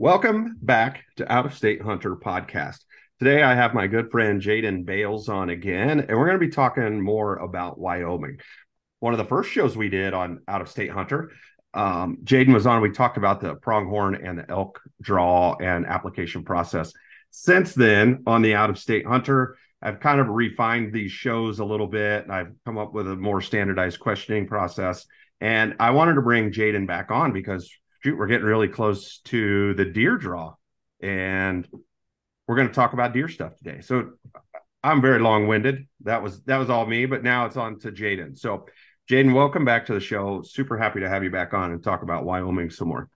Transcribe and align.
Welcome 0.00 0.58
back 0.62 1.02
to 1.16 1.30
Out 1.30 1.44
of 1.44 1.54
State 1.54 1.82
Hunter 1.82 2.14
podcast. 2.14 2.84
Today 3.18 3.42
I 3.42 3.56
have 3.56 3.74
my 3.74 3.88
good 3.88 4.12
friend 4.12 4.40
Jaden 4.40 4.84
Bales 4.84 5.28
on 5.28 5.50
again, 5.50 5.98
and 5.98 6.16
we're 6.16 6.28
going 6.28 6.38
to 6.38 6.46
be 6.46 6.52
talking 6.52 7.00
more 7.00 7.34
about 7.34 7.80
Wyoming. 7.80 8.38
One 9.00 9.12
of 9.12 9.18
the 9.18 9.24
first 9.24 9.50
shows 9.50 9.76
we 9.76 9.88
did 9.88 10.14
on 10.14 10.42
Out 10.46 10.60
of 10.60 10.68
State 10.68 10.92
Hunter, 10.92 11.32
um, 11.74 12.18
Jaden 12.22 12.54
was 12.54 12.64
on. 12.64 12.80
We 12.80 12.92
talked 12.92 13.16
about 13.16 13.40
the 13.40 13.56
pronghorn 13.56 14.14
and 14.24 14.38
the 14.38 14.48
elk 14.48 14.80
draw 15.02 15.56
and 15.56 15.84
application 15.84 16.44
process. 16.44 16.92
Since 17.32 17.74
then, 17.74 18.22
on 18.24 18.40
the 18.40 18.54
Out 18.54 18.70
of 18.70 18.78
State 18.78 19.04
Hunter, 19.04 19.56
I've 19.82 19.98
kind 19.98 20.20
of 20.20 20.28
refined 20.28 20.92
these 20.92 21.10
shows 21.10 21.58
a 21.58 21.64
little 21.64 21.88
bit, 21.88 22.22
and 22.22 22.32
I've 22.32 22.52
come 22.64 22.78
up 22.78 22.94
with 22.94 23.08
a 23.10 23.16
more 23.16 23.40
standardized 23.40 23.98
questioning 23.98 24.46
process. 24.46 25.06
And 25.40 25.74
I 25.80 25.90
wanted 25.90 26.14
to 26.14 26.22
bring 26.22 26.52
Jaden 26.52 26.86
back 26.86 27.10
on 27.10 27.32
because 27.32 27.68
shoot, 28.00 28.18
we're 28.18 28.26
getting 28.26 28.46
really 28.46 28.68
close 28.68 29.18
to 29.24 29.74
the 29.74 29.84
deer 29.84 30.16
draw, 30.16 30.54
and 31.00 31.68
we're 32.46 32.56
going 32.56 32.68
to 32.68 32.74
talk 32.74 32.92
about 32.92 33.12
deer 33.12 33.28
stuff 33.28 33.56
today. 33.56 33.80
So 33.80 34.12
I'm 34.82 35.02
very 35.02 35.18
long 35.20 35.46
winded. 35.46 35.86
That 36.04 36.22
was 36.22 36.42
that 36.44 36.58
was 36.58 36.70
all 36.70 36.86
me, 36.86 37.06
but 37.06 37.22
now 37.22 37.46
it's 37.46 37.56
on 37.56 37.78
to 37.80 37.92
Jaden. 37.92 38.38
So 38.38 38.66
Jaden, 39.10 39.34
welcome 39.34 39.64
back 39.64 39.86
to 39.86 39.94
the 39.94 40.00
show. 40.00 40.42
Super 40.42 40.78
happy 40.78 41.00
to 41.00 41.08
have 41.08 41.24
you 41.24 41.30
back 41.30 41.54
on 41.54 41.72
and 41.72 41.82
talk 41.82 42.02
about 42.02 42.24
Wyoming 42.24 42.70
some 42.70 42.88
more. 42.88 43.08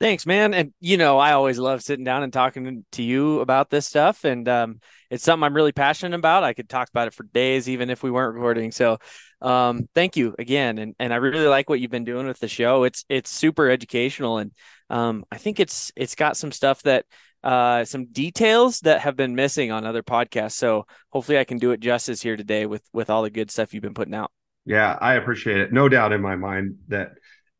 Thanks, 0.00 0.26
man. 0.26 0.54
And 0.54 0.72
you 0.80 0.96
know, 0.96 1.18
I 1.18 1.32
always 1.32 1.58
love 1.58 1.82
sitting 1.82 2.04
down 2.04 2.22
and 2.22 2.32
talking 2.32 2.84
to 2.92 3.02
you 3.02 3.40
about 3.40 3.68
this 3.68 3.86
stuff. 3.86 4.24
And 4.24 4.48
um, 4.48 4.80
it's 5.10 5.24
something 5.24 5.42
I'm 5.42 5.54
really 5.54 5.72
passionate 5.72 6.16
about. 6.16 6.44
I 6.44 6.52
could 6.52 6.68
talk 6.68 6.88
about 6.88 7.08
it 7.08 7.14
for 7.14 7.24
days, 7.24 7.68
even 7.68 7.90
if 7.90 8.04
we 8.04 8.10
weren't 8.10 8.34
recording. 8.34 8.70
So 8.70 8.98
um, 9.42 9.88
thank 9.96 10.16
you 10.16 10.36
again. 10.38 10.78
And 10.78 10.94
and 11.00 11.12
I 11.12 11.16
really 11.16 11.48
like 11.48 11.68
what 11.68 11.80
you've 11.80 11.90
been 11.90 12.04
doing 12.04 12.26
with 12.28 12.38
the 12.38 12.48
show. 12.48 12.84
It's 12.84 13.04
it's 13.08 13.30
super 13.30 13.68
educational 13.68 14.38
and 14.38 14.52
um, 14.90 15.24
I 15.30 15.38
think 15.38 15.60
it's 15.60 15.92
it's 15.96 16.14
got 16.14 16.36
some 16.36 16.52
stuff 16.52 16.82
that 16.82 17.04
uh, 17.42 17.84
some 17.84 18.06
details 18.06 18.80
that 18.80 19.00
have 19.00 19.16
been 19.16 19.34
missing 19.34 19.70
on 19.70 19.84
other 19.84 20.02
podcasts. 20.02 20.52
So 20.52 20.86
hopefully 21.10 21.38
I 21.38 21.44
can 21.44 21.58
do 21.58 21.72
it 21.72 21.80
justice 21.80 22.22
here 22.22 22.36
today 22.36 22.66
with 22.66 22.82
with 22.92 23.10
all 23.10 23.22
the 23.22 23.30
good 23.30 23.50
stuff 23.50 23.74
you've 23.74 23.82
been 23.82 23.94
putting 23.94 24.14
out. 24.14 24.30
Yeah, 24.64 24.96
I 25.00 25.14
appreciate 25.14 25.58
it. 25.58 25.72
No 25.72 25.88
doubt 25.88 26.12
in 26.12 26.20
my 26.20 26.36
mind 26.36 26.76
that 26.88 27.12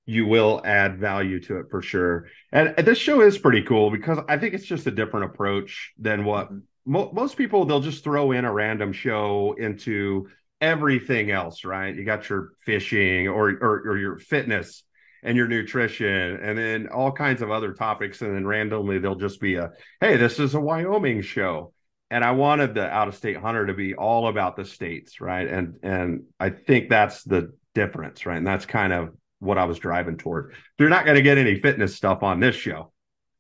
you 0.09 0.25
will 0.25 0.63
add 0.65 0.99
value 0.99 1.39
to 1.39 1.59
it 1.59 1.67
for 1.71 1.83
sure. 1.83 2.29
And 2.51 2.75
this 2.79 2.97
show 2.97 3.21
is 3.21 3.37
pretty 3.37 3.61
cool 3.61 3.91
because 3.91 4.19
I 4.27 4.39
think 4.39 4.55
it's 4.55 4.65
just 4.65 4.87
a 4.87 4.91
different 4.91 5.27
approach 5.27 5.93
than 5.99 6.25
what 6.25 6.47
mm-hmm. 6.47 6.61
mo- 6.87 7.11
most 7.13 7.37
people 7.37 7.67
they'll 7.67 7.81
just 7.81 8.03
throw 8.03 8.33
in 8.33 8.47
a 8.47 8.53
random 8.53 8.95
show 8.95 9.55
into 9.59 10.29
everything 10.63 11.31
else, 11.31 11.63
right? 11.63 11.95
You 11.95 12.07
got 12.07 12.31
your 12.31 12.53
fishing 12.65 13.29
or 13.29 13.51
or, 13.51 13.83
or 13.87 13.99
your 13.99 14.17
fitness 14.17 14.83
and 15.23 15.37
your 15.37 15.47
nutrition 15.47 16.39
and 16.43 16.57
then 16.57 16.89
all 16.89 17.13
kinds 17.13 17.43
of 17.43 17.51
other 17.51 17.75
topics 17.75 18.23
and 18.23 18.35
then 18.35 18.47
randomly 18.47 18.99
they'll 18.99 19.15
just 19.15 19.41
be 19.41 19.57
a 19.57 19.73
hey 20.01 20.17
this 20.17 20.39
is 20.39 20.55
a 20.55 20.61
wyoming 20.61 21.23
show 21.23 21.73
and 22.09 22.23
i 22.23 22.31
wanted 22.31 22.73
the 22.73 22.89
out 22.89 23.09
of 23.09 23.17
state 23.17 23.37
hunter 23.37 23.67
to 23.67 23.75
be 23.75 23.97
all 23.97 24.29
about 24.29 24.55
the 24.55 24.65
states 24.65 25.21
right 25.21 25.49
and 25.49 25.75
and 25.83 26.23
i 26.39 26.49
think 26.51 26.89
that's 26.89 27.25
the 27.25 27.53
difference 27.75 28.27
right 28.27 28.37
and 28.37 28.47
that's 28.47 28.65
kind 28.65 28.93
of 28.93 29.11
what 29.41 29.59
I 29.59 29.65
was 29.65 29.79
driving 29.79 30.17
toward. 30.17 30.55
You're 30.79 30.89
not 30.89 31.05
going 31.05 31.17
to 31.17 31.23
get 31.23 31.39
any 31.39 31.61
fitness 31.61 31.95
stuff 31.95 32.23
on 32.23 32.41
this 32.41 32.57
show. 32.57 32.93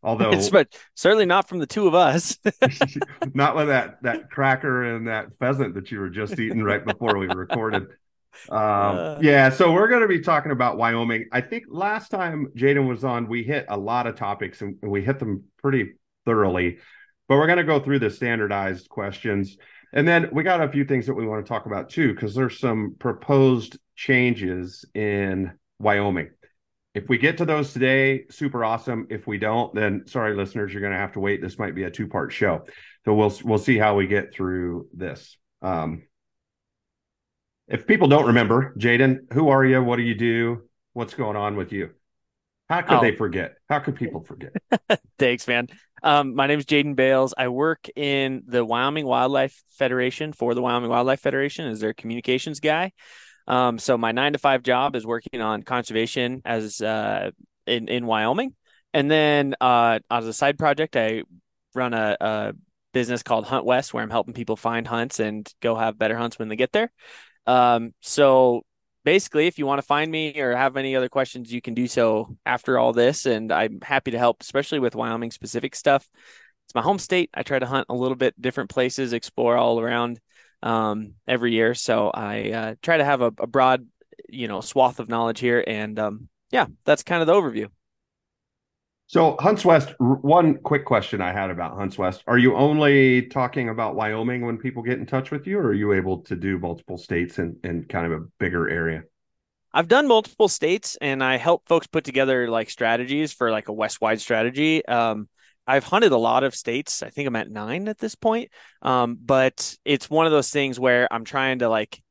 Although 0.02 0.48
but 0.52 0.76
certainly 0.94 1.26
not 1.26 1.48
from 1.48 1.58
the 1.58 1.66
two 1.66 1.86
of 1.86 1.94
us. 1.94 2.38
not 3.34 3.56
with 3.56 3.68
that 3.68 4.02
that 4.02 4.30
cracker 4.30 4.94
and 4.94 5.08
that 5.08 5.36
pheasant 5.38 5.74
that 5.74 5.90
you 5.90 6.00
were 6.00 6.10
just 6.10 6.38
eating 6.38 6.62
right 6.62 6.84
before 6.84 7.16
we 7.18 7.26
recorded. 7.26 7.86
Um, 8.50 8.58
uh, 8.60 9.18
yeah, 9.20 9.50
so 9.50 9.72
we're 9.72 9.88
going 9.88 10.02
to 10.02 10.06
be 10.06 10.20
talking 10.20 10.52
about 10.52 10.76
Wyoming. 10.76 11.26
I 11.32 11.40
think 11.40 11.64
last 11.68 12.10
time 12.10 12.46
Jaden 12.56 12.88
was 12.88 13.02
on, 13.02 13.26
we 13.26 13.42
hit 13.42 13.66
a 13.68 13.76
lot 13.76 14.06
of 14.06 14.14
topics 14.14 14.60
and 14.60 14.76
we 14.80 15.02
hit 15.02 15.18
them 15.18 15.42
pretty 15.60 15.94
thoroughly. 16.24 16.78
But 17.26 17.38
we're 17.38 17.46
going 17.46 17.58
to 17.58 17.64
go 17.64 17.80
through 17.80 17.98
the 17.98 18.10
standardized 18.10 18.88
questions. 18.90 19.56
And 19.92 20.06
then 20.06 20.28
we 20.30 20.44
got 20.44 20.62
a 20.62 20.68
few 20.68 20.84
things 20.84 21.06
that 21.06 21.14
we 21.14 21.26
want 21.26 21.44
to 21.44 21.48
talk 21.48 21.66
about 21.66 21.90
too, 21.90 22.14
because 22.14 22.32
there's 22.32 22.60
some 22.60 22.94
proposed 23.00 23.76
changes 23.96 24.84
in 24.94 25.50
Wyoming. 25.78 26.30
If 26.94 27.08
we 27.08 27.18
get 27.18 27.38
to 27.38 27.44
those 27.44 27.72
today, 27.72 28.24
super 28.30 28.64
awesome. 28.64 29.06
If 29.10 29.26
we 29.26 29.38
don't, 29.38 29.72
then 29.74 30.04
sorry, 30.06 30.34
listeners, 30.34 30.72
you're 30.72 30.80
going 30.80 30.92
to 30.92 30.98
have 30.98 31.12
to 31.12 31.20
wait. 31.20 31.40
This 31.40 31.58
might 31.58 31.74
be 31.74 31.84
a 31.84 31.90
two 31.90 32.08
part 32.08 32.32
show, 32.32 32.64
so 33.04 33.14
we'll 33.14 33.32
we'll 33.44 33.58
see 33.58 33.78
how 33.78 33.94
we 33.94 34.06
get 34.06 34.34
through 34.34 34.88
this. 34.92 35.36
Um, 35.62 36.02
if 37.68 37.86
people 37.86 38.08
don't 38.08 38.26
remember, 38.26 38.74
Jaden, 38.78 39.32
who 39.32 39.50
are 39.50 39.64
you? 39.64 39.82
What 39.82 39.96
do 39.96 40.02
you 40.02 40.14
do? 40.14 40.62
What's 40.94 41.14
going 41.14 41.36
on 41.36 41.54
with 41.54 41.72
you? 41.72 41.90
How 42.68 42.82
could 42.82 42.98
oh. 42.98 43.00
they 43.00 43.14
forget? 43.14 43.54
How 43.68 43.78
could 43.78 43.96
people 43.96 44.22
forget? 44.22 44.52
Thanks, 45.18 45.46
man. 45.46 45.68
Um, 46.02 46.34
my 46.34 46.46
name 46.46 46.58
is 46.58 46.66
Jaden 46.66 46.96
Bales. 46.96 47.34
I 47.36 47.48
work 47.48 47.88
in 47.96 48.42
the 48.46 48.64
Wyoming 48.64 49.06
Wildlife 49.06 49.62
Federation 49.70 50.32
for 50.32 50.54
the 50.54 50.62
Wyoming 50.62 50.90
Wildlife 50.90 51.20
Federation 51.20 51.66
as 51.66 51.80
their 51.80 51.94
communications 51.94 52.60
guy. 52.60 52.92
Um, 53.48 53.78
so 53.78 53.96
my 53.98 54.12
nine 54.12 54.34
to 54.34 54.38
five 54.38 54.62
job 54.62 54.94
is 54.94 55.06
working 55.06 55.40
on 55.40 55.62
conservation 55.62 56.42
as 56.44 56.80
uh, 56.80 57.30
in 57.66 57.88
in 57.88 58.06
Wyoming, 58.06 58.54
and 58.92 59.10
then 59.10 59.54
uh, 59.60 59.98
as 60.10 60.26
a 60.26 60.32
side 60.32 60.58
project, 60.58 60.96
I 60.96 61.22
run 61.74 61.94
a, 61.94 62.16
a 62.20 62.52
business 62.92 63.22
called 63.22 63.46
Hunt 63.46 63.64
West, 63.64 63.92
where 63.92 64.02
I'm 64.02 64.10
helping 64.10 64.34
people 64.34 64.56
find 64.56 64.86
hunts 64.86 65.18
and 65.18 65.50
go 65.60 65.74
have 65.74 65.98
better 65.98 66.16
hunts 66.16 66.38
when 66.38 66.48
they 66.48 66.56
get 66.56 66.72
there. 66.72 66.92
Um, 67.46 67.94
so 68.00 68.62
basically, 69.04 69.46
if 69.46 69.58
you 69.58 69.64
want 69.64 69.80
to 69.80 69.86
find 69.86 70.10
me 70.10 70.38
or 70.38 70.54
have 70.54 70.76
any 70.76 70.94
other 70.94 71.08
questions, 71.08 71.50
you 71.50 71.62
can 71.62 71.72
do 71.72 71.86
so 71.88 72.36
after 72.44 72.78
all 72.78 72.92
this, 72.92 73.24
and 73.24 73.50
I'm 73.50 73.80
happy 73.80 74.10
to 74.10 74.18
help, 74.18 74.42
especially 74.42 74.78
with 74.78 74.94
Wyoming 74.94 75.30
specific 75.30 75.74
stuff. 75.74 76.06
It's 76.66 76.74
my 76.74 76.82
home 76.82 76.98
state. 76.98 77.30
I 77.32 77.42
try 77.42 77.58
to 77.58 77.64
hunt 77.64 77.86
a 77.88 77.94
little 77.94 78.16
bit 78.16 78.38
different 78.38 78.68
places, 78.68 79.14
explore 79.14 79.56
all 79.56 79.80
around 79.80 80.20
um, 80.62 81.14
every 81.26 81.52
year. 81.52 81.74
So 81.74 82.10
I 82.12 82.50
uh, 82.50 82.74
try 82.82 82.96
to 82.96 83.04
have 83.04 83.20
a, 83.20 83.32
a, 83.38 83.46
broad, 83.46 83.86
you 84.28 84.48
know, 84.48 84.60
swath 84.60 85.00
of 85.00 85.08
knowledge 85.08 85.40
here. 85.40 85.62
And 85.66 85.98
um, 85.98 86.28
yeah, 86.50 86.66
that's 86.84 87.02
kind 87.02 87.20
of 87.20 87.26
the 87.26 87.34
overview. 87.34 87.68
So 89.06 89.36
Hunts 89.40 89.64
West, 89.64 89.94
one 89.98 90.58
quick 90.58 90.84
question 90.84 91.22
I 91.22 91.32
had 91.32 91.50
about 91.50 91.76
Hunts 91.76 91.96
West. 91.96 92.22
Are 92.26 92.36
you 92.36 92.54
only 92.56 93.22
talking 93.22 93.70
about 93.70 93.94
Wyoming 93.94 94.44
when 94.44 94.58
people 94.58 94.82
get 94.82 94.98
in 94.98 95.06
touch 95.06 95.30
with 95.30 95.46
you, 95.46 95.58
or 95.58 95.68
are 95.68 95.74
you 95.74 95.94
able 95.94 96.18
to 96.24 96.36
do 96.36 96.58
multiple 96.58 96.98
states 96.98 97.38
and 97.38 97.56
in 97.64 97.84
kind 97.84 98.04
of 98.04 98.12
a 98.12 98.26
bigger 98.38 98.68
area? 98.68 99.04
I've 99.72 99.88
done 99.88 100.08
multiple 100.08 100.48
states 100.48 100.96
and 101.00 101.22
I 101.22 101.36
help 101.36 101.66
folks 101.68 101.86
put 101.86 102.04
together 102.04 102.48
like 102.48 102.68
strategies 102.68 103.32
for 103.32 103.50
like 103.50 103.68
a 103.68 103.72
west 103.72 104.00
wide 104.00 104.20
strategy. 104.20 104.84
Um, 104.84 105.28
I've 105.68 105.84
hunted 105.84 106.12
a 106.12 106.16
lot 106.16 106.44
of 106.44 106.54
states. 106.54 107.02
I 107.02 107.10
think 107.10 107.28
I'm 107.28 107.36
at 107.36 107.50
nine 107.50 107.86
at 107.88 107.98
this 107.98 108.14
point. 108.14 108.50
Um, 108.80 109.18
but 109.20 109.76
it's 109.84 110.08
one 110.08 110.24
of 110.26 110.32
those 110.32 110.50
things 110.50 110.80
where 110.80 111.06
I'm 111.12 111.24
trying 111.24 111.58
to 111.58 111.68
like, 111.68 112.02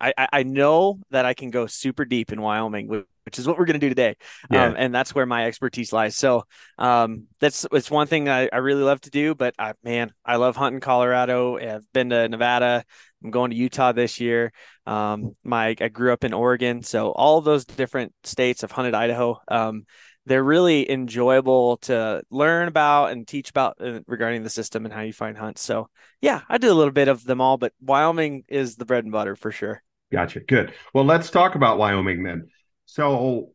I, 0.00 0.12
I 0.32 0.42
know 0.42 0.98
that 1.10 1.24
I 1.24 1.32
can 1.32 1.50
go 1.50 1.66
super 1.66 2.04
deep 2.04 2.32
in 2.32 2.42
Wyoming, 2.42 2.88
which 2.88 3.38
is 3.38 3.46
what 3.46 3.56
we're 3.56 3.64
going 3.64 3.80
to 3.80 3.86
do 3.86 3.88
today. 3.88 4.16
Yeah. 4.50 4.66
Um, 4.66 4.74
and 4.76 4.94
that's 4.94 5.14
where 5.14 5.24
my 5.24 5.46
expertise 5.46 5.92
lies. 5.92 6.16
So 6.16 6.44
um, 6.76 7.28
that's 7.40 7.64
it's 7.72 7.90
one 7.90 8.06
thing 8.06 8.28
I, 8.28 8.48
I 8.52 8.58
really 8.58 8.82
love 8.82 9.00
to 9.02 9.10
do. 9.10 9.34
But 9.34 9.54
I, 9.58 9.72
man, 9.82 10.12
I 10.24 10.36
love 10.36 10.56
hunting 10.56 10.80
Colorado. 10.80 11.56
I've 11.56 11.90
been 11.94 12.10
to 12.10 12.28
Nevada. 12.28 12.84
I'm 13.22 13.30
going 13.30 13.50
to 13.50 13.56
Utah 13.56 13.92
this 13.92 14.20
year. 14.20 14.52
Um, 14.84 15.32
my 15.42 15.74
I 15.80 15.88
grew 15.88 16.12
up 16.12 16.24
in 16.24 16.34
Oregon, 16.34 16.82
so 16.82 17.10
all 17.10 17.40
those 17.40 17.64
different 17.64 18.12
states. 18.24 18.62
I've 18.62 18.72
hunted 18.72 18.94
Idaho. 18.94 19.40
Um, 19.48 19.86
they're 20.26 20.44
really 20.44 20.90
enjoyable 20.90 21.76
to 21.78 22.22
learn 22.30 22.68
about 22.68 23.12
and 23.12 23.26
teach 23.26 23.50
about 23.50 23.76
uh, 23.80 24.00
regarding 24.06 24.42
the 24.42 24.50
system 24.50 24.84
and 24.84 24.94
how 24.94 25.02
you 25.02 25.12
find 25.12 25.36
hunts. 25.36 25.62
So 25.62 25.88
yeah, 26.20 26.42
I 26.48 26.58
do 26.58 26.72
a 26.72 26.74
little 26.74 26.92
bit 26.92 27.08
of 27.08 27.24
them 27.24 27.40
all, 27.40 27.58
but 27.58 27.72
Wyoming 27.80 28.44
is 28.48 28.76
the 28.76 28.86
bread 28.86 29.04
and 29.04 29.12
butter 29.12 29.36
for 29.36 29.52
sure. 29.52 29.82
Gotcha. 30.12 30.40
Good. 30.40 30.72
Well, 30.92 31.04
let's 31.04 31.30
talk 31.30 31.54
about 31.54 31.78
Wyoming 31.78 32.22
then. 32.22 32.48
So, 32.86 33.50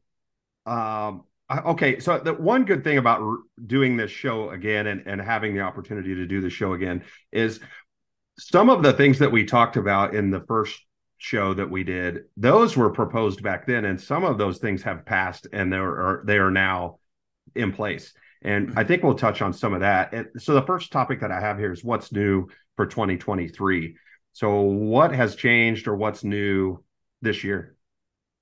um, 0.66 1.24
okay. 1.52 2.00
So 2.00 2.20
the 2.20 2.34
one 2.34 2.66
good 2.66 2.84
thing 2.84 2.98
about 2.98 3.22
doing 3.66 3.98
this 3.98 4.12
show 4.12 4.50
again 4.50 4.88
and, 4.88 5.04
and 5.06 5.22
having 5.22 5.56
the 5.56 5.62
opportunity 5.62 6.16
to 6.16 6.26
do 6.26 6.42
the 6.42 6.50
show 6.50 6.74
again 6.74 7.04
is 7.32 7.60
some 8.38 8.70
of 8.70 8.84
the 8.84 8.94
things 8.94 9.20
that 9.20 9.32
we 9.32 9.46
talked 9.46 9.78
about 9.78 10.16
in 10.16 10.32
the 10.32 10.42
first 10.48 10.80
show 11.20 11.54
that 11.54 11.70
we 11.70 11.84
did, 11.84 12.24
those 12.38 12.76
were 12.76 12.90
proposed 12.90 13.44
back 13.44 13.68
then, 13.68 13.86
and 13.86 14.02
some 14.02 14.24
of 14.24 14.38
those 14.38 14.58
things 14.58 14.82
have 14.84 15.06
passed 15.06 15.48
and 15.54 15.72
they 15.72 15.78
are 15.78 16.24
they 16.26 16.38
are 16.38 16.50
now 16.50 16.98
in 17.56 17.72
place. 17.72 18.14
And 18.42 18.74
I 18.78 18.86
think 18.86 19.04
we'll 19.04 19.16
touch 19.16 19.42
on 19.42 19.54
some 19.54 19.74
of 19.74 19.82
that. 19.82 20.14
So 20.38 20.54
the 20.54 20.62
first 20.62 20.92
topic 20.92 21.20
that 21.20 21.32
I 21.32 21.42
have 21.42 21.60
here 21.60 21.74
is 21.74 21.84
what's 21.84 22.12
new 22.12 22.48
for 22.78 22.86
2023. 22.86 23.98
So 24.32 24.62
what 24.62 25.14
has 25.14 25.36
changed 25.36 25.88
or 25.90 25.96
what's 25.96 26.24
new 26.24 26.82
this 27.22 27.44
year? 27.44 27.76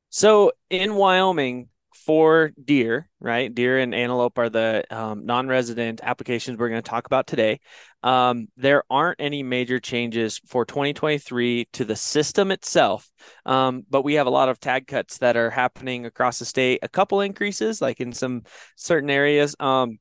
So 0.09 0.51
in 0.69 0.94
Wyoming, 0.94 1.69
for 2.06 2.51
deer, 2.63 3.09
right? 3.19 3.53
Deer 3.53 3.80
and 3.80 3.94
antelope 3.94 4.38
are 4.38 4.50
the 4.50 4.83
um, 4.89 5.25
non-resident 5.25 6.00
applications 6.03 6.57
we're 6.57 6.69
going 6.69 6.81
to 6.81 6.89
talk 6.89 7.06
about 7.06 7.27
today. 7.27 7.59
Um, 8.07 8.48
there 8.56 8.83
aren't 8.89 9.19
any 9.19 9.44
major 9.44 9.81
changes 9.81 10.39
for 10.45 10.63
2023 10.63 11.68
to 11.74 11.83
the 11.83 11.98
system 11.98 12.51
itself, 12.51 13.12
um, 13.45 13.86
but 13.89 14.06
we 14.06 14.13
have 14.13 14.27
a 14.27 14.30
lot 14.30 14.48
of 14.48 14.62
tag 14.62 14.88
cuts 14.88 15.18
that 15.18 15.36
are 15.36 15.50
happening 15.50 16.06
across 16.06 16.39
the 16.39 16.45
state. 16.45 16.80
A 16.83 16.88
couple 16.88 17.19
increases, 17.19 17.81
like 17.81 18.00
in 18.00 18.13
some 18.13 18.44
certain 18.77 19.09
areas. 19.09 19.57
Um, 19.59 20.00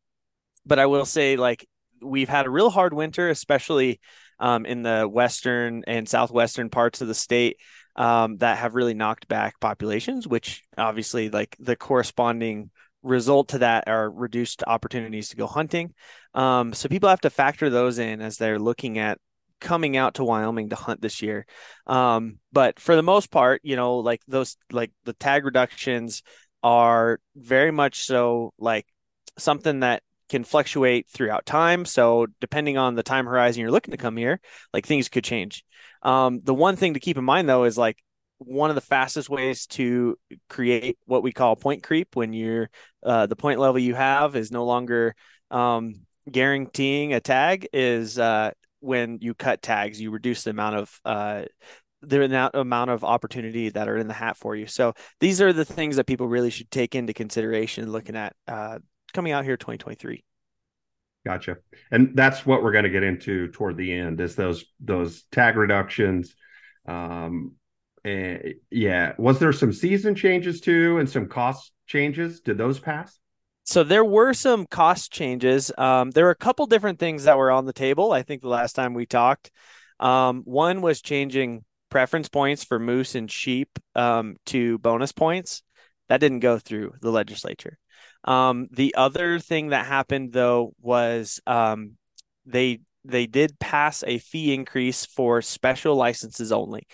but 0.65 0.79
I 0.79 0.87
will 0.87 1.05
say, 1.05 1.37
like, 1.37 1.67
we've 2.01 2.29
had 2.29 2.47
a 2.47 2.51
real 2.51 2.71
hard 2.71 2.95
winter, 2.95 3.29
especially 3.29 3.99
um, 4.39 4.67
in 4.67 4.85
the 4.85 5.09
western 5.09 5.83
and 5.89 6.09
southwestern 6.09 6.71
parts 6.71 7.01
of 7.01 7.09
the 7.09 7.15
state 7.15 7.57
um, 7.97 8.37
that 8.37 8.59
have 8.59 8.77
really 8.77 8.95
knocked 8.95 9.27
back 9.27 9.59
populations, 9.59 10.29
which 10.29 10.63
obviously, 10.79 11.29
like, 11.29 11.57
the 11.59 11.75
corresponding 11.75 12.71
result 13.07 13.49
to 13.49 13.59
that 13.59 13.85
are 13.89 14.11
reduced 14.11 14.63
opportunities 14.67 15.29
to 15.31 15.37
go 15.37 15.47
hunting. 15.47 15.95
Um, 16.35 16.75
so 16.75 16.89
people 16.89 17.09
have 17.09 17.21
to 17.23 17.31
factor 17.31 17.71
those 17.71 17.99
in 17.99 18.21
as 18.21 18.37
they're 18.37 18.59
looking 18.59 18.99
at 18.99 19.19
coming 19.61 19.97
out 19.97 20.15
to 20.15 20.25
Wyoming 20.25 20.69
to 20.71 20.77
hunt 20.77 21.01
this 21.01 21.23
year. 21.23 21.47
Um, 21.87 22.39
but 22.53 22.79
for 22.79 22.97
the 22.97 23.03
most 23.03 23.31
part, 23.31 23.61
you 23.65 23.77
know, 23.77 23.99
like 23.99 24.21
those, 24.29 24.57
like 24.71 24.91
the 25.05 25.15
tag 25.15 25.45
reductions 25.45 26.23
are 26.63 27.21
very 27.35 27.71
much 27.71 28.03
so 28.03 28.53
like 28.59 28.87
something 29.39 29.81
that 29.81 30.03
can 30.29 30.45
fluctuate 30.45 31.09
throughout 31.09 31.47
time. 31.47 31.85
So 31.85 32.27
depending 32.41 32.77
on 32.77 32.97
the 32.97 33.03
time 33.03 33.27
horizon 33.27 33.61
you're 33.61 33.71
looking 33.71 33.93
to 33.93 33.99
come 33.99 34.17
here, 34.17 34.41
like 34.73 34.85
things 34.85 35.09
could 35.09 35.25
change. 35.25 35.65
Um, 36.03 36.41
the 36.41 36.55
one 36.55 36.77
thing 36.77 36.95
to 36.95 37.01
keep 37.01 37.17
in 37.17 37.25
mind 37.25 37.49
though 37.49 37.65
is 37.65 37.79
like 37.79 38.03
one 38.39 38.71
of 38.71 38.75
the 38.75 38.83
fastest 38.83 39.31
ways 39.31 39.67
to 39.67 40.19
create 40.49 40.99
what 41.07 41.23
we 41.23 41.33
call 41.33 41.57
point 41.57 41.83
creep 41.83 42.15
when 42.15 42.33
you're 42.33 42.69
uh, 43.03 43.27
the 43.27 43.37
point 43.37 43.59
level 43.59 43.79
you 43.79 43.95
have 43.95 44.37
is 44.37 44.51
no 44.51 44.65
longer 44.65 45.15
um, 45.51 45.95
guaranteeing 46.31 47.15
a 47.15 47.21
tag 47.21 47.69
is 47.73 48.19
uh, 48.19 48.51
when 48.81 49.19
you 49.21 49.35
cut 49.35 49.63
tags 49.63 50.01
you 50.01 50.11
reduce 50.11 50.45
the 50.45 50.51
amount 50.51 50.77
of 50.77 51.01
uh, 51.05 51.45
the 52.03 52.51
amount 52.55 52.91
of 52.91 53.05
opportunity 53.05 53.71
that 53.71 53.89
are 53.89 53.97
in 53.97 54.07
the 54.07 54.15
hat 54.15 54.37
for 54.37 54.55
you. 54.55 54.67
So 54.67 54.93
these 55.19 55.41
are 55.41 55.53
the 55.53 55.65
things 55.65 55.97
that 55.97 56.07
people 56.07 56.29
really 56.29 56.51
should 56.51 56.71
take 56.71 56.95
into 56.95 57.13
consideration 57.13 57.91
looking 57.91 58.17
at 58.17 58.35
uh, 58.47 58.79
coming 59.13 59.33
out 59.33 59.45
here 59.45 59.57
2023 59.57 60.23
gotcha. 61.27 61.57
And 61.91 62.13
that's 62.15 62.47
what 62.47 62.63
we're 62.63 62.73
going 62.73 62.85
to 62.85 62.91
get 62.91 63.03
into 63.03 63.49
toward 63.49 63.77
the 63.77 63.93
end 63.93 64.21
is 64.21 64.37
those 64.37 64.65
those 64.79 65.25
tag 65.33 65.57
reductions 65.57 66.37
um, 66.87 67.57
and 68.07 68.55
yeah, 68.71 69.13
was 69.19 69.41
there 69.41 69.53
some 69.53 69.73
season 69.73 70.15
changes 70.15 70.61
too, 70.61 70.99
and 70.99 71.11
some 71.11 71.27
cost 71.29 71.73
changes? 71.87 72.41
Did 72.41 72.57
those 72.57 72.79
pass? 72.79 73.19
So 73.65 73.83
there 73.83 74.05
were 74.05 74.33
some 74.33 74.65
cost 74.67 75.13
changes. 75.13 75.73
Um, 75.77 76.13
there 76.13 76.27
were 76.27 76.31
a 76.31 76.37
couple 76.37 76.67
different 76.67 77.01
things 77.01 77.25
that 77.25 77.37
were 77.37 77.51
on 77.51 77.65
the 77.65 77.73
table. 77.73 78.13
I 78.13 78.23
think 78.23 78.43
the 78.43 78.49
last 78.49 78.75
time 78.75 78.95
we 78.95 79.07
talked, 79.07 79.51
um, 79.99 80.43
one 80.45 80.83
was 80.83 81.03
changing 81.03 81.65
preference 81.91 82.29
points 82.29 82.63
for 82.63 82.79
moose 82.79 83.17
and 83.17 83.29
sheep 83.29 83.77
um, 83.97 84.37
to 84.47 84.79
bonus 84.79 85.11
points. 85.11 85.63
That 86.09 86.21
didn't 86.21 86.41
go 86.41 86.61
through 86.61 86.95
the 87.01 87.11
legislature. 87.11 87.77
Um, 88.23 88.69
the 88.71 88.95
other 88.95 89.41
thing 89.41 89.71
that 89.71 89.87
happened 89.87 90.33
though 90.33 90.75
was 90.81 91.41
um, 91.45 91.97
they 92.45 92.81
they 93.05 93.27
did 93.27 93.59
pass 93.59 94.05
a 94.07 94.19
fee 94.19 94.55
increase 94.55 95.07
for 95.07 95.43
special 95.43 95.97
licenses 95.97 96.53
only. 96.53 96.87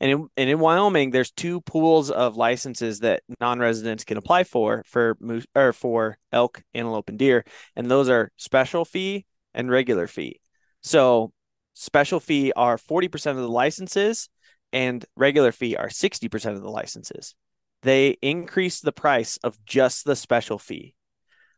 And 0.00 0.10
in, 0.10 0.28
and 0.36 0.50
in 0.50 0.58
Wyoming, 0.58 1.10
there's 1.10 1.30
two 1.30 1.60
pools 1.60 2.10
of 2.10 2.36
licenses 2.36 3.00
that 3.00 3.22
non-residents 3.38 4.04
can 4.04 4.16
apply 4.16 4.44
for 4.44 4.82
for 4.86 5.16
moose 5.20 5.46
or 5.54 5.72
for 5.72 6.16
elk, 6.32 6.62
antelope, 6.72 7.10
and 7.10 7.18
deer, 7.18 7.44
and 7.76 7.90
those 7.90 8.08
are 8.08 8.32
special 8.36 8.84
fee 8.84 9.26
and 9.52 9.70
regular 9.70 10.06
fee. 10.06 10.40
So 10.82 11.32
special 11.74 12.20
fee 12.20 12.52
are 12.56 12.78
40% 12.78 13.32
of 13.32 13.36
the 13.36 13.48
licenses 13.48 14.28
and 14.72 15.04
regular 15.16 15.52
fee 15.52 15.76
are 15.76 15.88
60% 15.88 16.52
of 16.52 16.62
the 16.62 16.70
licenses. 16.70 17.34
They 17.82 18.10
increase 18.22 18.80
the 18.80 18.92
price 18.92 19.38
of 19.42 19.62
just 19.64 20.04
the 20.04 20.16
special 20.16 20.58
fee. 20.58 20.94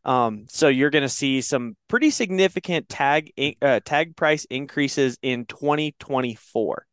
Um, 0.05 0.45
so 0.49 0.67
you're 0.67 0.89
going 0.89 1.03
to 1.03 1.09
see 1.09 1.41
some 1.41 1.77
pretty 1.87 2.09
significant 2.09 2.89
tag 2.89 3.31
uh, 3.61 3.79
tag 3.85 4.15
price 4.15 4.45
increases 4.45 5.17
in 5.21 5.45
2024. 5.45 6.85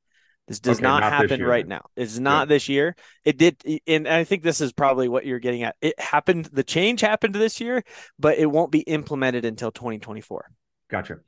This 0.51 0.59
does 0.59 0.79
okay, 0.79 0.83
not, 0.83 1.03
not 1.03 1.13
happen 1.13 1.45
right 1.45 1.65
now. 1.65 1.83
It's 1.95 2.19
not 2.19 2.41
yeah. 2.41 2.55
this 2.57 2.69
year. 2.69 2.97
It 3.25 3.39
did, 3.39 3.63
and 3.87 4.09
I 4.09 4.25
think 4.25 4.43
this 4.43 4.61
is 4.61 4.73
probably 4.73 5.07
what 5.09 5.25
you're 5.25 5.39
getting 5.39 5.63
at. 5.63 5.77
It 5.81 5.99
happened. 6.01 6.47
The 6.47 6.65
change 6.65 7.03
happened 7.03 7.37
this 7.37 7.61
year, 7.61 7.85
but 8.19 8.37
it 8.37 8.47
won't 8.47 8.73
be 8.73 8.81
implemented 8.81 9.45
until 9.45 9.71
2024. 9.71 10.51
Gotcha. 10.91 11.19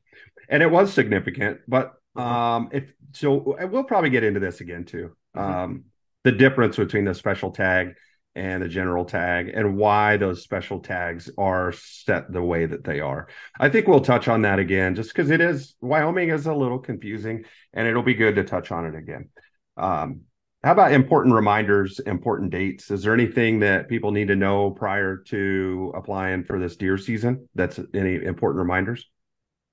And 0.49 0.61
it 0.61 0.69
was 0.69 0.93
significant, 0.93 1.61
but 1.69 1.95
mm-hmm. 2.17 2.21
um, 2.21 2.69
if 2.73 2.93
so, 3.13 3.57
we'll 3.71 3.85
probably 3.85 4.11
get 4.11 4.25
into 4.25 4.41
this 4.41 4.61
again 4.61 4.85
too. 4.85 5.15
Mm-hmm. 5.37 5.53
Um, 5.53 5.85
the 6.25 6.33
difference 6.33 6.75
between 6.75 7.05
the 7.05 7.15
special 7.15 7.53
tag 7.53 7.95
and 8.35 8.63
the 8.63 8.69
general 8.69 9.05
tag 9.05 9.51
and 9.55 9.77
why 9.77 10.17
those 10.17 10.43
special 10.43 10.81
tags 10.81 11.31
are 11.37 11.73
set 11.73 12.33
the 12.33 12.43
way 12.43 12.65
that 12.67 12.85
they 12.85 13.01
are. 13.01 13.29
I 13.61 13.69
think 13.69 13.87
we'll 13.87 14.01
touch 14.01 14.29
on 14.29 14.43
that 14.43 14.59
again 14.59 14.95
just 14.95 15.11
because 15.15 15.31
it 15.31 15.41
is 15.41 15.75
Wyoming 15.81 16.31
is 16.31 16.47
a 16.47 16.55
little 16.55 16.79
confusing 16.79 17.45
and 17.75 17.87
it'll 17.87 18.03
be 18.03 18.15
good 18.15 18.37
to 18.37 18.45
touch 18.45 18.73
on 18.73 18.87
it 18.87 18.95
again. 18.95 19.29
Um, 19.77 20.23
how 20.65 20.73
about 20.73 20.93
important 20.93 21.35
reminders, 21.35 21.99
important 21.99 22.53
dates? 22.53 22.91
Is 22.91 23.03
there 23.03 23.15
anything 23.15 23.61
that 23.61 23.89
people 23.89 24.13
need 24.13 24.29
to 24.29 24.37
know 24.37 24.71
prior 24.71 25.17
to 25.27 25.93
applying 25.97 26.45
for 26.45 26.59
this 26.59 26.77
deer 26.77 26.97
season? 26.97 27.49
That's 27.55 27.81
any 27.93 28.15
important 28.15 28.61
reminders? 28.61 29.11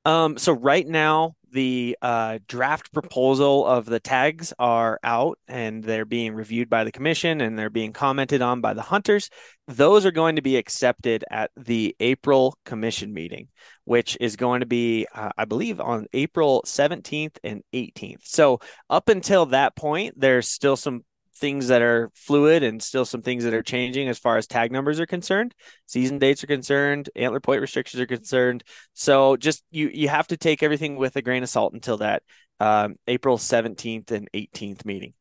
Um, 0.06 0.38
so 0.38 0.54
right 0.54 0.88
now, 0.88 1.36
the 1.52 1.98
uh, 2.02 2.40
draft 2.48 2.92
proposal 2.94 3.66
of 3.66 3.86
the 3.86 4.00
tags 4.00 4.54
are 4.60 5.00
out 5.04 5.40
and 5.48 5.84
they're 5.84 6.06
being 6.06 6.34
reviewed 6.34 6.70
by 6.70 6.84
the 6.84 6.92
commission 6.92 7.42
and 7.42 7.58
they're 7.58 7.70
being 7.70 7.94
commented 7.94 8.42
on 8.42 8.62
by 8.62 8.74
the 8.74 8.82
hunters. 8.82 9.30
Those 9.68 10.06
are 10.06 10.12
going 10.12 10.36
to 10.36 10.42
be 10.42 10.58
accepted 10.58 11.24
at 11.32 11.52
the 11.58 11.96
April 12.00 12.58
commission 12.66 13.14
meeting, 13.14 13.48
which 13.86 14.18
is 14.20 14.36
going 14.36 14.62
to 14.62 14.66
be, 14.66 15.08
uh, 15.14 15.32
I 15.38 15.46
believe, 15.46 15.80
on 15.80 16.06
April 16.14 16.64
17th 16.66 17.38
and 17.44 17.64
18th. 17.74 18.26
So, 18.26 18.60
up 18.90 19.10
until 19.10 19.48
that 19.48 19.76
point, 19.76 20.20
there's 20.20 20.48
still 20.48 20.76
some 20.76 21.04
things 21.40 21.70
that 21.70 21.82
are 21.82 22.12
fluid 22.14 22.64
and 22.64 22.84
still 22.84 23.06
some 23.06 23.22
things 23.22 23.44
that 23.44 23.54
are 23.54 23.64
changing 23.64 24.10
as 24.10 24.20
far 24.20 24.38
as 24.38 24.46
tag 24.46 24.72
numbers 24.72 25.00
are 25.00 25.06
concerned 25.06 25.54
season 25.86 26.20
dates 26.20 26.44
are 26.44 26.48
concerned 26.48 27.10
antler 27.16 27.40
point 27.40 27.62
restrictions 27.62 28.02
are 28.02 28.08
concerned. 28.08 28.64
So 28.94 29.38
just 29.38 29.64
you 29.72 29.90
you 29.90 30.10
have 30.10 30.28
to 30.28 30.38
take 30.38 30.64
everything 30.64 30.96
with 30.96 31.16
a 31.16 31.22
grain 31.22 31.44
of 31.44 31.50
salt 31.50 31.74
until 31.74 31.98
that 31.98 32.24
um, 32.60 32.96
april 33.08 33.38
17th 33.38 34.12
and 34.12 34.30
18th 34.34 34.86
meeting. 34.86 35.14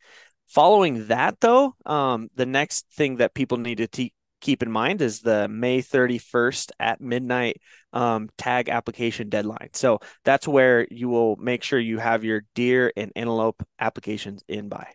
Following 0.48 1.08
that 1.08 1.40
though 1.40 1.74
um, 1.86 2.28
the 2.34 2.46
next 2.46 2.86
thing 2.92 3.16
that 3.16 3.34
people 3.34 3.58
need 3.58 3.78
to 3.78 3.88
te- 3.88 4.14
keep 4.40 4.62
in 4.62 4.70
mind 4.70 5.02
is 5.02 5.20
the 5.20 5.48
may 5.48 5.82
31st 5.82 6.70
at 6.78 7.00
midnight 7.00 7.60
um, 7.92 8.28
tag 8.38 8.68
application 8.68 9.28
deadline. 9.28 9.70
So 9.72 10.00
that's 10.24 10.46
where 10.46 10.86
you 10.90 11.08
will 11.08 11.36
make 11.36 11.62
sure 11.62 11.78
you 11.78 11.98
have 11.98 12.24
your 12.24 12.42
deer 12.54 12.92
and 12.96 13.12
antelope 13.16 13.62
applications 13.80 14.42
in 14.48 14.68
by 14.68 14.92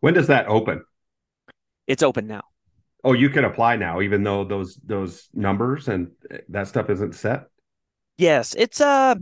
when 0.00 0.14
does 0.14 0.28
that 0.28 0.46
open? 0.46 0.84
It's 1.86 2.02
open 2.02 2.26
now. 2.26 2.42
Oh, 3.04 3.12
you 3.12 3.30
can 3.30 3.44
apply 3.44 3.76
now, 3.76 4.00
even 4.00 4.24
though 4.24 4.44
those 4.44 4.78
those 4.84 5.28
numbers 5.32 5.88
and 5.88 6.10
that 6.48 6.68
stuff 6.68 6.90
isn't 6.90 7.14
set. 7.14 7.44
Yes, 8.18 8.54
it's 8.58 8.80
uh 8.80 9.14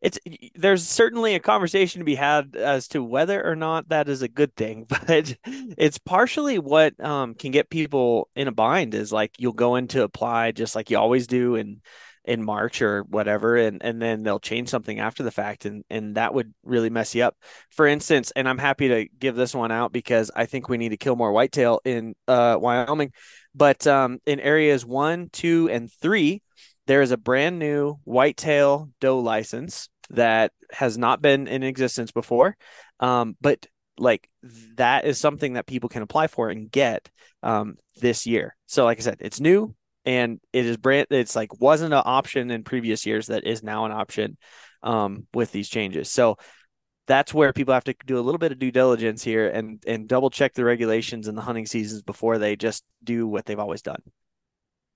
it's 0.00 0.18
there's 0.54 0.86
certainly 0.86 1.34
a 1.34 1.40
conversation 1.40 1.98
to 2.00 2.04
be 2.04 2.14
had 2.14 2.54
as 2.54 2.86
to 2.88 3.02
whether 3.02 3.44
or 3.44 3.56
not 3.56 3.88
that 3.88 4.08
is 4.08 4.22
a 4.22 4.28
good 4.28 4.54
thing, 4.54 4.86
but 4.88 5.36
it's 5.44 5.98
partially 5.98 6.58
what 6.58 6.98
um, 7.04 7.34
can 7.34 7.50
get 7.50 7.70
people 7.70 8.28
in 8.36 8.48
a 8.48 8.52
bind. 8.52 8.94
Is 8.94 9.12
like 9.12 9.32
you'll 9.38 9.52
go 9.52 9.76
in 9.76 9.88
to 9.88 10.04
apply 10.04 10.52
just 10.52 10.76
like 10.76 10.90
you 10.90 10.98
always 10.98 11.26
do, 11.26 11.56
and 11.56 11.80
in 12.28 12.44
March 12.44 12.82
or 12.82 13.04
whatever, 13.04 13.56
and 13.56 13.82
and 13.82 14.00
then 14.00 14.22
they'll 14.22 14.38
change 14.38 14.68
something 14.68 15.00
after 15.00 15.22
the 15.22 15.30
fact, 15.30 15.64
and 15.64 15.82
and 15.88 16.16
that 16.16 16.34
would 16.34 16.52
really 16.62 16.90
mess 16.90 17.14
you 17.14 17.24
up. 17.24 17.34
For 17.70 17.86
instance, 17.86 18.30
and 18.36 18.46
I'm 18.46 18.58
happy 18.58 18.88
to 18.88 19.08
give 19.18 19.34
this 19.34 19.54
one 19.54 19.72
out 19.72 19.92
because 19.92 20.30
I 20.36 20.44
think 20.44 20.68
we 20.68 20.76
need 20.76 20.90
to 20.90 20.98
kill 20.98 21.16
more 21.16 21.32
whitetail 21.32 21.80
in 21.86 22.14
uh, 22.28 22.58
Wyoming, 22.60 23.12
but 23.54 23.86
um, 23.86 24.18
in 24.26 24.40
areas 24.40 24.84
one, 24.84 25.30
two, 25.32 25.70
and 25.70 25.90
three, 25.90 26.42
there 26.86 27.00
is 27.00 27.12
a 27.12 27.16
brand 27.16 27.58
new 27.58 27.94
whitetail 28.04 28.90
doe 29.00 29.20
license 29.20 29.88
that 30.10 30.52
has 30.70 30.98
not 30.98 31.22
been 31.22 31.48
in 31.48 31.62
existence 31.62 32.12
before, 32.12 32.58
um, 33.00 33.36
but 33.40 33.66
like 33.96 34.28
that 34.76 35.06
is 35.06 35.18
something 35.18 35.54
that 35.54 35.66
people 35.66 35.88
can 35.88 36.02
apply 36.02 36.26
for 36.26 36.50
and 36.50 36.70
get 36.70 37.08
um, 37.42 37.76
this 38.00 38.26
year. 38.26 38.54
So, 38.66 38.84
like 38.84 38.98
I 38.98 39.02
said, 39.02 39.16
it's 39.20 39.40
new 39.40 39.74
and 40.08 40.40
it 40.54 40.64
is 40.64 40.78
brand 40.78 41.06
it's 41.10 41.36
like 41.36 41.60
wasn't 41.60 41.92
an 41.92 42.02
option 42.02 42.50
in 42.50 42.64
previous 42.64 43.04
years 43.04 43.26
that 43.26 43.46
is 43.46 43.62
now 43.62 43.84
an 43.84 43.92
option 43.92 44.38
um, 44.82 45.26
with 45.34 45.52
these 45.52 45.68
changes. 45.68 46.10
So 46.10 46.38
that's 47.06 47.34
where 47.34 47.52
people 47.52 47.74
have 47.74 47.84
to 47.84 47.94
do 48.06 48.18
a 48.18 48.22
little 48.22 48.38
bit 48.38 48.50
of 48.50 48.58
due 48.58 48.70
diligence 48.70 49.22
here 49.22 49.48
and 49.48 49.82
and 49.86 50.08
double 50.08 50.30
check 50.30 50.54
the 50.54 50.64
regulations 50.64 51.28
and 51.28 51.36
the 51.36 51.42
hunting 51.42 51.66
seasons 51.66 52.02
before 52.02 52.38
they 52.38 52.56
just 52.56 52.84
do 53.04 53.26
what 53.26 53.44
they've 53.44 53.58
always 53.58 53.82
done. 53.82 54.00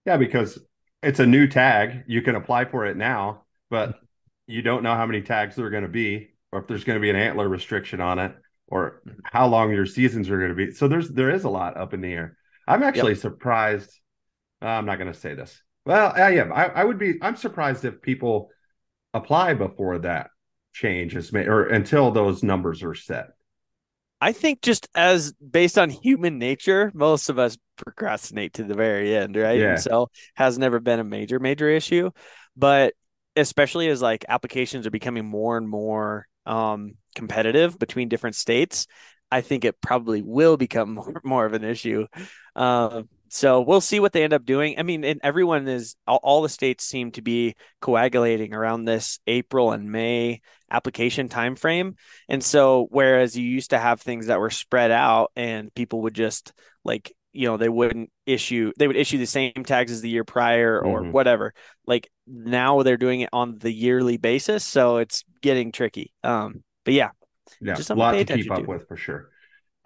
Yeah 0.06 0.16
because 0.16 0.58
it's 1.02 1.20
a 1.20 1.26
new 1.26 1.46
tag. 1.46 2.04
You 2.06 2.22
can 2.22 2.34
apply 2.34 2.64
for 2.64 2.86
it 2.86 2.96
now 2.96 3.42
but 3.68 3.98
you 4.46 4.62
don't 4.62 4.82
know 4.82 4.94
how 4.94 5.04
many 5.04 5.20
tags 5.20 5.56
there 5.56 5.66
are 5.66 5.70
going 5.70 5.82
to 5.82 5.90
be 5.90 6.30
or 6.52 6.60
if 6.60 6.66
there's 6.68 6.84
going 6.84 6.96
to 6.96 7.02
be 7.02 7.10
an 7.10 7.16
antler 7.16 7.48
restriction 7.48 8.00
on 8.00 8.18
it 8.18 8.34
or 8.66 9.02
how 9.24 9.46
long 9.46 9.70
your 9.72 9.84
seasons 9.84 10.30
are 10.30 10.38
going 10.38 10.48
to 10.48 10.54
be. 10.54 10.70
So 10.72 10.88
there's 10.88 11.10
there 11.10 11.30
is 11.30 11.44
a 11.44 11.50
lot 11.50 11.76
up 11.76 11.92
in 11.92 12.00
the 12.00 12.12
air. 12.12 12.38
I'm 12.66 12.82
actually 12.82 13.12
yep. 13.12 13.20
surprised 13.20 13.98
I'm 14.66 14.86
not 14.86 14.98
going 14.98 15.12
to 15.12 15.18
say 15.18 15.34
this. 15.34 15.60
Well, 15.84 16.12
I 16.14 16.36
am. 16.36 16.52
I, 16.52 16.66
I 16.66 16.84
would 16.84 16.98
be. 16.98 17.14
I'm 17.20 17.36
surprised 17.36 17.84
if 17.84 18.00
people 18.02 18.50
apply 19.14 19.54
before 19.54 19.98
that 19.98 20.30
change 20.72 21.16
is 21.16 21.32
made 21.32 21.48
or 21.48 21.66
until 21.66 22.10
those 22.10 22.42
numbers 22.42 22.82
are 22.82 22.94
set. 22.94 23.30
I 24.20 24.32
think 24.32 24.62
just 24.62 24.88
as 24.94 25.32
based 25.32 25.78
on 25.78 25.90
human 25.90 26.38
nature, 26.38 26.92
most 26.94 27.28
of 27.28 27.40
us 27.40 27.58
procrastinate 27.76 28.54
to 28.54 28.64
the 28.64 28.74
very 28.74 29.16
end, 29.16 29.34
right? 29.34 29.58
Yeah. 29.58 29.70
And 29.72 29.80
so 29.80 30.10
has 30.34 30.58
never 30.58 30.78
been 30.78 31.00
a 31.00 31.04
major, 31.04 31.40
major 31.40 31.68
issue. 31.68 32.10
But 32.56 32.94
especially 33.34 33.88
as 33.88 34.00
like 34.00 34.24
applications 34.28 34.86
are 34.86 34.92
becoming 34.92 35.24
more 35.24 35.56
and 35.56 35.68
more 35.68 36.28
um, 36.46 36.94
competitive 37.16 37.78
between 37.78 38.08
different 38.08 38.36
states, 38.36 38.86
I 39.32 39.40
think 39.40 39.64
it 39.64 39.80
probably 39.80 40.22
will 40.22 40.56
become 40.56 40.94
more, 40.94 41.20
more 41.24 41.44
of 41.44 41.54
an 41.54 41.64
issue. 41.64 42.06
Uh, 42.54 43.02
so 43.32 43.62
we'll 43.62 43.80
see 43.80 43.98
what 43.98 44.12
they 44.12 44.24
end 44.24 44.34
up 44.34 44.44
doing. 44.44 44.78
I 44.78 44.82
mean, 44.82 45.04
and 45.04 45.18
everyone 45.22 45.66
is 45.66 45.96
all, 46.06 46.20
all, 46.22 46.42
the 46.42 46.50
states 46.50 46.84
seem 46.84 47.12
to 47.12 47.22
be 47.22 47.54
coagulating 47.80 48.52
around 48.52 48.84
this 48.84 49.20
April 49.26 49.72
and 49.72 49.90
May 49.90 50.42
application 50.70 51.30
timeframe. 51.30 51.94
And 52.28 52.44
so 52.44 52.88
whereas 52.90 53.34
you 53.34 53.48
used 53.48 53.70
to 53.70 53.78
have 53.78 54.02
things 54.02 54.26
that 54.26 54.38
were 54.38 54.50
spread 54.50 54.90
out 54.90 55.32
and 55.34 55.72
people 55.74 56.02
would 56.02 56.12
just 56.12 56.52
like, 56.84 57.10
you 57.32 57.48
know, 57.48 57.56
they 57.56 57.70
wouldn't 57.70 58.10
issue 58.26 58.70
they 58.76 58.86
would 58.86 58.96
issue 58.96 59.16
the 59.16 59.24
same 59.24 59.64
tags 59.64 59.92
as 59.92 60.02
the 60.02 60.10
year 60.10 60.24
prior 60.24 60.78
or 60.78 61.00
mm-hmm. 61.00 61.12
whatever. 61.12 61.54
Like 61.86 62.10
now 62.26 62.82
they're 62.82 62.98
doing 62.98 63.22
it 63.22 63.30
on 63.32 63.56
the 63.56 63.72
yearly 63.72 64.18
basis, 64.18 64.62
so 64.62 64.98
it's 64.98 65.24
getting 65.40 65.72
tricky. 65.72 66.12
Um 66.22 66.62
but 66.84 66.92
yeah. 66.92 67.12
Yeah, 67.62 67.76
just 67.76 67.88
a 67.88 67.94
lot 67.94 68.12
to 68.12 68.24
keep 68.26 68.50
up 68.50 68.58
to. 68.58 68.64
with 68.64 68.86
for 68.88 68.98
sure. 68.98 69.30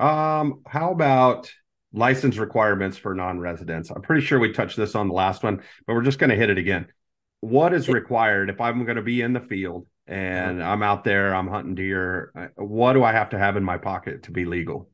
Um 0.00 0.62
how 0.66 0.90
about 0.90 1.48
license 1.92 2.36
requirements 2.36 2.96
for 2.96 3.14
non-residents. 3.14 3.90
I'm 3.90 4.02
pretty 4.02 4.24
sure 4.24 4.38
we 4.38 4.52
touched 4.52 4.76
this 4.76 4.94
on 4.94 5.08
the 5.08 5.14
last 5.14 5.42
one, 5.42 5.62
but 5.86 5.94
we're 5.94 6.02
just 6.02 6.18
going 6.18 6.30
to 6.30 6.36
hit 6.36 6.50
it 6.50 6.58
again. 6.58 6.86
What 7.40 7.72
is 7.72 7.88
required 7.88 8.50
if 8.50 8.60
I'm 8.60 8.84
going 8.84 8.96
to 8.96 9.02
be 9.02 9.22
in 9.22 9.32
the 9.32 9.40
field 9.40 9.86
and 10.06 10.62
I'm 10.62 10.82
out 10.82 11.04
there, 11.04 11.34
I'm 11.34 11.48
hunting 11.48 11.74
deer? 11.74 12.32
Uh, 12.36 12.62
what 12.62 12.94
do 12.94 13.04
I 13.04 13.12
have 13.12 13.30
to 13.30 13.38
have 13.38 13.56
in 13.56 13.64
my 13.64 13.78
pocket 13.78 14.24
to 14.24 14.30
be 14.30 14.44
legal? 14.44 14.90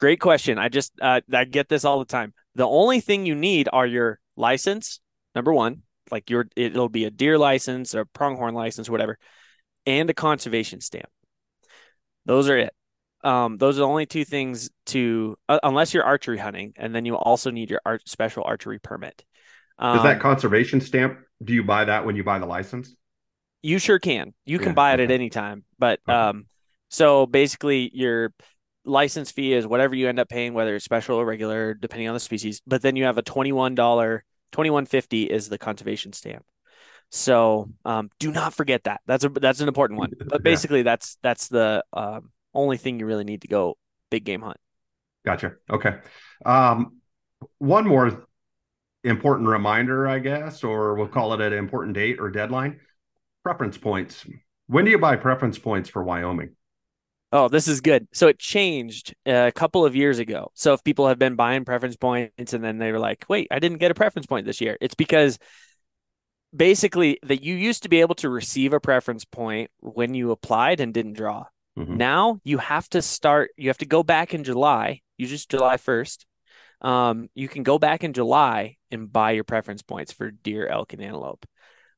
Great 0.00 0.20
question. 0.20 0.58
I 0.58 0.68
just 0.68 0.92
uh, 1.00 1.20
I 1.32 1.44
get 1.44 1.68
this 1.68 1.84
all 1.84 1.98
the 1.98 2.06
time. 2.06 2.32
The 2.54 2.66
only 2.66 3.00
thing 3.00 3.26
you 3.26 3.34
need 3.34 3.68
are 3.72 3.86
your 3.86 4.18
license, 4.36 5.00
number 5.34 5.52
one, 5.52 5.82
like 6.10 6.30
your 6.30 6.46
it'll 6.56 6.88
be 6.88 7.04
a 7.04 7.10
deer 7.10 7.36
license 7.38 7.94
or 7.94 8.06
pronghorn 8.06 8.54
license, 8.54 8.88
whatever, 8.88 9.18
and 9.84 10.08
a 10.08 10.14
conservation 10.14 10.80
stamp. 10.80 11.10
Those 12.24 12.48
are 12.48 12.56
it 12.56 12.74
um, 13.22 13.58
those 13.58 13.76
are 13.76 13.80
the 13.80 13.86
only 13.86 14.06
two 14.06 14.24
things 14.24 14.70
to 14.86 15.36
uh, 15.48 15.58
unless 15.62 15.94
you're 15.94 16.04
archery 16.04 16.38
hunting 16.38 16.72
and 16.76 16.94
then 16.94 17.04
you 17.04 17.16
also 17.16 17.50
need 17.50 17.70
your 17.70 17.80
art 17.84 18.08
special 18.08 18.44
archery 18.44 18.78
permit. 18.78 19.24
Um, 19.78 19.98
is 19.98 20.02
that 20.02 20.20
conservation 20.20 20.80
stamp 20.80 21.18
do 21.42 21.54
you 21.54 21.62
buy 21.62 21.84
that 21.84 22.04
when 22.04 22.16
you 22.16 22.24
buy 22.24 22.38
the 22.38 22.46
license? 22.46 22.94
You 23.62 23.78
sure 23.78 23.98
can. 23.98 24.34
You 24.44 24.58
can 24.58 24.68
yeah, 24.68 24.74
buy 24.74 24.94
it 24.94 25.00
at 25.00 25.10
any 25.10 25.30
time 25.30 25.64
but 25.78 26.00
okay. 26.08 26.16
um 26.16 26.46
so 26.88 27.26
basically 27.26 27.90
your 27.94 28.32
license 28.84 29.30
fee 29.30 29.52
is 29.52 29.66
whatever 29.66 29.94
you 29.94 30.08
end 30.08 30.18
up 30.18 30.28
paying 30.28 30.54
whether 30.54 30.74
it's 30.74 30.84
special 30.84 31.16
or 31.16 31.24
regular 31.24 31.74
depending 31.74 32.08
on 32.08 32.14
the 32.14 32.20
species 32.20 32.62
but 32.66 32.82
then 32.82 32.96
you 32.96 33.04
have 33.04 33.18
a 33.18 33.22
$21 33.22 34.20
2150 34.52 35.24
is 35.24 35.48
the 35.48 35.58
conservation 35.58 36.12
stamp. 36.12 36.44
So 37.10 37.70
um, 37.84 38.10
do 38.18 38.30
not 38.30 38.54
forget 38.54 38.84
that. 38.84 39.00
That's 39.06 39.24
a 39.24 39.28
that's 39.28 39.60
an 39.60 39.68
important 39.68 39.98
one. 39.98 40.12
But 40.26 40.42
basically 40.42 40.80
yeah. 40.80 40.84
that's 40.84 41.18
that's 41.22 41.48
the 41.48 41.84
um, 41.92 42.30
only 42.54 42.76
thing 42.76 42.98
you 42.98 43.06
really 43.06 43.24
need 43.24 43.42
to 43.42 43.48
go 43.48 43.76
big 44.10 44.24
game 44.24 44.42
hunt. 44.42 44.58
Gotcha. 45.24 45.52
Okay. 45.70 45.98
Um, 46.44 46.98
one 47.58 47.86
more 47.86 48.26
important 49.04 49.48
reminder, 49.48 50.08
I 50.08 50.18
guess, 50.18 50.64
or 50.64 50.94
we'll 50.94 51.08
call 51.08 51.32
it 51.34 51.40
an 51.40 51.52
important 51.52 51.94
date 51.94 52.18
or 52.20 52.30
deadline. 52.30 52.80
Preference 53.42 53.78
points. 53.78 54.26
When 54.66 54.84
do 54.84 54.90
you 54.90 54.98
buy 54.98 55.16
preference 55.16 55.58
points 55.58 55.88
for 55.88 56.02
Wyoming? 56.02 56.56
Oh, 57.32 57.48
this 57.48 57.68
is 57.68 57.80
good. 57.80 58.08
So 58.12 58.26
it 58.26 58.38
changed 58.38 59.14
a 59.24 59.52
couple 59.52 59.86
of 59.86 59.94
years 59.94 60.18
ago. 60.18 60.50
So 60.54 60.72
if 60.72 60.82
people 60.82 61.06
have 61.06 61.18
been 61.18 61.36
buying 61.36 61.64
preference 61.64 61.96
points 61.96 62.54
and 62.54 62.64
then 62.64 62.78
they 62.78 62.90
were 62.90 62.98
like, 62.98 63.24
wait, 63.28 63.48
I 63.50 63.60
didn't 63.60 63.78
get 63.78 63.92
a 63.92 63.94
preference 63.94 64.26
point 64.26 64.46
this 64.46 64.60
year, 64.60 64.76
it's 64.80 64.96
because 64.96 65.38
basically 66.54 67.20
that 67.22 67.44
you 67.44 67.54
used 67.54 67.84
to 67.84 67.88
be 67.88 68.00
able 68.00 68.16
to 68.16 68.28
receive 68.28 68.72
a 68.72 68.80
preference 68.80 69.24
point 69.24 69.70
when 69.78 70.14
you 70.14 70.32
applied 70.32 70.80
and 70.80 70.92
didn't 70.92 71.12
draw. 71.12 71.44
Mm-hmm. 71.78 71.96
Now 71.96 72.40
you 72.44 72.58
have 72.58 72.88
to 72.90 73.02
start, 73.02 73.50
you 73.56 73.68
have 73.68 73.78
to 73.78 73.86
go 73.86 74.02
back 74.02 74.34
in 74.34 74.44
July, 74.44 75.02
you 75.16 75.26
just 75.26 75.50
July 75.50 75.76
1st. 75.76 76.24
Um, 76.80 77.28
you 77.34 77.48
can 77.48 77.62
go 77.62 77.78
back 77.78 78.04
in 78.04 78.12
July 78.12 78.76
and 78.90 79.12
buy 79.12 79.32
your 79.32 79.44
preference 79.44 79.82
points 79.82 80.12
for 80.12 80.30
deer, 80.30 80.66
elk, 80.66 80.92
and 80.92 81.02
antelope. 81.02 81.44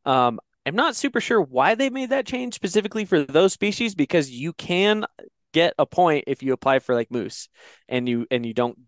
Um, 0.05 0.41
I'm 0.67 0.75
not 0.75 0.97
super 0.97 1.21
sure 1.21 1.41
why 1.41 1.75
they 1.75 1.91
made 1.91 2.11
that 2.11 2.27
change 2.27 2.55
specifically 2.55 3.05
for 3.05 3.23
those 3.23 3.53
species 3.53 3.95
because 3.95 4.31
you 4.31 4.53
can 4.53 5.05
get 5.53 5.75
a 5.79 5.87
point 5.87 6.25
if 6.27 6.43
you 6.43 6.53
apply 6.53 6.79
for 6.79 6.95
like 6.95 7.11
moose 7.11 7.49
and 7.89 8.09
you 8.09 8.27
and 8.31 8.45
you 8.47 8.55
don't 8.55 8.79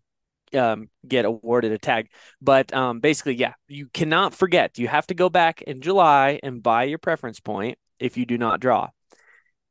um, 0.54 0.88
get 1.06 1.24
awarded 1.24 1.72
a 1.72 1.78
tag. 1.78 2.08
But 2.40 2.72
um, 2.72 3.00
basically, 3.00 3.36
yeah, 3.36 3.54
you 3.68 3.88
cannot 3.92 4.34
forget. 4.34 4.78
You 4.78 4.88
have 4.88 5.06
to 5.08 5.14
go 5.14 5.28
back 5.28 5.62
in 5.62 5.80
July 5.80 6.40
and 6.42 6.62
buy 6.62 6.84
your 6.84 6.98
preference 6.98 7.40
point 7.40 7.78
if 7.98 8.16
you 8.16 8.26
do 8.26 8.38
not 8.38 8.60
draw 8.60 8.88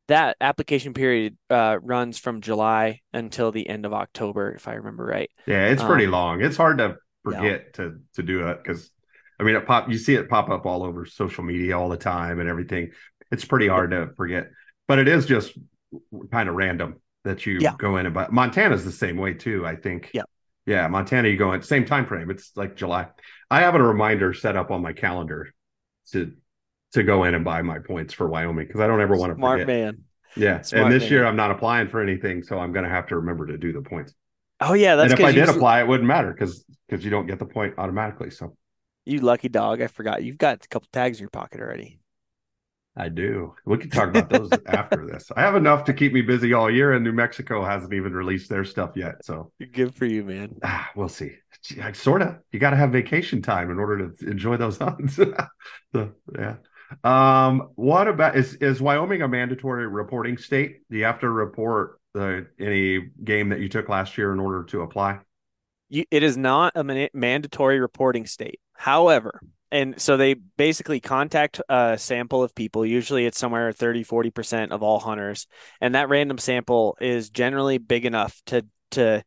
that 0.07 0.37
application 0.41 0.93
period 0.93 1.37
uh, 1.49 1.77
runs 1.81 2.17
from 2.17 2.41
July 2.41 3.01
until 3.13 3.51
the 3.51 3.67
end 3.67 3.85
of 3.85 3.93
October, 3.93 4.51
if 4.51 4.67
I 4.67 4.73
remember 4.73 5.05
right. 5.05 5.29
Yeah, 5.45 5.67
it's 5.67 5.83
pretty 5.83 6.05
um, 6.05 6.11
long. 6.11 6.41
It's 6.41 6.57
hard 6.57 6.79
to 6.79 6.97
forget 7.23 7.43
yeah. 7.65 7.71
to 7.75 7.99
to 8.15 8.23
do 8.23 8.47
it 8.47 8.59
because 8.63 8.89
I 9.39 9.43
mean, 9.43 9.55
it 9.55 9.65
pop 9.65 9.89
you 9.89 9.97
see 9.97 10.15
it 10.15 10.29
pop 10.29 10.49
up 10.49 10.65
all 10.65 10.83
over 10.83 11.05
social 11.05 11.43
media 11.43 11.77
all 11.77 11.89
the 11.89 11.97
time 11.97 12.39
and 12.39 12.49
everything. 12.49 12.91
It's 13.31 13.45
pretty 13.45 13.67
hard 13.67 13.91
to 13.91 14.09
forget, 14.15 14.47
but 14.87 14.99
it 14.99 15.07
is 15.07 15.25
just 15.25 15.57
kind 16.31 16.49
of 16.49 16.55
random 16.55 17.01
that 17.23 17.45
you 17.45 17.59
yeah. 17.61 17.75
go 17.77 17.97
in 17.97 18.05
and 18.05 18.13
buy. 18.13 18.27
Montana's 18.29 18.85
the 18.85 18.91
same 18.91 19.17
way 19.17 19.33
too. 19.33 19.65
I 19.65 19.75
think. 19.75 20.11
Yeah. 20.13 20.23
Yeah, 20.65 20.87
Montana, 20.87 21.27
you 21.27 21.35
go 21.35 21.51
in 21.51 21.61
same 21.61 21.83
time 21.83 22.05
frame. 22.05 22.29
It's 22.29 22.55
like 22.55 22.77
July. 22.77 23.07
I 23.51 23.61
have 23.61 23.75
a 23.75 23.83
reminder 23.83 24.33
set 24.33 24.55
up 24.55 24.71
on 24.71 24.81
my 24.81 24.93
calendar 24.93 25.53
to 26.13 26.31
to 26.93 27.03
go 27.03 27.23
in 27.23 27.33
and 27.33 27.43
buy 27.43 27.61
my 27.61 27.79
points 27.79 28.13
for 28.13 28.27
Wyoming 28.27 28.67
because 28.67 28.81
I 28.81 28.87
don't 28.87 29.01
ever 29.01 29.15
want 29.15 29.31
to 29.31 29.37
Smart 29.37 29.61
forget. 29.61 29.67
man. 29.67 30.03
Yeah, 30.35 30.61
Smart 30.61 30.85
and 30.85 30.93
this 30.93 31.03
man. 31.03 31.11
year 31.11 31.25
I'm 31.25 31.35
not 31.35 31.51
applying 31.51 31.87
for 31.89 32.01
anything, 32.01 32.43
so 32.43 32.57
I'm 32.57 32.71
going 32.71 32.85
to 32.85 32.89
have 32.89 33.07
to 33.07 33.17
remember 33.17 33.47
to 33.47 33.57
do 33.57 33.73
the 33.73 33.81
points. 33.81 34.13
Oh 34.59 34.73
yeah, 34.73 34.95
that's 34.95 35.11
and 35.11 35.19
if 35.19 35.25
I 35.25 35.31
did 35.31 35.49
apply, 35.49 35.81
it 35.81 35.87
wouldn't 35.87 36.07
matter 36.07 36.31
because 36.31 36.63
because 36.87 37.03
you 37.03 37.11
don't 37.11 37.27
get 37.27 37.39
the 37.39 37.45
point 37.45 37.75
automatically. 37.77 38.29
So 38.29 38.55
you 39.05 39.19
lucky 39.19 39.49
dog, 39.49 39.81
I 39.81 39.87
forgot 39.87 40.23
you've 40.23 40.37
got 40.37 40.63
a 40.63 40.67
couple 40.67 40.87
tags 40.91 41.17
in 41.17 41.23
your 41.23 41.29
pocket 41.29 41.59
already. 41.59 41.99
I 42.95 43.09
do. 43.09 43.55
We 43.65 43.77
can 43.79 43.89
talk 43.89 44.09
about 44.09 44.29
those 44.29 44.51
after 44.67 45.07
this. 45.07 45.31
I 45.35 45.41
have 45.41 45.55
enough 45.55 45.83
to 45.85 45.93
keep 45.93 46.13
me 46.13 46.21
busy 46.21 46.53
all 46.53 46.69
year, 46.69 46.93
and 46.93 47.03
New 47.03 47.11
Mexico 47.11 47.65
hasn't 47.65 47.91
even 47.91 48.13
released 48.13 48.49
their 48.49 48.63
stuff 48.63 48.91
yet. 48.95 49.25
So 49.25 49.51
good 49.71 49.95
for 49.95 50.05
you, 50.05 50.23
man. 50.23 50.57
Ah, 50.63 50.91
we'll 50.95 51.09
see. 51.09 51.31
Sort 51.93 52.21
of. 52.21 52.37
You 52.51 52.59
got 52.59 52.69
to 52.69 52.75
have 52.75 52.91
vacation 52.91 53.41
time 53.41 53.71
in 53.71 53.79
order 53.79 54.09
to 54.09 54.29
enjoy 54.29 54.57
those 54.57 54.77
hunts. 54.77 55.15
so, 55.95 56.11
yeah. 56.37 56.57
Um, 57.03 57.69
what 57.75 58.07
about 58.07 58.35
is 58.35 58.55
is 58.55 58.81
Wyoming 58.81 59.21
a 59.21 59.27
mandatory 59.27 59.87
reporting 59.87 60.37
state? 60.37 60.81
Do 60.89 60.97
you 60.97 61.05
have 61.05 61.19
to 61.21 61.29
report 61.29 61.99
the 62.13 62.47
any 62.59 63.09
game 63.23 63.49
that 63.49 63.59
you 63.59 63.69
took 63.69 63.89
last 63.89 64.17
year 64.17 64.33
in 64.33 64.39
order 64.39 64.63
to 64.65 64.81
apply? 64.81 65.19
You, 65.89 66.05
it 66.11 66.23
is 66.23 66.37
not 66.37 66.73
a 66.75 66.83
man- 66.83 67.09
mandatory 67.13 67.79
reporting 67.79 68.25
state. 68.25 68.59
However, 68.73 69.41
and 69.73 69.99
so 69.99 70.17
they 70.17 70.35
basically 70.35 70.99
contact 70.99 71.59
a 71.67 71.97
sample 71.97 72.43
of 72.43 72.53
people. 72.53 72.85
Usually 72.85 73.25
it's 73.25 73.39
somewhere 73.39 73.71
30, 73.71 74.03
40% 74.03 74.69
of 74.69 74.83
all 74.83 74.99
hunters. 74.99 75.47
And 75.81 75.95
that 75.95 76.09
random 76.09 76.37
sample 76.37 76.95
is 77.01 77.31
generally 77.31 77.79
big 77.79 78.05
enough 78.05 78.39
to, 78.47 78.67
to, 78.91 79.23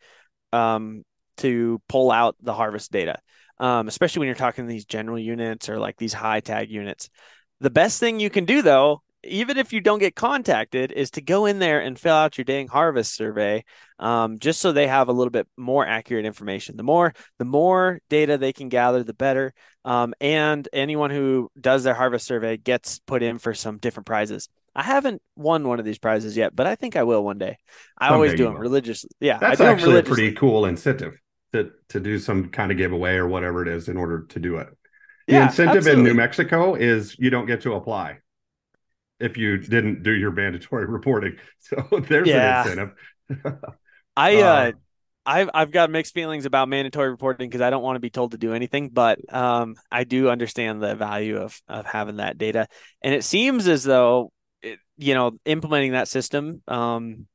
um, 0.52 1.02
to 1.38 1.82
pull 1.88 2.12
out 2.12 2.36
the 2.40 2.54
harvest 2.54 2.92
data. 2.92 3.18
Um, 3.58 3.88
especially 3.88 4.20
when 4.20 4.26
you're 4.26 4.36
talking 4.36 4.68
these 4.68 4.84
general 4.84 5.18
units 5.18 5.68
or 5.68 5.80
like 5.80 5.96
these 5.96 6.12
high 6.12 6.38
tag 6.38 6.70
units. 6.70 7.10
The 7.60 7.70
best 7.70 8.00
thing 8.00 8.20
you 8.20 8.30
can 8.30 8.44
do 8.44 8.62
though, 8.62 9.02
even 9.24 9.56
if 9.56 9.72
you 9.72 9.80
don't 9.80 9.98
get 9.98 10.14
contacted, 10.14 10.92
is 10.92 11.10
to 11.12 11.20
go 11.20 11.46
in 11.46 11.58
there 11.58 11.80
and 11.80 11.98
fill 11.98 12.14
out 12.14 12.38
your 12.38 12.44
dang 12.44 12.68
harvest 12.68 13.14
survey, 13.14 13.64
um, 13.98 14.38
just 14.38 14.60
so 14.60 14.72
they 14.72 14.86
have 14.86 15.08
a 15.08 15.12
little 15.12 15.30
bit 15.30 15.48
more 15.56 15.86
accurate 15.86 16.26
information. 16.26 16.76
The 16.76 16.82
more 16.82 17.14
the 17.38 17.44
more 17.44 18.00
data 18.08 18.38
they 18.38 18.52
can 18.52 18.68
gather, 18.68 19.02
the 19.02 19.14
better. 19.14 19.52
Um, 19.84 20.14
and 20.20 20.68
anyone 20.72 21.10
who 21.10 21.50
does 21.60 21.84
their 21.84 21.94
harvest 21.94 22.26
survey 22.26 22.56
gets 22.56 22.98
put 23.00 23.22
in 23.22 23.38
for 23.38 23.54
some 23.54 23.78
different 23.78 24.06
prizes. 24.06 24.48
I 24.74 24.82
haven't 24.82 25.22
won 25.36 25.66
one 25.66 25.78
of 25.78 25.86
these 25.86 25.98
prizes 25.98 26.36
yet, 26.36 26.54
but 26.54 26.66
I 26.66 26.74
think 26.74 26.96
I 26.96 27.04
will 27.04 27.24
one 27.24 27.38
day. 27.38 27.56
I 27.96 28.08
Someday 28.08 28.14
always 28.14 28.34
do 28.34 28.44
them 28.44 28.58
religiously. 28.58 29.10
Yeah, 29.20 29.38
that's 29.38 29.60
actually 29.60 29.98
a 29.98 30.02
pretty 30.02 30.32
cool 30.32 30.66
incentive 30.66 31.18
to 31.54 31.70
to 31.88 32.00
do 32.00 32.18
some 32.18 32.50
kind 32.50 32.70
of 32.70 32.76
giveaway 32.76 33.14
or 33.14 33.26
whatever 33.26 33.62
it 33.62 33.68
is 33.68 33.88
in 33.88 33.96
order 33.96 34.26
to 34.28 34.38
do 34.38 34.58
it. 34.58 34.68
The 35.26 35.34
yeah, 35.34 35.46
incentive 35.46 35.78
absolutely. 35.78 36.02
in 36.02 36.06
New 36.06 36.14
Mexico 36.14 36.74
is 36.74 37.16
you 37.18 37.30
don't 37.30 37.46
get 37.46 37.62
to 37.62 37.74
apply 37.74 38.18
if 39.18 39.36
you 39.36 39.58
didn't 39.58 40.02
do 40.02 40.12
your 40.12 40.30
mandatory 40.30 40.86
reporting. 40.88 41.36
So 41.58 41.84
there's 42.08 42.28
yeah. 42.28 42.62
an 42.62 42.94
incentive. 43.28 43.58
I 44.16 44.36
uh, 44.36 44.46
uh 44.46 44.72
I've 45.26 45.50
I've 45.52 45.70
got 45.72 45.90
mixed 45.90 46.14
feelings 46.14 46.46
about 46.46 46.68
mandatory 46.68 47.10
reporting 47.10 47.48
because 47.48 47.60
I 47.60 47.70
don't 47.70 47.82
want 47.82 47.96
to 47.96 48.00
be 48.00 48.10
told 48.10 48.30
to 48.30 48.38
do 48.38 48.54
anything, 48.54 48.90
but 48.90 49.18
um, 49.34 49.74
I 49.90 50.04
do 50.04 50.30
understand 50.30 50.80
the 50.80 50.94
value 50.94 51.38
of 51.38 51.60
of 51.66 51.84
having 51.84 52.16
that 52.16 52.38
data, 52.38 52.68
and 53.02 53.12
it 53.12 53.24
seems 53.24 53.66
as 53.66 53.82
though 53.82 54.30
it, 54.62 54.78
you 54.96 55.14
know 55.14 55.32
implementing 55.44 55.92
that 55.92 56.06
system 56.06 56.62
um, 56.68 57.26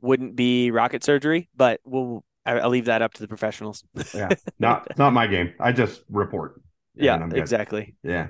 wouldn't 0.00 0.36
be 0.36 0.70
rocket 0.70 1.02
surgery, 1.02 1.48
but 1.56 1.80
we'll 1.84 2.24
I'll 2.46 2.70
leave 2.70 2.86
that 2.86 3.02
up 3.02 3.14
to 3.14 3.20
the 3.20 3.28
professionals. 3.28 3.82
yeah, 4.14 4.28
not 4.60 4.96
not 4.96 5.12
my 5.12 5.26
game. 5.26 5.52
I 5.58 5.72
just 5.72 6.02
report. 6.08 6.62
Yeah, 6.98 7.28
exactly. 7.32 7.94
Yeah. 8.02 8.28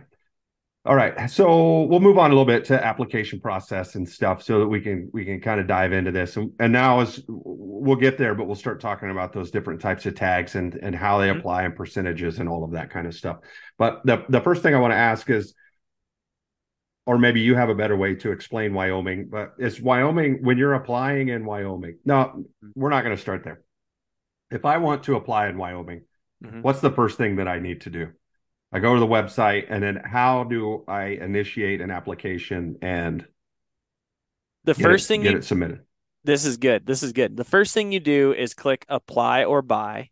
All 0.84 0.94
right. 0.94 1.28
So 1.30 1.82
we'll 1.82 2.00
move 2.00 2.18
on 2.18 2.30
a 2.30 2.34
little 2.34 2.46
bit 2.46 2.64
to 2.66 2.82
application 2.82 3.40
process 3.40 3.94
and 3.94 4.08
stuff 4.08 4.42
so 4.42 4.60
that 4.60 4.68
we 4.68 4.80
can 4.80 5.10
we 5.12 5.24
can 5.24 5.40
kind 5.40 5.60
of 5.60 5.66
dive 5.66 5.92
into 5.92 6.12
this. 6.12 6.36
And, 6.36 6.52
and 6.60 6.72
now 6.72 7.00
as 7.00 7.20
we'll 7.28 7.96
get 7.96 8.16
there, 8.16 8.34
but 8.34 8.46
we'll 8.46 8.56
start 8.56 8.80
talking 8.80 9.10
about 9.10 9.32
those 9.32 9.50
different 9.50 9.80
types 9.80 10.06
of 10.06 10.14
tags 10.14 10.54
and 10.54 10.74
and 10.80 10.94
how 10.94 11.18
they 11.18 11.28
mm-hmm. 11.28 11.40
apply 11.40 11.64
and 11.64 11.76
percentages 11.76 12.38
and 12.38 12.48
all 12.48 12.64
of 12.64 12.72
that 12.72 12.90
kind 12.90 13.06
of 13.06 13.14
stuff. 13.14 13.38
But 13.76 14.00
the 14.04 14.24
the 14.28 14.40
first 14.40 14.62
thing 14.62 14.74
I 14.74 14.78
want 14.78 14.92
to 14.92 14.96
ask 14.96 15.28
is 15.28 15.54
or 17.08 17.16
maybe 17.16 17.40
you 17.40 17.54
have 17.54 17.70
a 17.70 17.74
better 17.74 17.96
way 17.96 18.14
to 18.14 18.32
explain 18.32 18.74
Wyoming, 18.74 19.28
but 19.30 19.54
it's 19.58 19.80
Wyoming 19.80 20.42
when 20.42 20.58
you're 20.58 20.74
applying 20.74 21.28
in 21.28 21.46
Wyoming. 21.46 21.96
No, 22.04 22.44
we're 22.74 22.90
not 22.90 23.02
going 23.02 23.16
to 23.16 23.20
start 23.20 23.44
there. 23.44 23.62
If 24.50 24.66
I 24.66 24.76
want 24.76 25.04
to 25.04 25.16
apply 25.16 25.48
in 25.48 25.56
Wyoming, 25.56 26.02
mm-hmm. 26.44 26.60
what's 26.60 26.80
the 26.80 26.90
first 26.90 27.16
thing 27.16 27.36
that 27.36 27.48
I 27.48 27.60
need 27.60 27.80
to 27.82 27.90
do? 27.90 28.08
I 28.72 28.80
go 28.80 28.94
to 28.94 29.00
the 29.00 29.06
website 29.06 29.66
and 29.70 29.82
then 29.82 29.96
how 29.96 30.44
do 30.44 30.84
I 30.86 31.06
initiate 31.06 31.80
an 31.80 31.90
application 31.90 32.76
and 32.82 33.26
the 34.64 34.74
first 34.74 35.06
it, 35.06 35.08
thing 35.08 35.22
get 35.22 35.32
you, 35.32 35.38
it 35.38 35.44
submitted. 35.44 35.80
This 36.24 36.44
is 36.44 36.58
good. 36.58 36.84
This 36.84 37.02
is 37.02 37.12
good. 37.12 37.36
The 37.36 37.44
first 37.44 37.72
thing 37.72 37.92
you 37.92 38.00
do 38.00 38.34
is 38.34 38.52
click 38.52 38.84
apply 38.88 39.44
or 39.44 39.62
buy. 39.62 40.10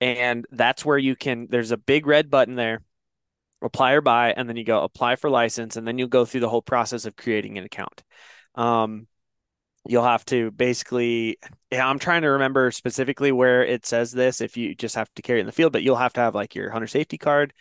And 0.00 0.46
that's 0.50 0.84
where 0.84 0.98
you 0.98 1.14
can 1.14 1.46
there's 1.50 1.72
a 1.72 1.76
big 1.76 2.06
red 2.06 2.30
button 2.30 2.54
there. 2.54 2.82
Apply 3.62 3.92
or 3.92 4.00
buy, 4.00 4.32
and 4.34 4.48
then 4.48 4.56
you 4.56 4.64
go 4.64 4.82
apply 4.82 5.16
for 5.16 5.28
license, 5.28 5.76
and 5.76 5.86
then 5.86 5.98
you'll 5.98 6.08
go 6.08 6.24
through 6.24 6.40
the 6.40 6.48
whole 6.48 6.62
process 6.62 7.04
of 7.04 7.14
creating 7.14 7.58
an 7.58 7.64
account. 7.64 8.02
Um, 8.54 9.06
you'll 9.88 10.04
have 10.04 10.24
to 10.24 10.50
basically 10.50 11.38
yeah, 11.70 11.86
i'm 11.86 11.98
trying 11.98 12.22
to 12.22 12.28
remember 12.28 12.70
specifically 12.70 13.32
where 13.32 13.64
it 13.64 13.86
says 13.86 14.12
this 14.12 14.40
if 14.40 14.56
you 14.56 14.74
just 14.74 14.94
have 14.94 15.08
to 15.14 15.22
carry 15.22 15.38
it 15.38 15.42
in 15.42 15.46
the 15.46 15.52
field 15.52 15.72
but 15.72 15.82
you'll 15.82 15.96
have 15.96 16.12
to 16.12 16.20
have 16.20 16.34
like 16.34 16.54
your 16.54 16.70
hunter 16.70 16.86
safety 16.86 17.18
card 17.18 17.52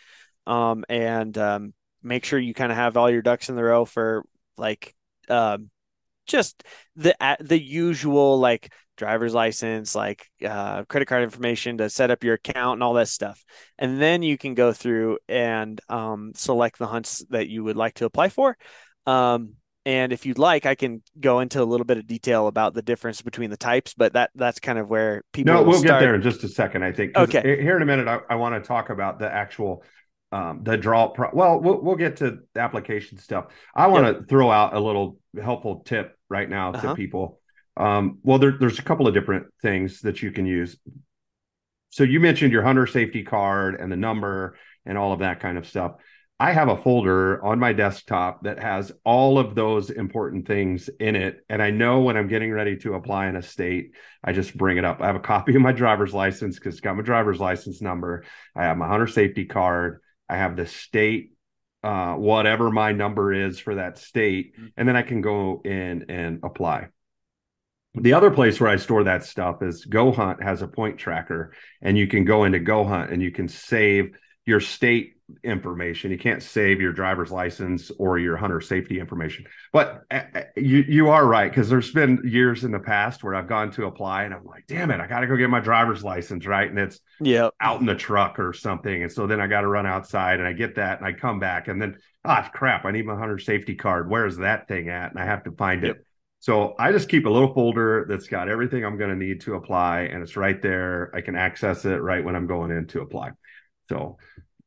um, 0.47 0.83
and 0.89 1.38
um, 1.38 1.73
make 2.01 2.25
sure 2.25 2.39
you 2.39 2.53
kind 2.53 2.71
of 2.71 2.77
have 2.77 2.97
all 2.97 3.09
your 3.09 3.21
ducks 3.21 3.49
in 3.49 3.55
the 3.55 3.63
row 3.63 3.85
for 3.85 4.23
like 4.57 4.95
um, 5.29 5.69
just 6.25 6.63
the 6.95 7.15
the 7.39 7.59
usual 7.59 8.39
like 8.39 8.71
driver's 8.97 9.33
license 9.33 9.95
like 9.95 10.27
uh, 10.45 10.83
credit 10.85 11.07
card 11.07 11.23
information 11.23 11.77
to 11.77 11.89
set 11.89 12.11
up 12.11 12.23
your 12.23 12.35
account 12.35 12.75
and 12.75 12.83
all 12.83 12.93
that 12.93 13.07
stuff. 13.07 13.43
And 13.77 13.99
then 14.01 14.21
you 14.21 14.38
can 14.38 14.53
go 14.53 14.73
through 14.73 15.19
and 15.27 15.79
um, 15.88 16.33
select 16.35 16.77
the 16.77 16.88
hunts 16.88 17.23
that 17.29 17.47
you 17.47 17.63
would 17.63 17.77
like 17.77 17.95
to 17.95 18.05
apply 18.05 18.29
for. 18.29 18.57
Um, 19.05 19.53
and 19.86 20.12
if 20.12 20.25
you'd 20.25 20.38
like, 20.38 20.65
I 20.65 20.75
can 20.75 21.01
go 21.19 21.39
into 21.39 21.62
a 21.62 21.65
little 21.65 21.86
bit 21.86 21.98
of 21.98 22.05
detail 22.05 22.48
about 22.48 22.74
the 22.74 22.81
difference 22.81 23.21
between 23.21 23.50
the 23.50 23.57
types, 23.57 23.93
but 23.93 24.13
that 24.13 24.31
that's 24.36 24.59
kind 24.59 24.77
of 24.77 24.89
where 24.89 25.24
people. 25.31 25.53
No, 25.53 25.63
we'll 25.63 25.79
start. 25.79 26.00
get 26.00 26.00
there 26.00 26.15
in 26.15 26.21
just 26.21 26.43
a 26.43 26.50
second. 26.50 26.83
I 26.83 26.91
think. 26.91 27.15
Okay. 27.15 27.62
Here 27.62 27.75
in 27.75 27.81
a 27.81 27.86
minute, 27.86 28.07
I, 28.07 28.19
I 28.29 28.36
want 28.36 28.62
to 28.62 28.67
talk 28.67 28.89
about 28.89 29.19
the 29.19 29.31
actual 29.31 29.83
um, 30.31 30.62
the 30.63 30.77
draw. 30.77 31.07
Pro- 31.07 31.31
well, 31.33 31.59
well, 31.59 31.81
we'll 31.81 31.95
get 31.95 32.17
to 32.17 32.39
the 32.53 32.59
application 32.59 33.17
stuff. 33.17 33.48
I 33.74 33.88
want 33.88 34.05
to 34.05 34.13
yep. 34.13 34.29
throw 34.29 34.51
out 34.51 34.75
a 34.75 34.79
little 34.79 35.17
helpful 35.41 35.81
tip 35.86 36.17
right 36.29 36.50
now 36.50 36.71
uh-huh. 36.71 36.89
to 36.89 36.95
people. 36.95 37.39
Um, 37.77 38.19
well, 38.24 38.38
there, 38.38 38.57
there's 38.59 38.79
a 38.79 38.83
couple 38.83 39.07
of 39.07 39.13
different 39.13 39.48
things 39.62 40.01
that 40.01 40.21
you 40.21 40.31
can 40.31 40.45
use. 40.45 40.77
So 41.89 42.03
you 42.03 42.19
mentioned 42.19 42.51
your 42.51 42.62
hunter 42.62 42.86
safety 42.86 43.24
card 43.24 43.79
and 43.79 43.91
the 43.91 43.95
number 43.95 44.57
and 44.86 44.98
all 44.98 45.13
of 45.13 45.19
that 45.19 45.39
kind 45.39 45.57
of 45.57 45.67
stuff. 45.67 45.93
I 46.41 46.53
have 46.53 46.69
a 46.69 46.77
folder 46.77 47.43
on 47.43 47.60
my 47.60 47.74
desktop 47.74 48.43
that 48.43 48.60
has 48.60 48.93
all 49.04 49.38
of 49.38 49.56
those 49.56 49.89
important 49.89 50.47
things 50.47 50.89
in 50.99 51.17
it. 51.17 51.43
And 51.49 51.62
I 51.62 51.69
know 51.69 51.99
when 51.99 52.15
I'm 52.15 52.30
getting 52.30 52.54
ready 52.54 52.78
to 52.78 52.93
apply 52.93 53.28
in 53.28 53.36
a 53.36 53.41
state, 53.41 53.91
I 54.23 54.32
just 54.32 54.56
bring 54.56 54.78
it 54.78 54.86
up. 54.86 55.02
I 55.02 55.08
have 55.08 55.17
a 55.17 55.21
copy 55.21 55.54
of 55.54 55.62
my 55.62 55.73
driver's 55.73 56.13
license 56.13 56.58
because 56.58 56.75
it's 56.75 56.82
got 56.82 56.95
my 56.95 57.04
driver's 57.04 57.41
license 57.41 57.82
number. 57.82 58.23
I 58.56 58.63
have 58.63 58.78
my 58.78 58.88
hunter 58.88 59.08
safety 59.08 59.43
card. 59.43 59.99
I 60.30 60.38
have 60.38 60.56
the 60.56 60.65
state, 60.65 61.34
uh, 61.84 62.13
whatever 62.13 62.71
my 62.71 62.93
number 62.93 63.34
is 63.34 63.60
for 63.60 63.75
that 63.75 63.97
state. 63.97 64.56
Mm-hmm. 64.56 64.67
And 64.78 64.88
then 64.88 64.95
I 64.95 65.02
can 65.02 65.19
go 65.19 65.62
in 65.65 66.06
and 66.08 66.39
apply. 66.43 66.88
The 67.95 68.13
other 68.13 68.32
place 68.32 68.62
where 68.62 68.69
I 68.69 68.78
store 68.78 69.04
that 69.04 69.25
stuff 69.25 69.62
is 69.62 69.86
GoHunt 69.86 70.41
has 70.41 70.62
a 70.62 70.67
point 70.67 70.99
tracker, 70.99 71.54
and 71.82 71.97
you 71.97 72.08
can 72.08 72.23
go 72.23 72.45
into 72.45 72.60
GoHunt 72.60 73.12
and 73.12 73.21
you 73.21 73.32
can 73.32 73.49
save 73.49 74.15
your 74.49 74.59
state 74.59 75.15
information. 75.43 76.09
You 76.09 76.17
can't 76.17 76.41
save 76.41 76.81
your 76.81 76.91
driver's 76.91 77.31
license 77.31 77.91
or 77.99 78.17
your 78.17 78.35
hunter 78.35 78.59
safety 78.59 78.99
information. 78.99 79.45
But 79.71 80.05
uh, 80.09 80.21
uh, 80.33 80.41
you 80.57 80.79
you 80.79 81.09
are 81.09 81.25
right 81.25 81.49
because 81.51 81.69
there's 81.69 81.91
been 81.91 82.21
years 82.25 82.63
in 82.63 82.71
the 82.71 82.79
past 82.79 83.23
where 83.23 83.35
I've 83.35 83.47
gone 83.47 83.71
to 83.73 83.85
apply 83.85 84.23
and 84.23 84.33
I'm 84.33 84.43
like, 84.43 84.65
damn 84.67 84.89
it, 84.89 84.99
I 84.99 85.05
got 85.05 85.19
to 85.19 85.27
go 85.27 85.38
get 85.38 85.51
my 85.51 85.59
driver's 85.59 86.03
license, 86.03 86.47
right? 86.47 86.67
And 86.67 86.79
it's 86.79 86.99
yeah 87.21 87.49
out 87.62 87.79
in 87.79 87.85
the 87.85 87.95
truck 87.95 88.39
or 88.39 88.53
something, 88.53 89.03
and 89.03 89.12
so 89.12 89.27
then 89.27 89.39
I 89.39 89.45
got 89.45 89.62
to 89.62 89.67
run 89.67 89.85
outside 89.85 90.39
and 90.39 90.47
I 90.47 90.53
get 90.53 90.75
that 90.75 90.97
and 90.97 91.07
I 91.07 91.13
come 91.13 91.39
back 91.39 91.67
and 91.67 91.79
then 91.79 91.97
ah 92.25 92.49
crap, 92.51 92.85
I 92.85 92.91
need 92.91 93.05
my 93.05 93.15
hunter 93.15 93.38
safety 93.38 93.75
card. 93.75 94.09
Where's 94.09 94.38
that 94.38 94.67
thing 94.67 94.89
at? 94.89 95.12
And 95.12 95.19
I 95.19 95.25
have 95.25 95.43
to 95.43 95.51
find 95.51 95.83
yep. 95.83 95.97
it. 95.97 96.05
So 96.41 96.73
I 96.79 96.91
just 96.93 97.09
keep 97.09 97.25
a 97.25 97.29
little 97.29 97.53
folder 97.53 98.05
that's 98.07 98.27
got 98.27 98.47
everything 98.47 98.85
I'm 98.85 98.97
going 98.97 99.09
to 99.09 99.15
need 99.15 99.41
to 99.41 99.55
apply, 99.55 100.01
and 100.03 100.23
it's 100.23 100.38
right 100.38 100.59
there. 100.62 101.12
I 101.13 101.21
can 101.21 101.35
access 101.35 101.85
it 101.85 101.97
right 101.97 102.23
when 102.23 102.35
I'm 102.35 102.47
going 102.47 102.71
in 102.71 102.88
to 102.88 103.01
apply. 103.01 103.31
So 103.89 104.17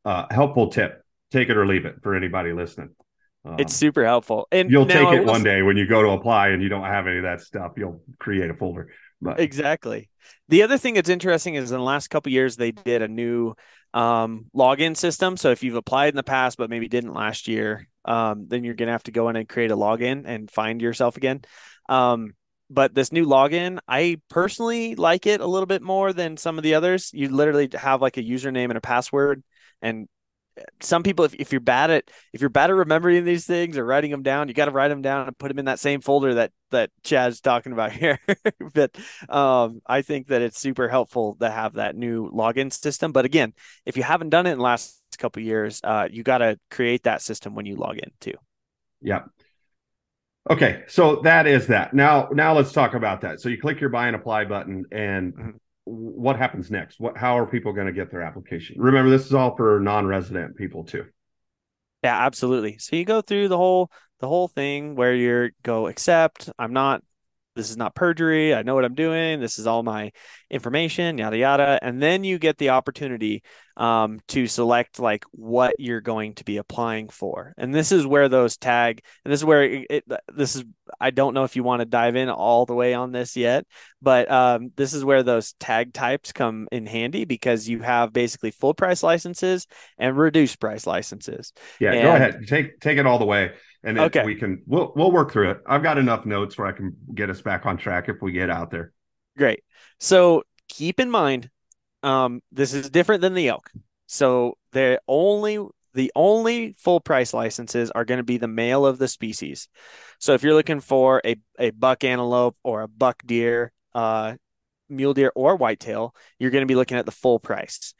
uh, 0.04 0.26
helpful 0.30 0.68
tip. 0.68 1.02
Take 1.30 1.48
it 1.48 1.56
or 1.56 1.66
leave 1.66 1.86
it 1.86 1.96
for 2.02 2.14
anybody 2.14 2.52
listening. 2.52 2.90
Um, 3.44 3.56
it's 3.58 3.74
super 3.74 4.04
helpful. 4.04 4.46
And 4.52 4.70
you'll 4.70 4.86
take 4.86 5.08
it 5.08 5.24
one 5.24 5.42
day 5.42 5.62
when 5.62 5.76
you 5.76 5.86
go 5.86 6.02
to 6.02 6.10
apply 6.10 6.48
and 6.48 6.62
you 6.62 6.68
don't 6.68 6.84
have 6.84 7.06
any 7.06 7.16
of 7.18 7.22
that 7.22 7.40
stuff. 7.40 7.72
You'll 7.76 8.02
create 8.18 8.50
a 8.50 8.54
folder. 8.54 8.90
But. 9.20 9.40
Exactly. 9.40 10.10
The 10.48 10.62
other 10.62 10.76
thing 10.78 10.94
that's 10.94 11.08
interesting 11.08 11.54
is 11.54 11.70
in 11.70 11.78
the 11.78 11.84
last 11.84 12.08
couple 12.08 12.32
years 12.32 12.56
they 12.56 12.72
did 12.72 13.02
a 13.02 13.08
new 13.08 13.54
um, 13.94 14.46
login 14.54 14.96
system. 14.96 15.36
So 15.36 15.50
if 15.50 15.62
you've 15.62 15.76
applied 15.76 16.10
in 16.10 16.16
the 16.16 16.22
past 16.22 16.58
but 16.58 16.70
maybe 16.70 16.88
didn't 16.88 17.14
last 17.14 17.48
year, 17.48 17.88
um, 18.04 18.46
then 18.48 18.64
you're 18.64 18.74
gonna 18.74 18.92
have 18.92 19.04
to 19.04 19.12
go 19.12 19.28
in 19.28 19.36
and 19.36 19.48
create 19.48 19.70
a 19.70 19.76
login 19.76 20.24
and 20.26 20.50
find 20.50 20.82
yourself 20.82 21.16
again. 21.16 21.42
Um, 21.88 22.34
but 22.72 22.94
this 22.94 23.12
new 23.12 23.26
login, 23.26 23.78
I 23.86 24.20
personally 24.28 24.94
like 24.94 25.26
it 25.26 25.40
a 25.40 25.46
little 25.46 25.66
bit 25.66 25.82
more 25.82 26.12
than 26.12 26.36
some 26.36 26.58
of 26.58 26.64
the 26.64 26.74
others. 26.74 27.10
You 27.12 27.28
literally 27.28 27.68
have 27.74 28.00
like 28.00 28.16
a 28.16 28.22
username 28.22 28.66
and 28.66 28.78
a 28.78 28.80
password, 28.80 29.42
and 29.80 30.08
some 30.80 31.02
people 31.02 31.24
if, 31.24 31.34
if 31.34 31.52
you're 31.52 31.60
bad 31.60 31.90
at 31.90 32.10
if 32.32 32.40
you're 32.40 32.50
bad 32.50 32.70
at 32.70 32.76
remembering 32.76 33.24
these 33.24 33.46
things 33.46 33.78
or 33.78 33.84
writing 33.86 34.10
them 34.10 34.22
down 34.22 34.48
you 34.48 34.54
got 34.54 34.66
to 34.66 34.70
write 34.70 34.88
them 34.88 35.00
down 35.00 35.26
and 35.26 35.38
put 35.38 35.48
them 35.48 35.58
in 35.58 35.64
that 35.64 35.80
same 35.80 36.02
folder 36.02 36.34
that 36.34 36.52
that 36.70 36.90
chad's 37.02 37.40
talking 37.40 37.72
about 37.72 37.90
here. 37.92 38.18
But 38.74 38.94
um, 39.28 39.80
i 39.86 40.02
think 40.02 40.28
that 40.28 40.42
it's 40.42 40.58
super 40.58 40.88
helpful 40.88 41.36
to 41.40 41.50
have 41.50 41.74
that 41.74 41.96
new 41.96 42.30
login 42.30 42.72
system. 42.72 43.12
But 43.12 43.24
again 43.24 43.54
if 43.86 43.96
you 43.96 44.02
haven't 44.02 44.30
done 44.30 44.46
it 44.46 44.52
in 44.52 44.58
the 44.58 44.64
last 44.64 45.00
couple 45.16 45.42
years 45.42 45.80
uh, 45.84 46.08
you 46.10 46.22
got 46.22 46.38
to 46.38 46.58
create 46.70 47.04
that 47.04 47.22
system 47.22 47.54
when 47.54 47.64
you 47.64 47.76
log 47.76 47.96
in 47.96 48.10
too. 48.20 48.34
Yeah 49.00 49.22
okay 50.50 50.82
so 50.88 51.16
that 51.22 51.46
is 51.46 51.68
that 51.68 51.94
now 51.94 52.28
now 52.32 52.52
let's 52.52 52.72
talk 52.72 52.94
about 52.94 53.20
that 53.20 53.40
so 53.40 53.48
you 53.48 53.60
click 53.60 53.80
your 53.80 53.90
buy 53.90 54.06
and 54.06 54.16
apply 54.16 54.44
button 54.44 54.84
and 54.92 55.34
mm-hmm 55.34 55.50
what 55.84 56.36
happens 56.36 56.70
next? 56.70 57.00
What 57.00 57.16
how 57.16 57.38
are 57.38 57.46
people 57.46 57.72
going 57.72 57.86
to 57.86 57.92
get 57.92 58.10
their 58.10 58.22
application? 58.22 58.76
Remember, 58.78 59.10
this 59.10 59.26
is 59.26 59.34
all 59.34 59.56
for 59.56 59.80
non-resident 59.80 60.56
people 60.56 60.84
too. 60.84 61.06
Yeah, 62.04 62.24
absolutely. 62.24 62.78
So 62.78 62.96
you 62.96 63.04
go 63.04 63.20
through 63.20 63.48
the 63.48 63.56
whole 63.56 63.90
the 64.20 64.28
whole 64.28 64.48
thing 64.48 64.94
where 64.94 65.14
you're 65.14 65.50
go 65.62 65.88
accept. 65.88 66.50
I'm 66.58 66.72
not 66.72 67.02
this 67.54 67.70
is 67.70 67.76
not 67.76 67.94
perjury. 67.94 68.54
I 68.54 68.62
know 68.62 68.74
what 68.74 68.84
I'm 68.84 68.94
doing. 68.94 69.40
This 69.40 69.58
is 69.58 69.66
all 69.66 69.82
my 69.82 70.12
information, 70.50 71.18
yada 71.18 71.36
yada. 71.36 71.78
And 71.82 72.02
then 72.02 72.24
you 72.24 72.38
get 72.38 72.58
the 72.58 72.70
opportunity 72.70 73.42
um, 73.76 74.20
to 74.28 74.46
select 74.46 74.98
like 74.98 75.24
what 75.32 75.74
you're 75.78 76.00
going 76.00 76.34
to 76.34 76.44
be 76.44 76.56
applying 76.56 77.08
for. 77.08 77.54
And 77.56 77.74
this 77.74 77.92
is 77.92 78.06
where 78.06 78.28
those 78.28 78.56
tag. 78.56 79.02
And 79.24 79.32
this 79.32 79.40
is 79.40 79.44
where 79.44 79.64
it, 79.64 79.86
it 79.90 80.04
this 80.34 80.56
is. 80.56 80.64
I 81.00 81.10
don't 81.10 81.34
know 81.34 81.44
if 81.44 81.56
you 81.56 81.62
want 81.62 81.80
to 81.80 81.86
dive 81.86 82.16
in 82.16 82.28
all 82.28 82.66
the 82.66 82.74
way 82.74 82.92
on 82.94 83.12
this 83.12 83.36
yet, 83.36 83.66
but 84.02 84.30
um, 84.30 84.72
this 84.76 84.92
is 84.92 85.04
where 85.04 85.22
those 85.22 85.54
tag 85.54 85.94
types 85.94 86.32
come 86.32 86.68
in 86.70 86.86
handy 86.86 87.24
because 87.24 87.68
you 87.68 87.80
have 87.80 88.12
basically 88.12 88.50
full 88.50 88.74
price 88.74 89.02
licenses 89.02 89.66
and 89.98 90.16
reduced 90.16 90.60
price 90.60 90.86
licenses. 90.86 91.52
Yeah, 91.80 91.92
and, 91.92 92.02
go 92.02 92.14
ahead. 92.14 92.46
Take 92.46 92.80
take 92.80 92.98
it 92.98 93.06
all 93.06 93.18
the 93.18 93.24
way 93.24 93.52
and 93.84 93.98
okay. 93.98 94.24
we 94.24 94.34
can 94.34 94.62
we'll 94.66 94.92
we'll 94.94 95.12
work 95.12 95.32
through 95.32 95.50
it. 95.50 95.60
I've 95.66 95.82
got 95.82 95.98
enough 95.98 96.24
notes 96.26 96.56
where 96.56 96.66
I 96.66 96.72
can 96.72 96.96
get 97.14 97.30
us 97.30 97.40
back 97.40 97.66
on 97.66 97.76
track 97.76 98.08
if 98.08 98.16
we 98.20 98.32
get 98.32 98.50
out 98.50 98.70
there. 98.70 98.92
Great. 99.36 99.64
So 99.98 100.44
keep 100.68 101.00
in 101.00 101.10
mind, 101.10 101.50
um, 102.02 102.40
this 102.52 102.74
is 102.74 102.90
different 102.90 103.22
than 103.22 103.34
the 103.34 103.48
elk. 103.48 103.70
So 104.06 104.58
the 104.72 105.00
only 105.08 105.58
the 105.94 106.12
only 106.14 106.74
full 106.78 107.00
price 107.00 107.34
licenses 107.34 107.90
are 107.90 108.04
going 108.04 108.18
to 108.18 108.24
be 108.24 108.38
the 108.38 108.48
male 108.48 108.86
of 108.86 108.98
the 108.98 109.08
species. 109.08 109.68
So 110.18 110.34
if 110.34 110.42
you're 110.42 110.54
looking 110.54 110.80
for 110.80 111.20
a, 111.24 111.36
a 111.58 111.70
buck 111.70 112.04
antelope 112.04 112.56
or 112.62 112.82
a 112.82 112.88
buck 112.88 113.22
deer, 113.26 113.72
uh, 113.94 114.36
mule 114.88 115.14
deer 115.14 115.32
or 115.34 115.56
whitetail, 115.56 116.14
you're 116.38 116.50
going 116.50 116.62
to 116.62 116.66
be 116.66 116.76
looking 116.76 116.96
at 116.96 117.06
the 117.06 117.12
full 117.12 117.38
price. 117.38 117.94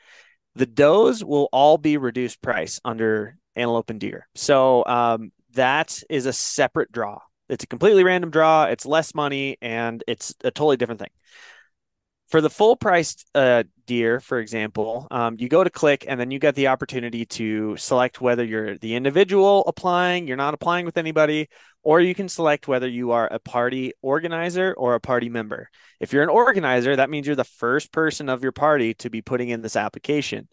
The 0.54 0.66
does 0.66 1.24
will 1.24 1.48
all 1.52 1.78
be 1.78 1.96
reduced 1.96 2.42
price 2.42 2.80
under 2.84 3.36
antelope 3.56 3.90
and 3.90 4.00
deer. 4.00 4.28
So 4.34 4.84
um, 4.86 5.32
that 5.54 6.02
is 6.08 6.26
a 6.26 6.32
separate 6.32 6.92
draw. 6.92 7.18
It's 7.48 7.64
a 7.64 7.66
completely 7.66 8.04
random 8.04 8.30
draw. 8.30 8.64
It's 8.64 8.86
less 8.86 9.14
money 9.14 9.58
and 9.60 10.02
it's 10.06 10.34
a 10.42 10.50
totally 10.50 10.76
different 10.76 11.00
thing. 11.00 11.10
For 12.30 12.40
the 12.40 12.48
full 12.48 12.76
priced 12.76 13.28
uh, 13.34 13.64
deer, 13.84 14.18
for 14.18 14.38
example, 14.38 15.06
um, 15.10 15.36
you 15.38 15.50
go 15.50 15.62
to 15.62 15.68
click 15.68 16.06
and 16.08 16.18
then 16.18 16.30
you 16.30 16.38
get 16.38 16.54
the 16.54 16.68
opportunity 16.68 17.26
to 17.26 17.76
select 17.76 18.22
whether 18.22 18.42
you're 18.42 18.78
the 18.78 18.94
individual 18.94 19.64
applying, 19.66 20.26
you're 20.26 20.38
not 20.38 20.54
applying 20.54 20.86
with 20.86 20.96
anybody, 20.96 21.50
or 21.82 22.00
you 22.00 22.14
can 22.14 22.30
select 22.30 22.66
whether 22.66 22.88
you 22.88 23.10
are 23.10 23.28
a 23.30 23.38
party 23.38 23.92
organizer 24.00 24.72
or 24.78 24.94
a 24.94 25.00
party 25.00 25.28
member. 25.28 25.68
If 26.00 26.14
you're 26.14 26.22
an 26.22 26.30
organizer, 26.30 26.96
that 26.96 27.10
means 27.10 27.26
you're 27.26 27.36
the 27.36 27.44
first 27.44 27.92
person 27.92 28.30
of 28.30 28.42
your 28.42 28.52
party 28.52 28.94
to 28.94 29.10
be 29.10 29.20
putting 29.20 29.50
in 29.50 29.60
this 29.60 29.76
application. 29.76 30.48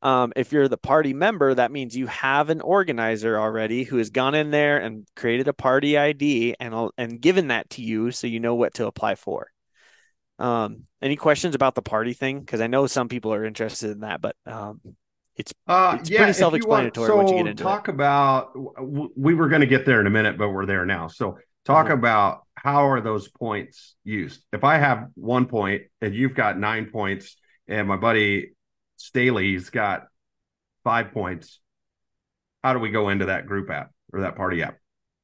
Um, 0.00 0.32
if 0.36 0.52
you're 0.52 0.68
the 0.68 0.78
party 0.78 1.12
member, 1.12 1.54
that 1.54 1.72
means 1.72 1.96
you 1.96 2.06
have 2.06 2.50
an 2.50 2.60
organizer 2.60 3.38
already 3.38 3.82
who 3.82 3.96
has 3.96 4.10
gone 4.10 4.34
in 4.34 4.50
there 4.52 4.78
and 4.78 5.06
created 5.16 5.48
a 5.48 5.52
party 5.52 5.98
ID 5.98 6.54
and 6.60 6.90
and 6.96 7.20
given 7.20 7.48
that 7.48 7.68
to 7.70 7.82
you, 7.82 8.12
so 8.12 8.26
you 8.28 8.38
know 8.40 8.54
what 8.54 8.74
to 8.74 8.86
apply 8.86 9.16
for. 9.16 9.50
Um, 10.38 10.84
any 11.02 11.16
questions 11.16 11.54
about 11.54 11.74
the 11.74 11.82
party 11.82 12.12
thing? 12.12 12.40
Because 12.40 12.60
I 12.60 12.68
know 12.68 12.86
some 12.86 13.08
people 13.08 13.34
are 13.34 13.44
interested 13.44 13.90
in 13.90 14.00
that, 14.00 14.20
but 14.20 14.36
um, 14.46 14.80
it's, 15.36 15.52
uh, 15.66 15.96
it's 16.00 16.10
yeah, 16.10 16.16
pretty 16.16 16.32
self-explanatory 16.32 16.96
want, 17.06 17.06
so 17.06 17.16
once 17.16 17.30
you 17.30 17.36
get 17.36 17.46
into 17.46 17.64
talk 17.64 17.88
it. 17.88 17.88
about 17.88 18.52
we 19.16 19.34
were 19.34 19.48
going 19.48 19.60
to 19.60 19.66
get 19.66 19.84
there 19.84 20.00
in 20.00 20.06
a 20.06 20.10
minute, 20.10 20.38
but 20.38 20.50
we're 20.50 20.66
there 20.66 20.86
now. 20.86 21.08
So 21.08 21.38
talk 21.64 21.88
Mhm. 21.88 21.94
about 21.98 22.42
how 22.54 22.88
are 22.88 23.00
those 23.00 23.28
points 23.28 23.96
used? 24.04 24.42
If 24.52 24.64
I 24.64 24.78
have 24.78 25.08
one 25.14 25.46
point 25.46 25.82
and 26.00 26.14
you've 26.14 26.34
got 26.34 26.58
nine 26.58 26.86
points, 26.90 27.36
and 27.66 27.86
my 27.86 27.96
buddy 27.96 28.52
Staley's 28.98 29.70
got 29.70 30.08
five 30.84 31.12
points, 31.12 31.60
how 32.62 32.72
do 32.72 32.80
we 32.80 32.90
go 32.90 33.08
into 33.08 33.26
that 33.26 33.46
group 33.46 33.70
app 33.70 33.92
or 34.12 34.20
that 34.22 34.36
party 34.36 34.62
app? 34.62 34.76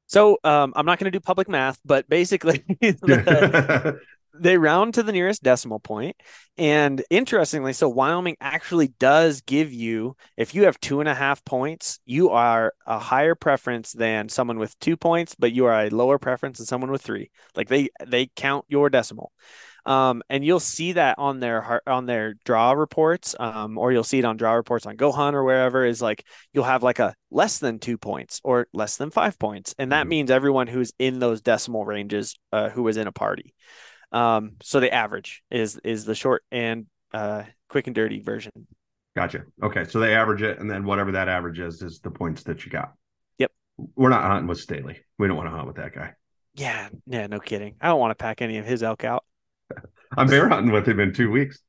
So 0.07 0.37
um, 0.43 0.73
I'm 0.75 0.85
not 0.85 0.99
going 0.99 1.11
to 1.11 1.17
do 1.17 1.19
public 1.19 1.49
math, 1.49 1.79
but 1.83 2.07
basically, 2.07 2.63
the, 2.79 3.99
they 4.39 4.57
round 4.57 4.93
to 4.93 5.03
the 5.03 5.11
nearest 5.11 5.43
decimal 5.43 5.79
point. 5.79 6.15
And 6.57 7.03
interestingly, 7.09 7.73
so 7.73 7.89
Wyoming 7.89 8.37
actually 8.39 8.89
does 8.99 9.41
give 9.41 9.73
you, 9.73 10.15
if 10.37 10.53
you 10.53 10.63
have 10.65 10.79
two 10.79 10.99
and 10.99 11.09
a 11.09 11.15
half 11.15 11.43
points, 11.43 11.99
you 12.05 12.29
are 12.29 12.73
a 12.85 12.99
higher 12.99 13.35
preference 13.35 13.91
than 13.91 14.29
someone 14.29 14.59
with 14.59 14.77
two 14.79 14.95
points, 14.95 15.35
but 15.37 15.51
you 15.51 15.65
are 15.65 15.85
a 15.85 15.89
lower 15.89 16.19
preference 16.19 16.59
than 16.59 16.67
someone 16.67 16.91
with 16.91 17.01
three. 17.01 17.31
Like 17.55 17.67
they 17.67 17.89
they 18.05 18.27
count 18.35 18.65
your 18.67 18.89
decimal. 18.89 19.31
Um, 19.85 20.23
and 20.29 20.43
you'll 20.43 20.59
see 20.59 20.93
that 20.93 21.19
on 21.19 21.39
their 21.39 21.81
on 21.87 22.05
their 22.05 22.33
draw 22.43 22.71
reports, 22.71 23.35
um, 23.39 23.77
or 23.77 23.91
you'll 23.91 24.03
see 24.03 24.19
it 24.19 24.25
on 24.25 24.37
draw 24.37 24.53
reports 24.53 24.85
on 24.85 24.97
GoHunt 24.97 25.33
or 25.33 25.43
wherever. 25.43 25.85
Is 25.85 26.01
like 26.01 26.25
you'll 26.53 26.63
have 26.63 26.81
like 26.83 26.99
a 26.99 27.13
less 27.29 27.59
than 27.59 27.79
two 27.79 27.97
points 27.97 28.41
or 28.43 28.67
less 28.73 28.97
than 28.97 29.11
five 29.11 29.37
points, 29.37 29.75
and 29.77 29.91
that 29.91 30.05
Mhm. 30.05 30.09
means 30.09 30.31
everyone 30.31 30.67
who's 30.67 30.91
in 30.97 31.19
those 31.19 31.41
decimal 31.41 31.85
ranges 31.85 32.35
uh, 32.51 32.69
who 32.69 32.83
was 32.83 32.97
in 32.97 33.07
a 33.07 33.11
party. 33.11 33.53
Um, 34.11 34.53
so 34.61 34.79
the 34.79 34.93
average 34.93 35.43
is 35.51 35.77
is 35.83 36.05
the 36.05 36.15
short 36.15 36.43
and 36.51 36.87
uh, 37.13 37.43
quick 37.69 37.87
and 37.87 37.95
dirty 37.95 38.21
version. 38.21 38.51
Gotcha. 39.15 39.43
Okay, 39.63 39.85
so 39.85 39.99
they 39.99 40.13
average 40.15 40.41
it, 40.41 40.59
and 40.59 40.69
then 40.69 40.83
whatever 40.83 41.13
that 41.13 41.29
average 41.29 41.59
is 41.59 41.81
is 41.81 41.99
the 41.99 42.11
points 42.11 42.43
that 42.43 42.65
you 42.65 42.71
got. 42.71 42.93
Yep. 43.37 43.51
We're 43.95 44.09
not 44.09 44.23
hunting 44.23 44.47
with 44.47 44.59
Staley. 44.59 44.99
We 45.17 45.27
don't 45.27 45.37
want 45.37 45.47
to 45.47 45.55
hunt 45.55 45.67
with 45.67 45.77
that 45.77 45.93
guy. 45.93 46.13
Yeah, 46.55 46.89
yeah, 47.05 47.27
no 47.27 47.39
kidding. 47.39 47.75
I 47.81 47.87
don't 47.87 47.99
want 47.99 48.11
to 48.11 48.21
pack 48.21 48.41
any 48.41 48.57
of 48.57 48.65
his 48.65 48.81
elk 48.83 49.03
out. 49.03 49.23
I'm 50.17 50.29
bear 50.29 50.49
hunting 50.49 50.71
with 50.71 50.87
him 50.87 50.99
in 50.99 51.13
two 51.13 51.31
weeks. 51.31 51.59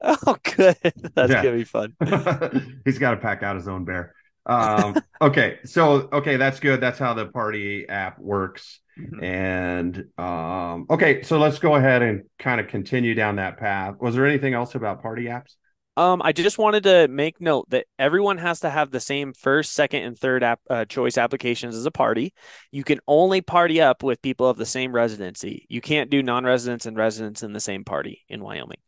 Oh, 0.00 0.36
good. 0.56 0.76
That's 1.14 1.34
Yeah. 1.34 1.34
gonna 1.34 1.56
be 1.56 1.64
fun. 1.64 1.96
He's 2.84 2.98
got 2.98 3.12
to 3.12 3.16
pack 3.18 3.42
out 3.42 3.56
his 3.56 3.68
own 3.68 3.84
bear. 3.84 4.14
Um, 4.46 5.02
okay, 5.20 5.58
so 5.64 6.08
okay, 6.12 6.36
that's 6.36 6.60
good. 6.60 6.80
That's 6.80 6.98
how 6.98 7.14
the 7.14 7.26
party 7.26 7.88
app 7.88 8.18
works. 8.18 8.80
Mhm. 8.96 9.20
And 9.20 10.04
um, 10.18 10.86
okay, 10.90 11.22
so 11.22 11.38
let's 11.38 11.58
go 11.58 11.74
ahead 11.76 12.02
and 12.02 12.24
kind 12.38 12.60
of 12.60 12.68
continue 12.68 13.14
down 13.14 13.36
that 13.36 13.58
path. 13.58 13.96
Was 14.00 14.14
there 14.14 14.26
anything 14.26 14.54
else 14.54 14.74
about 14.74 15.02
party 15.02 15.24
apps? 15.24 15.54
Um, 15.96 16.20
I 16.22 16.32
just 16.32 16.58
wanted 16.58 16.84
to 16.84 17.08
make 17.08 17.40
note 17.40 17.70
that 17.70 17.86
everyone 17.98 18.36
has 18.38 18.60
to 18.60 18.70
have 18.70 18.90
the 18.90 19.00
same 19.00 19.32
first, 19.32 19.72
second, 19.72 20.02
and 20.02 20.18
third 20.18 20.42
app 20.42 20.60
uh, 20.68 20.84
choice 20.84 21.16
applications 21.16 21.74
as 21.74 21.86
a 21.86 21.90
party. 21.90 22.34
You 22.70 22.84
can 22.84 23.00
only 23.08 23.40
party 23.40 23.80
up 23.80 24.02
with 24.02 24.20
people 24.20 24.46
of 24.48 24.58
the 24.58 24.66
same 24.66 24.92
residency. 24.92 25.64
You 25.70 25.80
can't 25.80 26.10
do 26.10 26.22
non-residents 26.22 26.84
and 26.84 26.96
residents 26.98 27.42
in 27.42 27.54
the 27.54 27.60
same 27.60 27.84
party 27.84 28.24
in 28.28 28.42
Wyoming. 28.42 28.78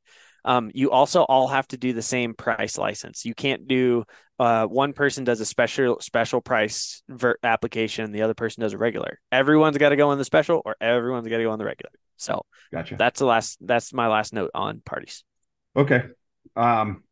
Um, 0.44 0.70
you 0.72 0.90
also 0.90 1.22
all 1.22 1.48
have 1.48 1.66
to 1.68 1.76
do 1.76 1.92
the 1.92 2.02
same 2.02 2.34
price 2.34 2.78
license. 2.78 3.24
You 3.24 3.34
can't 3.34 3.66
do 3.66 4.04
uh, 4.38 4.66
one 4.66 4.92
person 4.92 5.24
does 5.24 5.40
a 5.40 5.44
special 5.44 5.98
special 6.00 6.40
price 6.40 7.02
ver- 7.08 7.38
application, 7.42 8.12
the 8.12 8.22
other 8.22 8.34
person 8.34 8.60
does 8.60 8.72
a 8.72 8.78
regular. 8.78 9.18
Everyone's 9.32 9.78
got 9.78 9.88
to 9.88 9.96
go 9.96 10.10
on 10.10 10.18
the 10.18 10.24
special, 10.24 10.62
or 10.64 10.76
everyone's 10.80 11.26
got 11.26 11.38
to 11.38 11.42
go 11.42 11.50
on 11.50 11.58
the 11.58 11.64
regular. 11.64 11.90
So 12.18 12.42
Gotcha. 12.72 12.96
that's 12.96 13.18
the 13.18 13.26
last. 13.26 13.58
That's 13.60 13.92
my 13.92 14.06
last 14.06 14.32
note 14.32 14.50
on 14.54 14.80
parties. 14.84 15.24
Okay. 15.76 16.04
Um, 16.58 17.04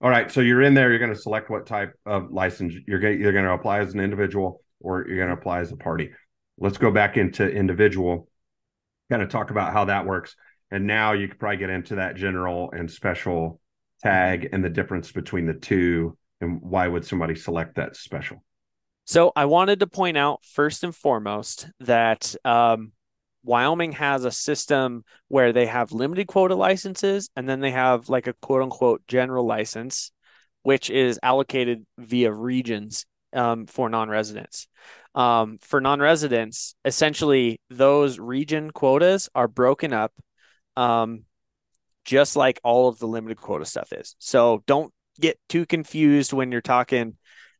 all 0.00 0.10
right. 0.10 0.30
So 0.30 0.40
you're 0.40 0.62
in 0.62 0.74
there. 0.74 0.90
You're 0.90 0.98
going 0.98 1.14
to 1.14 1.18
select 1.18 1.48
what 1.48 1.66
type 1.66 1.94
of 2.04 2.30
license 2.30 2.74
you're 2.86 2.98
going. 2.98 3.20
You're 3.20 3.32
going 3.32 3.44
to 3.44 3.52
apply 3.52 3.78
as 3.78 3.94
an 3.94 4.00
individual, 4.00 4.62
or 4.80 5.06
you're 5.08 5.16
going 5.16 5.28
to 5.28 5.34
apply 5.34 5.60
as 5.60 5.72
a 5.72 5.76
party. 5.76 6.10
Let's 6.58 6.76
go 6.76 6.90
back 6.90 7.16
into 7.16 7.48
individual. 7.48 8.28
Kind 9.10 9.22
of 9.22 9.28
talk 9.28 9.50
about 9.50 9.72
how 9.72 9.84
that 9.84 10.04
works, 10.04 10.34
and 10.72 10.86
now 10.86 11.12
you 11.12 11.28
could 11.28 11.38
probably 11.38 11.58
get 11.58 11.70
into 11.70 11.94
that 11.94 12.16
general 12.16 12.72
and 12.72 12.90
special 12.90 13.60
tag 14.02 14.48
and 14.52 14.64
the 14.64 14.68
difference 14.68 15.12
between 15.12 15.46
the 15.46 15.54
two, 15.54 16.18
and 16.40 16.60
why 16.60 16.88
would 16.88 17.04
somebody 17.04 17.36
select 17.36 17.76
that 17.76 17.94
special? 17.94 18.42
So 19.04 19.30
I 19.36 19.44
wanted 19.44 19.78
to 19.80 19.86
point 19.86 20.16
out 20.16 20.44
first 20.44 20.82
and 20.82 20.94
foremost 20.94 21.70
that 21.78 22.34
um, 22.44 22.90
Wyoming 23.46 23.92
has 23.92 24.24
a 24.24 24.30
system 24.30 25.04
where 25.28 25.52
they 25.52 25.66
have 25.66 25.92
limited 25.92 26.26
quota 26.26 26.56
licenses 26.56 27.30
and 27.36 27.48
then 27.48 27.60
they 27.60 27.70
have 27.70 28.08
like 28.08 28.26
a 28.26 28.34
quote 28.34 28.62
unquote 28.62 29.06
general 29.06 29.46
license, 29.46 30.10
which 30.62 30.90
is 30.90 31.20
allocated 31.22 31.86
via 31.96 32.32
regions 32.32 33.06
um, 33.32 33.66
for 33.66 33.88
non 33.88 34.08
residents. 34.08 34.66
Um, 35.14 35.58
for 35.62 35.80
non 35.80 36.00
residents, 36.00 36.74
essentially, 36.84 37.60
those 37.70 38.18
region 38.18 38.72
quotas 38.72 39.28
are 39.34 39.48
broken 39.48 39.92
up 39.92 40.12
um, 40.76 41.24
just 42.04 42.36
like 42.36 42.60
all 42.64 42.88
of 42.88 42.98
the 42.98 43.06
limited 43.06 43.40
quota 43.40 43.64
stuff 43.64 43.92
is. 43.92 44.16
So 44.18 44.62
don't 44.66 44.92
get 45.20 45.38
too 45.48 45.66
confused 45.66 46.32
when 46.32 46.52
you're 46.52 46.60
talking 46.60 47.16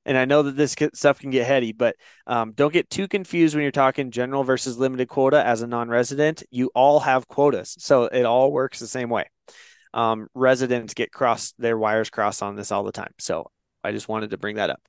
and 0.06 0.16
I 0.16 0.24
know 0.24 0.42
that 0.44 0.56
this 0.56 0.74
stuff 0.94 1.18
can 1.18 1.30
get 1.30 1.46
heady, 1.46 1.72
but 1.72 1.96
um, 2.26 2.52
don't 2.52 2.72
get 2.72 2.88
too 2.88 3.08
confused 3.08 3.54
when 3.54 3.62
you're 3.62 3.72
talking 3.72 4.12
general 4.12 4.44
versus 4.44 4.78
limited 4.78 5.08
quota 5.08 5.44
as 5.44 5.62
a 5.62 5.66
non-resident. 5.66 6.44
You 6.50 6.70
all 6.74 7.00
have 7.00 7.26
quotas, 7.26 7.74
so 7.78 8.04
it 8.04 8.24
all 8.24 8.52
works 8.52 8.78
the 8.78 8.86
same 8.86 9.10
way. 9.10 9.24
Um, 9.92 10.28
residents 10.32 10.94
get 10.94 11.10
crossed, 11.12 11.54
their 11.58 11.76
wires 11.76 12.08
crossed 12.08 12.42
on 12.42 12.54
this 12.54 12.70
all 12.70 12.84
the 12.84 12.92
time. 12.92 13.12
So 13.18 13.50
I 13.82 13.90
just 13.92 14.08
wanted 14.08 14.30
to 14.30 14.38
bring 14.38 14.56
that 14.56 14.70
up. 14.70 14.80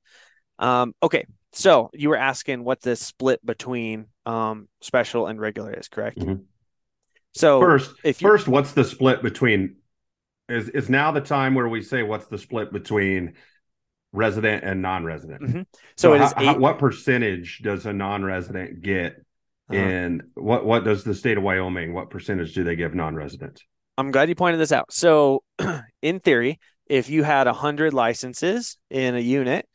Um, 0.60 0.94
okay, 1.02 1.26
so 1.52 1.90
you 1.92 2.10
were 2.10 2.16
asking 2.16 2.62
what 2.62 2.80
the 2.80 2.94
split 2.94 3.44
between 3.44 4.06
um, 4.24 4.68
special 4.80 5.26
and 5.26 5.40
regular 5.40 5.72
is, 5.72 5.88
correct? 5.88 6.18
Mhm. 6.18 6.44
So 7.34 7.60
First, 7.60 7.92
if 8.04 8.22
you- 8.22 8.28
first, 8.28 8.46
what's 8.48 8.72
the 8.72 8.84
split 8.84 9.22
between? 9.22 9.76
Is 10.48 10.68
is 10.70 10.88
now 10.88 11.10
the 11.12 11.20
time 11.20 11.54
where 11.54 11.68
we 11.68 11.82
say 11.82 12.02
what's 12.02 12.26
the 12.26 12.38
split 12.38 12.72
between 12.72 13.34
resident 14.12 14.64
and 14.64 14.80
non-resident? 14.82 15.42
Mhm. 15.42 15.66
so, 15.96 16.14
it 16.14 16.22
is 16.22 16.32
how- 16.32 16.44
how- 16.44 16.50
eight. 16.52 16.58
what 16.58 16.78
percentage 16.78 17.60
does 17.62 17.86
a 17.86 17.92
non-resident 17.92 18.80
get 18.82 19.14
Uh-huh. 19.70 19.76
and 19.78 20.22
what 20.34 20.64
what 20.64 20.84
does 20.84 21.04
the 21.04 21.14
state 21.14 21.36
of 21.36 21.42
Wyoming 21.42 21.92
what 21.92 22.10
percentage 22.10 22.54
do 22.54 22.64
they 22.64 22.76
give 22.76 22.94
non-residents? 22.94 23.62
I'm 23.98 24.10
glad 24.10 24.28
you 24.28 24.34
pointed 24.34 24.58
this 24.60 24.72
out. 24.72 24.92
So, 24.92 25.42
in 26.02 26.20
theory, 26.20 26.58
if 26.86 27.10
you 27.10 27.22
had 27.24 27.46
100 27.46 27.92
licenses 27.92 28.78
in 28.90 29.14
a 29.16 29.20
unit, 29.20 29.68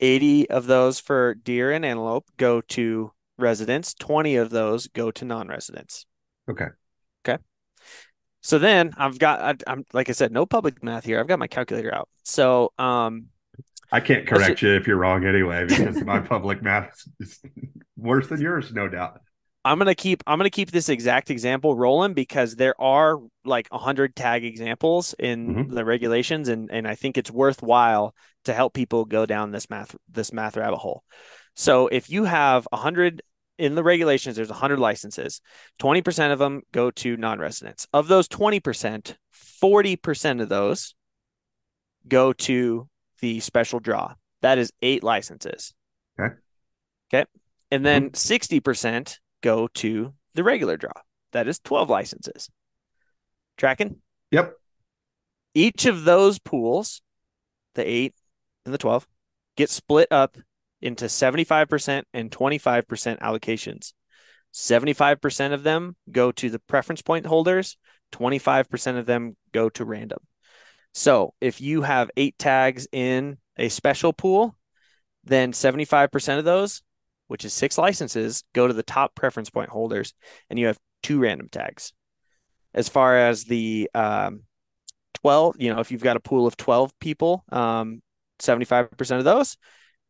80 0.00 0.50
of 0.50 0.66
those 0.66 1.00
for 1.00 1.34
deer 1.34 1.72
and 1.72 1.84
antelope 1.84 2.26
go 2.36 2.60
to 2.60 3.12
residents, 3.38 3.94
20 3.94 4.36
of 4.36 4.50
those 4.50 4.88
go 4.88 5.10
to 5.12 5.24
non 5.24 5.48
residents. 5.48 6.04
Okay. 6.50 6.66
Okay. 7.26 7.42
So 8.40 8.58
then 8.58 8.92
I've 8.96 9.18
got, 9.18 9.40
I, 9.40 9.54
I'm 9.72 9.84
like 9.92 10.08
I 10.08 10.12
said, 10.12 10.32
no 10.32 10.44
public 10.44 10.82
math 10.82 11.04
here. 11.04 11.18
I've 11.20 11.26
got 11.28 11.38
my 11.38 11.46
calculator 11.46 11.94
out. 11.94 12.08
So, 12.24 12.72
um, 12.78 13.26
I 13.90 14.00
can't 14.00 14.26
correct 14.26 14.62
you 14.62 14.74
if 14.74 14.86
you're 14.86 14.96
wrong 14.98 15.24
anyway 15.24 15.64
because 15.68 16.02
my 16.02 16.20
public 16.20 16.62
math 16.62 17.02
is 17.20 17.40
worse 17.96 18.28
than 18.28 18.40
yours, 18.40 18.72
no 18.72 18.88
doubt. 18.88 19.20
I'm 19.64 19.78
gonna 19.78 19.94
keep 19.94 20.22
I'm 20.26 20.38
gonna 20.38 20.50
keep 20.50 20.70
this 20.70 20.88
exact 20.88 21.30
example 21.30 21.74
rolling 21.76 22.14
because 22.14 22.56
there 22.56 22.80
are 22.80 23.18
like 23.44 23.68
hundred 23.72 24.14
tag 24.14 24.44
examples 24.44 25.14
in 25.18 25.54
Mhm. 25.54 25.74
the 25.74 25.84
regulations, 25.84 26.48
and 26.48 26.70
and 26.70 26.86
I 26.86 26.94
think 26.94 27.18
it's 27.18 27.30
worthwhile 27.30 28.14
to 28.44 28.54
help 28.54 28.72
people 28.72 29.04
go 29.04 29.26
down 29.26 29.50
this 29.50 29.68
math 29.68 29.94
this 30.10 30.32
math 30.32 30.56
rabbit 30.56 30.78
hole. 30.78 31.02
So 31.54 31.88
if 31.88 32.08
you 32.08 32.24
have 32.24 32.68
hundred 32.72 33.20
in 33.58 33.74
the 33.74 33.82
regulations, 33.82 34.36
there's 34.36 34.50
100 34.50 34.78
licenses. 34.78 35.40
20% 35.80 36.32
of 36.32 36.38
them 36.38 36.62
go 36.70 36.92
to 36.92 37.16
non-residents. 37.16 37.88
Of 37.92 38.06
those 38.06 38.28
20%, 38.28 39.16
40% 39.60 40.40
of 40.40 40.48
those 40.48 40.94
go 42.06 42.32
to 42.32 42.88
the 43.20 43.40
special 43.40 43.80
draw. 43.80 44.14
That 44.42 44.58
is 44.58 44.72
eight 44.82 45.02
licenses. 45.02 45.74
Okay. 46.18 46.34
Okay. 47.12 47.24
And 47.70 47.84
then 47.84 48.10
mm-hmm. 48.10 48.58
60% 48.58 49.16
go 49.42 49.68
to 49.74 50.14
the 50.34 50.44
regular 50.44 50.76
draw. 50.76 50.92
That 51.32 51.48
is 51.48 51.58
12 51.60 51.90
licenses. 51.90 52.48
Tracking? 53.56 53.96
Yep. 54.30 54.54
Each 55.54 55.86
of 55.86 56.04
those 56.04 56.38
pools, 56.38 57.02
the 57.74 57.88
eight 57.88 58.14
and 58.64 58.72
the 58.72 58.78
12, 58.78 59.06
get 59.56 59.70
split 59.70 60.08
up 60.10 60.36
into 60.80 61.06
75% 61.06 62.04
and 62.14 62.30
25% 62.30 63.18
allocations. 63.18 63.92
75% 64.54 65.52
of 65.52 65.62
them 65.62 65.96
go 66.10 66.32
to 66.32 66.50
the 66.50 66.60
preference 66.60 67.02
point 67.02 67.26
holders, 67.26 67.76
25% 68.12 68.98
of 68.98 69.06
them 69.06 69.36
go 69.52 69.68
to 69.70 69.84
random. 69.84 70.18
So 70.94 71.34
if 71.40 71.60
you 71.60 71.82
have 71.82 72.10
eight 72.16 72.38
tags 72.38 72.86
in 72.92 73.38
a 73.56 73.68
special 73.68 74.12
pool, 74.12 74.56
then 75.24 75.52
75% 75.52 76.38
of 76.38 76.44
those, 76.44 76.82
which 77.28 77.44
is 77.44 77.52
six 77.52 77.78
licenses, 77.78 78.44
go 78.54 78.66
to 78.66 78.74
the 78.74 78.82
top 78.82 79.14
preference 79.14 79.50
point 79.50 79.70
holders, 79.70 80.14
and 80.48 80.58
you 80.58 80.66
have 80.66 80.78
two 81.02 81.20
random 81.20 81.48
tags. 81.50 81.92
As 82.74 82.88
far 82.88 83.16
as 83.16 83.44
the 83.44 83.90
um, 83.94 84.42
12, 85.22 85.56
you 85.58 85.72
know, 85.72 85.80
if 85.80 85.90
you've 85.90 86.02
got 86.02 86.16
a 86.16 86.20
pool 86.20 86.46
of 86.46 86.56
12 86.56 86.92
people, 87.00 87.44
um, 87.50 88.02
75% 88.40 89.18
of 89.18 89.24
those 89.24 89.56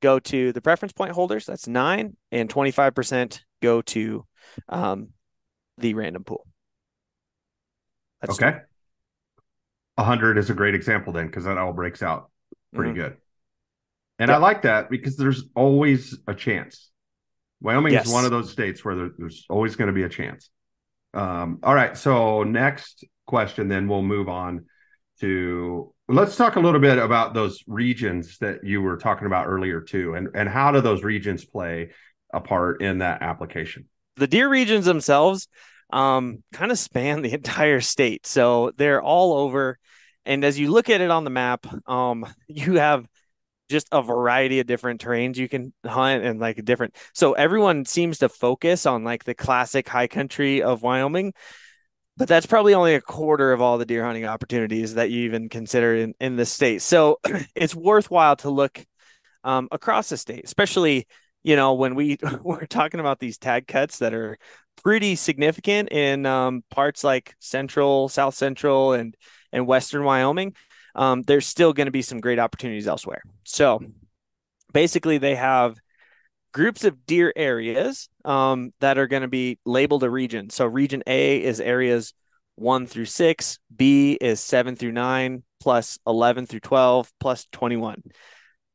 go 0.00 0.18
to 0.18 0.52
the 0.52 0.60
preference 0.60 0.92
point 0.92 1.12
holders. 1.12 1.46
That's 1.46 1.66
nine, 1.66 2.16
and 2.30 2.48
25% 2.48 3.40
go 3.62 3.82
to 3.82 4.24
um, 4.68 5.08
the 5.78 5.94
random 5.94 6.24
pool. 6.24 6.46
That's 8.20 8.34
okay. 8.34 8.58
A 9.98 10.04
hundred 10.04 10.38
is 10.38 10.48
a 10.48 10.54
great 10.54 10.74
example 10.74 11.12
then, 11.12 11.26
because 11.26 11.44
that 11.44 11.58
all 11.58 11.74
breaks 11.74 12.02
out 12.02 12.30
pretty 12.72 12.92
mm-hmm. 12.92 13.00
good. 13.00 13.16
And 14.18 14.30
yep. 14.30 14.38
I 14.38 14.40
like 14.40 14.62
that 14.62 14.88
because 14.88 15.16
there's 15.16 15.44
always 15.54 16.16
a 16.26 16.34
chance. 16.34 16.90
Wyoming 17.60 17.92
yes. 17.92 18.06
is 18.06 18.12
one 18.12 18.24
of 18.24 18.30
those 18.30 18.50
states 18.50 18.84
where 18.84 18.94
there, 18.94 19.10
there's 19.18 19.44
always 19.50 19.76
going 19.76 19.88
to 19.88 19.92
be 19.92 20.04
a 20.04 20.08
chance. 20.08 20.48
Um, 21.14 21.58
all 21.62 21.74
right. 21.74 21.96
So 21.96 22.44
next 22.44 23.04
question, 23.26 23.68
then 23.68 23.88
we'll 23.88 24.02
move 24.02 24.28
on 24.28 24.66
to 25.20 25.92
let's 26.08 26.36
talk 26.36 26.56
a 26.56 26.60
little 26.60 26.80
bit 26.80 26.98
about 26.98 27.34
those 27.34 27.62
regions 27.66 28.38
that 28.38 28.64
you 28.64 28.80
were 28.80 28.96
talking 28.96 29.26
about 29.26 29.46
earlier 29.46 29.80
too, 29.80 30.14
and 30.14 30.28
and 30.34 30.48
how 30.48 30.70
do 30.72 30.80
those 30.80 31.02
regions 31.02 31.44
play 31.44 31.90
a 32.32 32.40
part 32.40 32.82
in 32.82 32.98
that 32.98 33.22
application? 33.22 33.88
The 34.16 34.26
deer 34.26 34.48
regions 34.48 34.84
themselves 34.84 35.48
um, 35.90 36.42
kind 36.52 36.70
of 36.70 36.78
span 36.78 37.22
the 37.22 37.32
entire 37.32 37.80
state, 37.80 38.26
so 38.26 38.72
they're 38.76 39.02
all 39.02 39.34
over. 39.34 39.78
And 40.24 40.44
as 40.44 40.58
you 40.58 40.70
look 40.70 40.90
at 40.90 41.00
it 41.00 41.10
on 41.10 41.24
the 41.24 41.30
map, 41.30 41.66
um, 41.88 42.26
you 42.48 42.74
have 42.74 43.06
just 43.68 43.88
a 43.92 44.02
variety 44.02 44.60
of 44.60 44.66
different 44.66 45.00
terrains 45.02 45.36
you 45.36 45.48
can 45.48 45.74
hunt 45.84 46.24
and 46.24 46.40
like 46.40 46.64
different. 46.64 46.96
So 47.12 47.34
everyone 47.34 47.84
seems 47.84 48.18
to 48.18 48.30
focus 48.30 48.86
on 48.86 49.04
like 49.04 49.24
the 49.24 49.34
classic 49.34 49.86
high 49.88 50.06
country 50.06 50.62
of 50.62 50.82
Wyoming 50.82 51.34
but 52.18 52.26
that's 52.26 52.46
probably 52.46 52.74
only 52.74 52.96
a 52.96 53.00
quarter 53.00 53.52
of 53.52 53.62
all 53.62 53.78
the 53.78 53.86
deer 53.86 54.04
hunting 54.04 54.24
opportunities 54.24 54.94
that 54.94 55.08
you 55.08 55.26
even 55.26 55.48
consider 55.48 55.94
in, 55.94 56.14
in 56.20 56.34
the 56.34 56.44
state. 56.44 56.82
So 56.82 57.20
it's 57.54 57.76
worthwhile 57.76 58.34
to 58.36 58.50
look 58.50 58.84
um, 59.44 59.68
across 59.70 60.08
the 60.08 60.16
state, 60.16 60.44
especially, 60.44 61.06
you 61.44 61.54
know, 61.54 61.74
when 61.74 61.94
we 61.94 62.18
we're 62.42 62.66
talking 62.66 62.98
about 62.98 63.20
these 63.20 63.38
tag 63.38 63.68
cuts 63.68 63.98
that 63.98 64.14
are 64.14 64.36
pretty 64.82 65.16
significant 65.16 65.92
in 65.92 66.26
um, 66.26 66.62
parts 66.70 67.04
like 67.04 67.34
central, 67.38 68.08
south 68.08 68.34
central, 68.34 68.92
and 68.92 69.16
and 69.52 69.66
western 69.66 70.04
Wyoming. 70.04 70.54
Um, 70.94 71.22
there's 71.22 71.46
still 71.46 71.72
going 71.72 71.86
to 71.86 71.92
be 71.92 72.02
some 72.02 72.20
great 72.20 72.38
opportunities 72.38 72.88
elsewhere. 72.88 73.22
So 73.44 73.80
basically, 74.72 75.18
they 75.18 75.36
have 75.36 75.76
groups 76.52 76.84
of 76.84 77.06
deer 77.06 77.32
areas 77.36 78.08
um, 78.24 78.72
that 78.80 78.98
are 78.98 79.06
going 79.06 79.22
to 79.22 79.28
be 79.28 79.58
labeled 79.64 80.02
a 80.02 80.10
region. 80.10 80.50
So 80.50 80.66
region 80.66 81.02
A 81.06 81.42
is 81.42 81.60
areas 81.60 82.14
one 82.56 82.86
through 82.86 83.04
six, 83.04 83.58
B 83.74 84.18
is 84.20 84.40
seven 84.40 84.74
through 84.74 84.92
nine, 84.92 85.44
plus 85.60 85.98
11 86.06 86.46
through 86.46 86.60
12, 86.60 87.12
plus 87.20 87.46
21. 87.52 88.02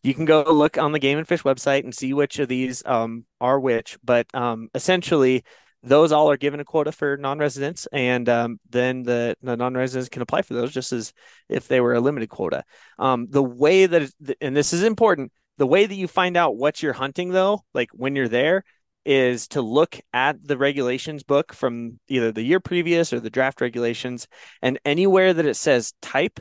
You 0.04 0.14
can 0.14 0.26
go 0.26 0.44
look 0.44 0.78
on 0.78 0.92
the 0.92 1.00
Game 1.00 1.18
and 1.18 1.28
Fish 1.28 1.44
website 1.44 1.84
and 1.84 1.94
see 1.94 2.14
which 2.14 2.40
of 2.40 2.48
these 2.48 2.84
um, 2.86 3.26
are 3.40 3.60
which, 3.60 3.98
but 4.04 4.28
um, 4.34 4.70
essentially, 4.76 5.44
those 5.84 6.12
all 6.12 6.32
are 6.32 6.38
given 6.38 6.62
a 6.62 6.66
quota 6.66 6.92
for 6.92 7.18
non-residents, 7.18 7.88
and 7.92 8.28
um, 8.30 8.60
then 8.70 9.04
the, 9.04 9.36
the, 9.42 9.58
non-residents 9.58 10.10
can 10.10 10.22
apply 10.22 10.42
for 10.42 10.54
those 10.54 10.72
just 10.72 10.94
as 10.94 11.14
if 11.50 11.68
they 11.68 11.82
were 11.82 11.94
a 11.94 12.00
limited 12.00 12.30
quota. 12.30 12.64
Um, 12.98 13.28
the 13.30 13.44
way 13.44 13.86
that, 13.86 14.10
and 14.40 14.56
this 14.56 14.72
is 14.72 14.84
important, 14.84 15.34
the 15.58 15.68
way 15.68 15.86
that 15.86 15.96
you 15.96 16.08
find 16.08 16.38
out 16.38 16.56
what 16.56 16.82
you're 16.82 16.94
hunting, 16.94 17.30
though, 17.30 17.62
like 17.74 17.90
when 17.94 18.16
you're 18.16 18.30
there, 18.30 18.64
is 19.06 19.50
to 19.50 19.62
look 19.62 20.00
at 20.14 20.38
the 20.42 20.58
regulations 20.58 21.24
book 21.24 21.54
from 21.54 22.00
either 22.08 22.32
the 22.32 22.42
year 22.42 22.62
previous 22.62 23.12
or 23.12 23.20
the 23.20 23.30
draft 23.30 23.60
regulations. 23.60 24.28
And 24.62 24.80
anywhere 24.86 25.34
that 25.34 25.46
it 25.46 25.56
says 25.56 25.94
type 26.02 26.40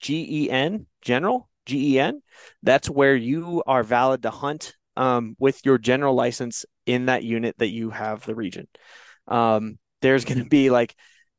GEN, 0.00 0.86
general, 1.02 1.48
GEN, 1.66 2.22
that's 2.62 2.88
where 2.88 3.16
you 3.16 3.64
are 3.66 3.82
valid 3.82 4.22
to 4.22 4.30
hunt 4.30 4.76
um, 4.96 5.36
with 5.38 5.60
your 5.64 5.78
general 5.78 6.14
license 6.14 6.64
in 6.86 7.06
that 7.06 7.24
unit 7.24 7.56
that 7.58 7.68
you 7.68 7.90
have 7.90 8.24
the 8.24 8.34
region. 8.34 8.68
Um, 9.26 9.78
there's 10.02 10.24
going 10.24 10.38
to 10.38 10.48
be 10.48 10.70
like, 10.70 10.94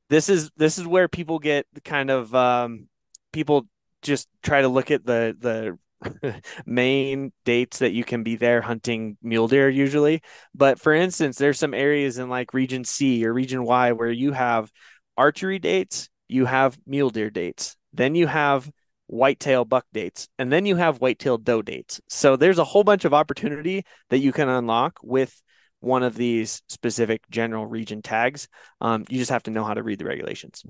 this 0.09 0.29
is 0.29 0.51
this 0.57 0.77
is 0.77 0.85
where 0.85 1.07
people 1.07 1.39
get 1.39 1.65
kind 1.83 2.09
of 2.09 2.33
um, 2.35 2.87
people 3.31 3.67
just 4.01 4.27
try 4.41 4.61
to 4.61 4.67
look 4.67 4.91
at 4.91 5.05
the 5.05 5.35
the 5.39 6.41
main 6.65 7.31
dates 7.45 7.79
that 7.79 7.91
you 7.91 8.03
can 8.03 8.23
be 8.23 8.35
there 8.35 8.61
hunting 8.61 9.17
mule 9.21 9.47
deer 9.47 9.69
usually. 9.69 10.21
But 10.53 10.79
for 10.79 10.93
instance, 10.93 11.37
there's 11.37 11.59
some 11.59 11.73
areas 11.73 12.17
in 12.17 12.29
like 12.29 12.53
region 12.53 12.83
C 12.83 13.25
or 13.25 13.33
region 13.33 13.63
Y 13.63 13.91
where 13.93 14.11
you 14.11 14.31
have 14.31 14.71
archery 15.17 15.59
dates, 15.59 16.09
you 16.27 16.45
have 16.45 16.77
mule 16.85 17.09
deer 17.09 17.29
dates, 17.29 17.75
then 17.93 18.15
you 18.15 18.27
have 18.27 18.69
whitetail 19.07 19.65
buck 19.65 19.85
dates, 19.93 20.27
and 20.37 20.51
then 20.51 20.65
you 20.65 20.75
have 20.75 21.01
whitetail 21.01 21.37
doe 21.37 21.61
dates. 21.61 21.99
So 22.07 22.35
there's 22.35 22.59
a 22.59 22.63
whole 22.63 22.83
bunch 22.83 23.05
of 23.05 23.13
opportunity 23.13 23.85
that 24.09 24.19
you 24.19 24.31
can 24.31 24.49
unlock 24.49 24.99
with 25.01 25.41
one 25.79 26.03
of 26.03 26.15
these 26.15 26.61
specific 26.67 27.23
general 27.29 27.65
region 27.65 28.01
tags. 28.01 28.47
Um, 28.81 29.05
you 29.09 29.17
just 29.17 29.31
have 29.31 29.43
to 29.43 29.51
know 29.51 29.63
how 29.63 29.73
to 29.73 29.83
read 29.83 29.99
the 29.99 30.05
regulations. 30.05 30.63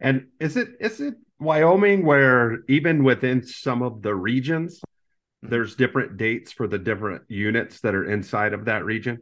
And 0.00 0.28
is 0.38 0.56
it 0.56 0.68
is 0.80 1.00
it 1.00 1.14
Wyoming 1.40 2.04
where 2.04 2.60
even 2.68 3.04
within 3.04 3.42
some 3.42 3.82
of 3.82 4.02
the 4.02 4.14
regions, 4.14 4.76
mm-hmm. 4.78 5.50
there's 5.50 5.74
different 5.74 6.16
dates 6.16 6.52
for 6.52 6.66
the 6.68 6.78
different 6.78 7.22
units 7.28 7.80
that 7.80 7.94
are 7.94 8.10
inside 8.10 8.52
of 8.52 8.66
that 8.66 8.84
region? 8.84 9.18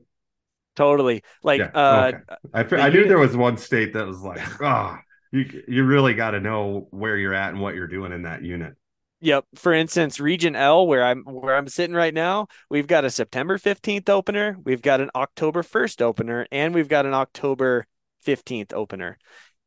Totally. 0.75 1.23
Like 1.43 1.61
yeah. 1.61 1.71
uh 1.75 2.13
okay. 2.55 2.77
I, 2.77 2.87
I 2.87 2.89
knew 2.91 2.97
unit... 2.97 3.09
there 3.09 3.19
was 3.19 3.37
one 3.37 3.57
state 3.57 3.95
that 3.95 4.07
was 4.07 4.21
like, 4.21 4.41
oh, 4.63 4.97
you 5.33 5.65
you 5.69 5.85
really 5.85 6.15
got 6.15 6.33
to 6.33 6.41
know 6.41 6.89
where 6.91 7.17
you're 7.17 7.35
at 7.35 7.51
and 7.51 7.61
what 7.61 7.75
you're 7.75 7.87
doing 7.87 8.13
in 8.13 8.23
that 8.23 8.43
unit. 8.43 8.75
Yep. 9.21 9.47
For 9.55 9.73
instance, 9.73 10.21
Region 10.21 10.55
L, 10.55 10.87
where 10.87 11.05
I'm 11.05 11.23
where 11.25 11.57
I'm 11.57 11.69
sitting 11.69 11.97
right 11.97 12.13
now, 12.15 12.49
we've 12.69 12.87
got 12.87 13.05
a 13.05 13.11
September 13.11 13.59
15th 13.59 14.09
opener, 14.09 14.57
we've 14.65 14.83
got 14.83 15.01
an 15.01 15.11
October 15.15 15.63
1st 15.63 16.03
opener, 16.03 16.47
and 16.53 16.75
we've 16.75 16.89
got 16.89 17.07
an 17.07 17.15
October 17.15 17.87
15th 18.27 18.73
opener 18.73 19.19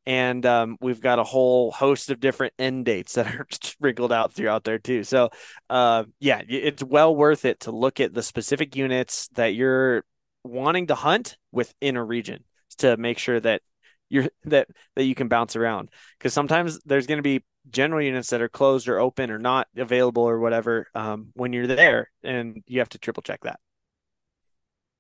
and 0.09 0.43
um, 0.47 0.75
we've 0.81 1.01
got 1.01 1.19
a 1.19 1.23
whole 1.23 1.69
host 1.69 2.09
of 2.09 2.19
different 2.19 2.53
end 2.57 2.83
dates 2.85 3.13
that 3.13 3.27
are 3.27 3.45
sprinkled 3.61 4.11
out 4.11 4.33
throughout 4.33 4.63
there 4.63 4.79
too. 4.79 5.03
So, 5.03 5.29
uh, 5.69 6.05
yeah, 6.19 6.41
it's 6.47 6.83
well 6.83 7.15
worth 7.15 7.45
it 7.45 7.59
to 7.61 7.71
look 7.71 7.99
at 7.99 8.13
the 8.13 8.23
specific 8.23 8.75
units 8.75 9.29
that 9.33 9.53
you're 9.53 10.03
wanting 10.43 10.87
to 10.87 10.95
hunt 10.95 11.37
within 11.51 11.95
a 11.95 12.03
region 12.03 12.43
to 12.79 12.97
make 12.97 13.19
sure 13.19 13.39
that 13.39 13.61
you're 14.09 14.29
that 14.45 14.67
that 14.95 15.05
you 15.05 15.15
can 15.15 15.27
bounce 15.27 15.55
around 15.55 15.89
because 16.17 16.33
sometimes 16.33 16.79
there's 16.85 17.07
going 17.07 17.17
to 17.19 17.23
be 17.23 17.43
general 17.69 18.01
units 18.01 18.29
that 18.29 18.41
are 18.41 18.49
closed 18.49 18.87
or 18.87 18.99
open 18.99 19.31
or 19.31 19.39
not 19.39 19.67
available 19.77 20.23
or 20.23 20.39
whatever 20.39 20.87
um, 20.95 21.27
when 21.33 21.53
you're 21.53 21.67
there, 21.67 22.09
and 22.23 22.63
you 22.67 22.79
have 22.79 22.89
to 22.89 22.97
triple 22.97 23.21
check 23.21 23.41
that. 23.41 23.59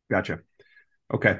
Gotcha. 0.09 0.39
Okay. 1.13 1.39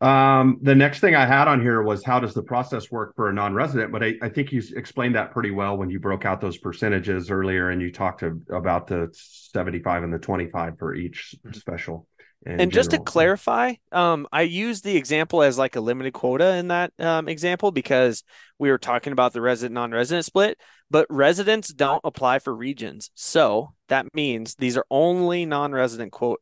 Um, 0.00 0.58
the 0.60 0.74
next 0.74 1.00
thing 1.00 1.14
I 1.14 1.24
had 1.24 1.48
on 1.48 1.62
here 1.62 1.82
was 1.82 2.04
how 2.04 2.20
does 2.20 2.34
the 2.34 2.42
process 2.42 2.90
work 2.90 3.16
for 3.16 3.30
a 3.30 3.32
non-resident? 3.32 3.92
But 3.92 4.04
I, 4.04 4.14
I, 4.20 4.28
think 4.28 4.52
you 4.52 4.62
explained 4.76 5.14
that 5.14 5.30
pretty 5.30 5.50
well 5.50 5.78
when 5.78 5.88
you 5.88 5.98
broke 5.98 6.26
out 6.26 6.38
those 6.38 6.58
percentages 6.58 7.30
earlier, 7.30 7.70
and 7.70 7.80
you 7.80 7.90
talked 7.90 8.20
to, 8.20 8.38
about 8.50 8.86
the 8.88 9.08
seventy-five 9.12 10.02
and 10.02 10.12
the 10.12 10.18
twenty-five 10.18 10.78
for 10.78 10.94
each 10.94 11.34
special. 11.52 12.06
And 12.44 12.58
general. 12.58 12.70
just 12.70 12.90
to 12.90 12.98
clarify, 13.00 13.74
um, 13.90 14.28
I 14.30 14.42
use 14.42 14.80
the 14.80 14.96
example 14.96 15.42
as 15.42 15.58
like 15.58 15.74
a 15.74 15.80
limited 15.80 16.12
quota 16.12 16.56
in 16.56 16.68
that 16.68 16.92
um, 16.98 17.28
example 17.28 17.72
because 17.72 18.22
we 18.58 18.70
were 18.70 18.78
talking 18.78 19.12
about 19.12 19.32
the 19.32 19.40
resident 19.40 19.74
non-resident 19.74 20.24
split, 20.24 20.58
but 20.90 21.06
residents 21.10 21.68
don't 21.68 22.00
apply 22.04 22.38
for 22.38 22.54
regions. 22.54 23.10
So 23.14 23.72
that 23.88 24.06
means 24.14 24.54
these 24.54 24.76
are 24.76 24.86
only 24.90 25.44
non-resident 25.46 26.12
quote 26.12 26.40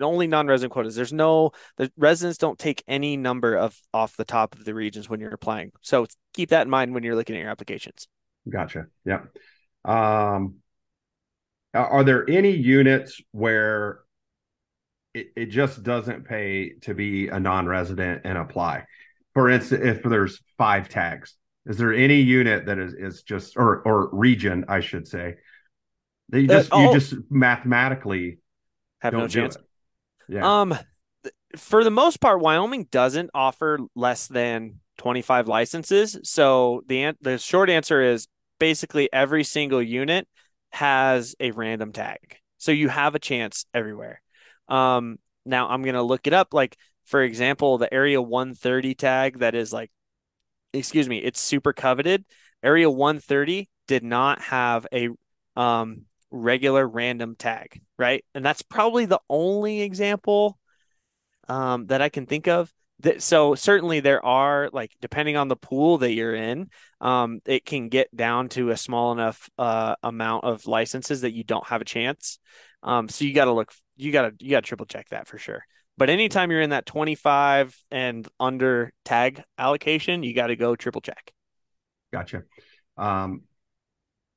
only 0.00 0.26
non-resident 0.26 0.72
quotas. 0.72 0.94
There's 0.94 1.12
no 1.12 1.50
the 1.76 1.90
residents 1.96 2.38
don't 2.38 2.58
take 2.58 2.82
any 2.86 3.16
number 3.16 3.56
of 3.56 3.76
off 3.92 4.16
the 4.16 4.24
top 4.24 4.54
of 4.54 4.64
the 4.64 4.74
regions 4.74 5.08
when 5.08 5.20
you're 5.20 5.34
applying. 5.34 5.72
So 5.82 6.06
keep 6.32 6.50
that 6.50 6.62
in 6.62 6.70
mind 6.70 6.94
when 6.94 7.02
you're 7.02 7.16
looking 7.16 7.36
at 7.36 7.40
your 7.40 7.50
applications. 7.50 8.08
Gotcha. 8.48 8.86
Yeah. 9.04 9.22
Um, 9.84 10.56
are 11.74 12.04
there 12.04 12.28
any 12.30 12.50
units 12.50 13.20
where 13.32 14.03
it, 15.14 15.28
it 15.36 15.46
just 15.46 15.82
doesn't 15.82 16.26
pay 16.26 16.74
to 16.82 16.94
be 16.94 17.28
a 17.28 17.40
non-resident 17.40 18.22
and 18.24 18.36
apply? 18.36 18.84
For 19.32 19.48
instance, 19.48 19.82
if 19.84 20.02
there's 20.02 20.40
five 20.58 20.88
tags, 20.88 21.34
is 21.66 21.78
there 21.78 21.94
any 21.94 22.20
unit 22.20 22.66
that 22.66 22.78
is 22.78 22.92
is 22.94 23.22
just 23.22 23.56
or 23.56 23.80
or 23.86 24.10
region, 24.12 24.66
I 24.68 24.80
should 24.80 25.08
say, 25.08 25.36
that 26.28 26.40
you 26.40 26.48
just 26.48 26.72
uh, 26.72 26.76
oh, 26.76 26.86
you 26.92 26.98
just 26.98 27.14
mathematically 27.30 28.38
have 29.00 29.14
no 29.14 29.26
chance? 29.26 29.56
Yeah. 30.28 30.60
Um, 30.60 30.78
for 31.56 31.84
the 31.84 31.90
most 31.90 32.20
part, 32.20 32.40
Wyoming 32.40 32.84
doesn't 32.90 33.30
offer 33.34 33.78
less 33.94 34.26
than 34.26 34.80
25 34.98 35.48
licenses. 35.48 36.18
So 36.22 36.82
the 36.86 37.14
the 37.20 37.38
short 37.38 37.70
answer 37.70 38.00
is 38.02 38.28
basically 38.58 39.12
every 39.12 39.44
single 39.44 39.82
unit 39.82 40.28
has 40.70 41.34
a 41.40 41.50
random 41.52 41.92
tag. 41.92 42.38
So 42.58 42.72
you 42.72 42.88
have 42.88 43.14
a 43.14 43.18
chance 43.18 43.66
everywhere. 43.74 44.20
Um, 44.68 45.18
now 45.44 45.68
I'm 45.68 45.82
to 45.84 46.02
look 46.02 46.26
it 46.26 46.32
up. 46.32 46.54
Like, 46.54 46.76
for 47.04 47.22
example, 47.22 47.78
the 47.78 47.92
Area 47.92 48.20
130 48.20 48.94
tag 48.94 49.38
that 49.40 49.54
is 49.54 49.72
like, 49.72 49.90
excuse 50.72 51.08
me, 51.08 51.18
it's 51.18 51.40
super 51.40 51.72
coveted. 51.72 52.24
Area 52.62 52.90
130 52.90 53.68
did 53.86 54.02
not 54.02 54.40
have 54.40 54.86
a 54.92 55.08
um, 55.56 56.02
regular 56.30 56.86
random 56.86 57.36
tag, 57.36 57.80
right? 57.98 58.24
And 58.34 58.44
that's 58.44 58.62
probably 58.62 59.04
the 59.04 59.20
only 59.28 59.82
example 59.82 60.58
um, 61.48 61.86
that 61.86 62.00
I 62.00 62.08
can 62.08 62.26
think 62.26 62.48
of 62.48 62.72
that 63.00 63.22
so 63.22 63.54
certainly 63.54 64.00
there 64.00 64.24
are 64.24 64.70
like 64.72 64.92
depending 65.00 65.36
on 65.36 65.48
the 65.48 65.56
pool 65.56 65.98
that 65.98 66.12
you're 66.12 66.34
in 66.34 66.68
um, 67.00 67.40
it 67.44 67.64
can 67.64 67.88
get 67.88 68.14
down 68.14 68.48
to 68.50 68.70
a 68.70 68.76
small 68.76 69.12
enough 69.12 69.48
uh, 69.58 69.96
amount 70.02 70.44
of 70.44 70.66
licenses 70.66 71.22
that 71.22 71.32
you 71.32 71.44
don't 71.44 71.66
have 71.66 71.80
a 71.80 71.84
chance 71.84 72.38
um, 72.82 73.08
so 73.08 73.24
you 73.24 73.34
got 73.34 73.46
to 73.46 73.52
look 73.52 73.72
you 73.96 74.12
got 74.12 74.38
to 74.38 74.44
you 74.44 74.50
got 74.50 74.64
to 74.64 74.68
triple 74.68 74.86
check 74.86 75.08
that 75.10 75.26
for 75.26 75.38
sure 75.38 75.64
but 75.96 76.10
anytime 76.10 76.50
you're 76.50 76.60
in 76.60 76.70
that 76.70 76.86
25 76.86 77.76
and 77.90 78.26
under 78.40 78.92
tag 79.04 79.42
allocation 79.58 80.22
you 80.22 80.34
got 80.34 80.48
to 80.48 80.56
go 80.56 80.76
triple 80.76 81.00
check 81.00 81.32
gotcha 82.12 82.42
um, 82.96 83.42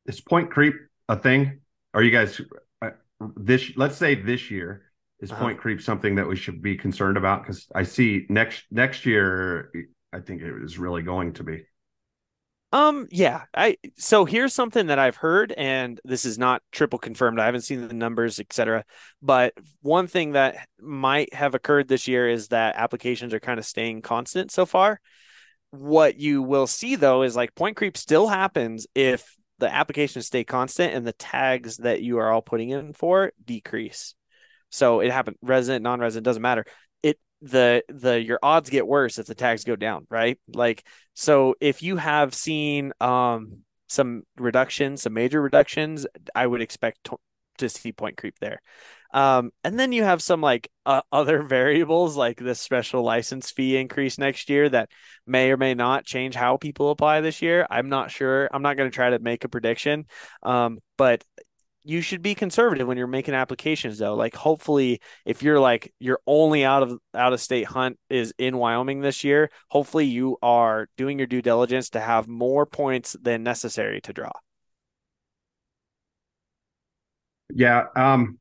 is 0.05 0.21
point 0.21 0.51
creep 0.51 0.75
a 1.09 1.17
thing 1.17 1.59
are 1.93 2.03
you 2.03 2.11
guys 2.11 2.41
uh, 2.81 2.89
this 3.35 3.71
let's 3.75 3.97
say 3.97 4.15
this 4.15 4.51
year 4.51 4.83
is 5.19 5.31
uh-huh. 5.31 5.41
point 5.41 5.57
creep 5.57 5.81
something 5.81 6.15
that 6.15 6.27
we 6.27 6.35
should 6.35 6.61
be 6.61 6.75
concerned 6.75 7.17
about? 7.17 7.43
Because 7.43 7.67
I 7.73 7.83
see 7.83 8.25
next 8.29 8.65
next 8.71 9.05
year, 9.05 9.71
I 10.13 10.19
think 10.19 10.41
it 10.41 10.63
is 10.63 10.77
really 10.77 11.01
going 11.01 11.33
to 11.33 11.43
be. 11.43 11.65
Um, 12.73 13.07
yeah, 13.11 13.43
I 13.55 13.77
so 13.97 14.25
here's 14.25 14.53
something 14.53 14.87
that 14.87 14.99
I've 14.99 15.15
heard, 15.15 15.53
and 15.55 15.99
this 16.03 16.25
is 16.25 16.37
not 16.37 16.61
triple 16.71 16.99
confirmed. 16.99 17.39
I 17.39 17.45
haven't 17.45 17.61
seen 17.61 17.87
the 17.87 17.93
numbers, 17.93 18.39
etc. 18.39 18.83
But 19.21 19.53
one 19.81 20.07
thing 20.07 20.33
that 20.33 20.67
might 20.79 21.33
have 21.33 21.55
occurred 21.55 21.87
this 21.87 22.07
year 22.09 22.27
is 22.27 22.49
that 22.49 22.75
applications 22.75 23.33
are 23.33 23.39
kind 23.39 23.57
of 23.57 23.65
staying 23.65 24.01
constant 24.01 24.51
so 24.51 24.65
far. 24.65 24.99
What 25.71 26.19
you 26.19 26.41
will 26.41 26.67
see 26.67 26.95
though 26.95 27.23
is 27.23 27.35
like 27.35 27.55
point 27.55 27.77
creep 27.77 27.95
still 27.95 28.27
happens 28.27 28.85
if 28.93 29.37
the 29.59 29.73
applications 29.73 30.27
stay 30.27 30.43
constant 30.43 30.93
and 30.93 31.07
the 31.07 31.13
tags 31.13 31.77
that 31.77 32.01
you 32.01 32.19
are 32.19 32.29
all 32.29 32.41
putting 32.41 32.69
in 32.69 32.93
for 32.93 33.31
decrease. 33.43 34.13
So 34.69 34.99
it 34.99 35.11
happened 35.11 35.37
resident, 35.41 35.83
non-resident, 35.83 36.25
doesn't 36.25 36.41
matter. 36.41 36.65
The 37.41 37.83
the 37.87 38.21
your 38.21 38.39
odds 38.41 38.69
get 38.69 38.87
worse 38.87 39.19
if 39.19 39.27
the 39.27 39.35
tags 39.35 39.63
go 39.63 39.75
down, 39.75 40.07
right? 40.09 40.39
Like 40.53 40.83
so 41.13 41.55
if 41.61 41.83
you 41.83 41.97
have 41.97 42.33
seen 42.33 42.93
um 42.99 43.63
some 43.87 44.23
reductions, 44.37 45.03
some 45.03 45.13
major 45.13 45.41
reductions, 45.41 46.05
I 46.35 46.45
would 46.45 46.61
expect 46.61 47.05
to, 47.05 47.17
to 47.59 47.69
see 47.69 47.91
point 47.91 48.17
creep 48.17 48.37
there. 48.39 48.61
Um, 49.13 49.51
and 49.63 49.79
then 49.79 49.93
you 49.93 50.03
have 50.03 50.21
some 50.21 50.41
like 50.41 50.69
uh, 50.85 51.01
other 51.11 51.41
variables 51.43 52.17
like 52.17 52.37
this 52.37 52.59
special 52.59 53.03
license 53.03 53.51
fee 53.51 53.77
increase 53.77 54.17
next 54.17 54.49
year 54.49 54.67
that 54.69 54.89
may 55.25 55.51
or 55.51 55.57
may 55.57 55.73
not 55.73 56.05
change 56.05 56.35
how 56.35 56.57
people 56.57 56.91
apply 56.91 57.21
this 57.21 57.41
year. 57.41 57.65
I'm 57.69 57.89
not 57.89 58.11
sure. 58.11 58.49
I'm 58.51 58.61
not 58.61 58.77
going 58.77 58.89
to 58.89 58.95
try 58.95 59.11
to 59.11 59.19
make 59.19 59.43
a 59.43 59.49
prediction. 59.49 60.05
Um, 60.43 60.79
but 60.97 61.23
you 61.87 62.01
should 62.01 62.21
be 62.21 62.35
conservative 62.35 62.85
when 62.85 62.97
you're 62.97 63.07
making 63.07 63.33
applications 63.33 63.97
though 63.97 64.13
like 64.13 64.35
hopefully 64.35 64.99
if 65.25 65.41
you're 65.41 65.59
like 65.59 65.93
your 65.99 66.19
only 66.27 66.65
out 66.65 66.83
of 66.83 66.99
out 67.15 67.31
of 67.31 67.39
state 67.39 67.65
hunt 67.65 67.97
is 68.09 68.33
in 68.37 68.57
wyoming 68.57 68.99
this 68.99 69.23
year 69.23 69.49
hopefully 69.69 70.05
you 70.05 70.37
are 70.41 70.89
doing 70.97 71.17
your 71.17 71.27
due 71.27 71.41
diligence 71.41 71.89
to 71.89 71.99
have 71.99 72.27
more 72.27 72.65
points 72.65 73.15
than 73.21 73.41
necessary 73.41 74.01
to 74.01 74.11
draw 74.11 74.31
yeah 77.53 77.85
um 77.95 78.37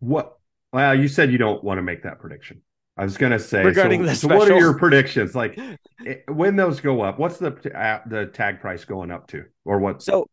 what 0.00 0.36
well 0.72 0.94
you 0.94 1.06
said 1.06 1.30
you 1.30 1.38
don't 1.38 1.62
want 1.62 1.78
to 1.78 1.82
make 1.82 2.02
that 2.02 2.18
prediction 2.18 2.60
I 2.98 3.04
was 3.04 3.18
going 3.18 3.32
to 3.32 3.38
say 3.38 3.62
regarding 3.62 4.04
so, 4.04 4.08
the 4.08 4.14
so 4.14 4.28
what 4.28 4.50
are 4.50 4.58
your 4.58 4.72
predictions? 4.72 5.34
Like 5.34 5.60
when 6.28 6.56
those 6.56 6.80
go 6.80 7.02
up, 7.02 7.18
what's 7.18 7.36
the 7.36 7.52
uh, 7.78 8.00
the 8.06 8.24
tag 8.24 8.58
price 8.58 8.86
going 8.86 9.10
up 9.10 9.26
to, 9.28 9.44
or 9.66 9.80
what? 9.80 10.02
So 10.02 10.26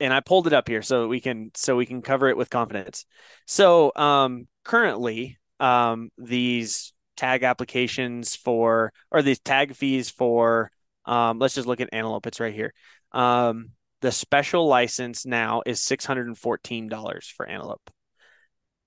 and 0.00 0.12
I 0.12 0.20
pulled 0.20 0.46
it 0.46 0.52
up 0.52 0.68
here 0.68 0.82
so 0.82 1.08
we 1.08 1.20
can 1.20 1.50
so 1.54 1.76
we 1.76 1.86
can 1.86 2.02
cover 2.02 2.28
it 2.28 2.36
with 2.36 2.50
confidence. 2.50 3.06
So 3.46 3.92
um, 3.96 4.46
currently, 4.64 5.38
um, 5.60 6.10
these 6.18 6.92
tag 7.16 7.42
applications 7.42 8.36
for 8.36 8.92
or 9.10 9.22
these 9.22 9.40
tag 9.40 9.74
fees 9.74 10.10
for 10.10 10.70
um, 11.04 11.38
let's 11.38 11.54
just 11.54 11.66
look 11.66 11.80
at 11.80 11.88
Antelope. 11.92 12.26
It's 12.26 12.40
right 12.40 12.54
here. 12.54 12.72
Um, 13.12 13.70
the 14.00 14.12
special 14.12 14.66
license 14.68 15.26
now 15.26 15.62
is 15.66 15.82
six 15.82 16.04
hundred 16.04 16.26
and 16.28 16.38
fourteen 16.38 16.88
dollars 16.88 17.32
for 17.36 17.46
Antelope. 17.46 17.90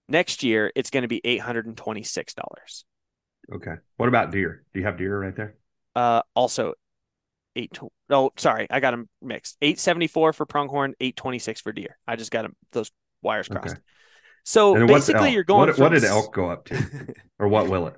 Next 0.08 0.44
year, 0.44 0.72
it's 0.76 0.90
going 0.90 1.04
to 1.04 1.08
be 1.08 1.22
eight 1.24 1.42
hundred 1.42 1.66
and 1.68 1.78
twenty 1.78 2.04
six 2.04 2.34
dollars. 2.34 2.86
Okay. 3.54 3.76
What 3.98 4.08
about 4.08 4.32
deer? 4.32 4.64
Do 4.74 4.80
you 4.80 4.86
have 4.86 4.98
deer 4.98 5.20
right 5.20 5.36
there? 5.36 5.56
Uh, 5.96 6.22
also 6.36 6.74
eight. 7.56 7.78
Oh, 8.10 8.32
sorry, 8.38 8.68
I 8.70 8.80
got 8.80 8.92
them 8.92 9.10
mixed. 9.22 9.58
Eight 9.62 9.80
seventy 9.80 10.08
four 10.08 10.34
for 10.34 10.46
pronghorn, 10.46 10.94
eight 11.00 11.16
twenty 11.16 11.40
six 11.40 11.62
for 11.62 11.72
deer. 11.72 11.98
I 12.08 12.16
just 12.16 12.32
got 12.32 12.44
them 12.44 12.56
those 12.72 12.92
wires 13.22 13.48
crossed. 13.48 13.72
Okay. 13.72 13.82
So 14.44 14.76
and 14.76 14.88
basically, 14.88 15.32
you're 15.34 15.44
going. 15.44 15.68
What, 15.68 15.76
from... 15.76 15.84
what, 15.84 15.94
did 15.94 16.04
elk 16.04 16.34
go 16.34 16.50
up 16.50 16.66
to, 16.66 17.14
or 17.40 17.48
what 17.48 17.70
will 17.70 17.88
it? 17.88 17.96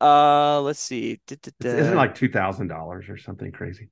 Uh, 0.00 0.60
let's 0.60 0.80
see. 0.80 1.20
Isn't 1.28 1.92
it 1.92 1.96
like 1.96 2.14
two 2.14 2.28
thousand 2.28 2.68
dollars 2.68 3.08
or 3.08 3.16
something 3.16 3.52
crazy? 3.52 3.88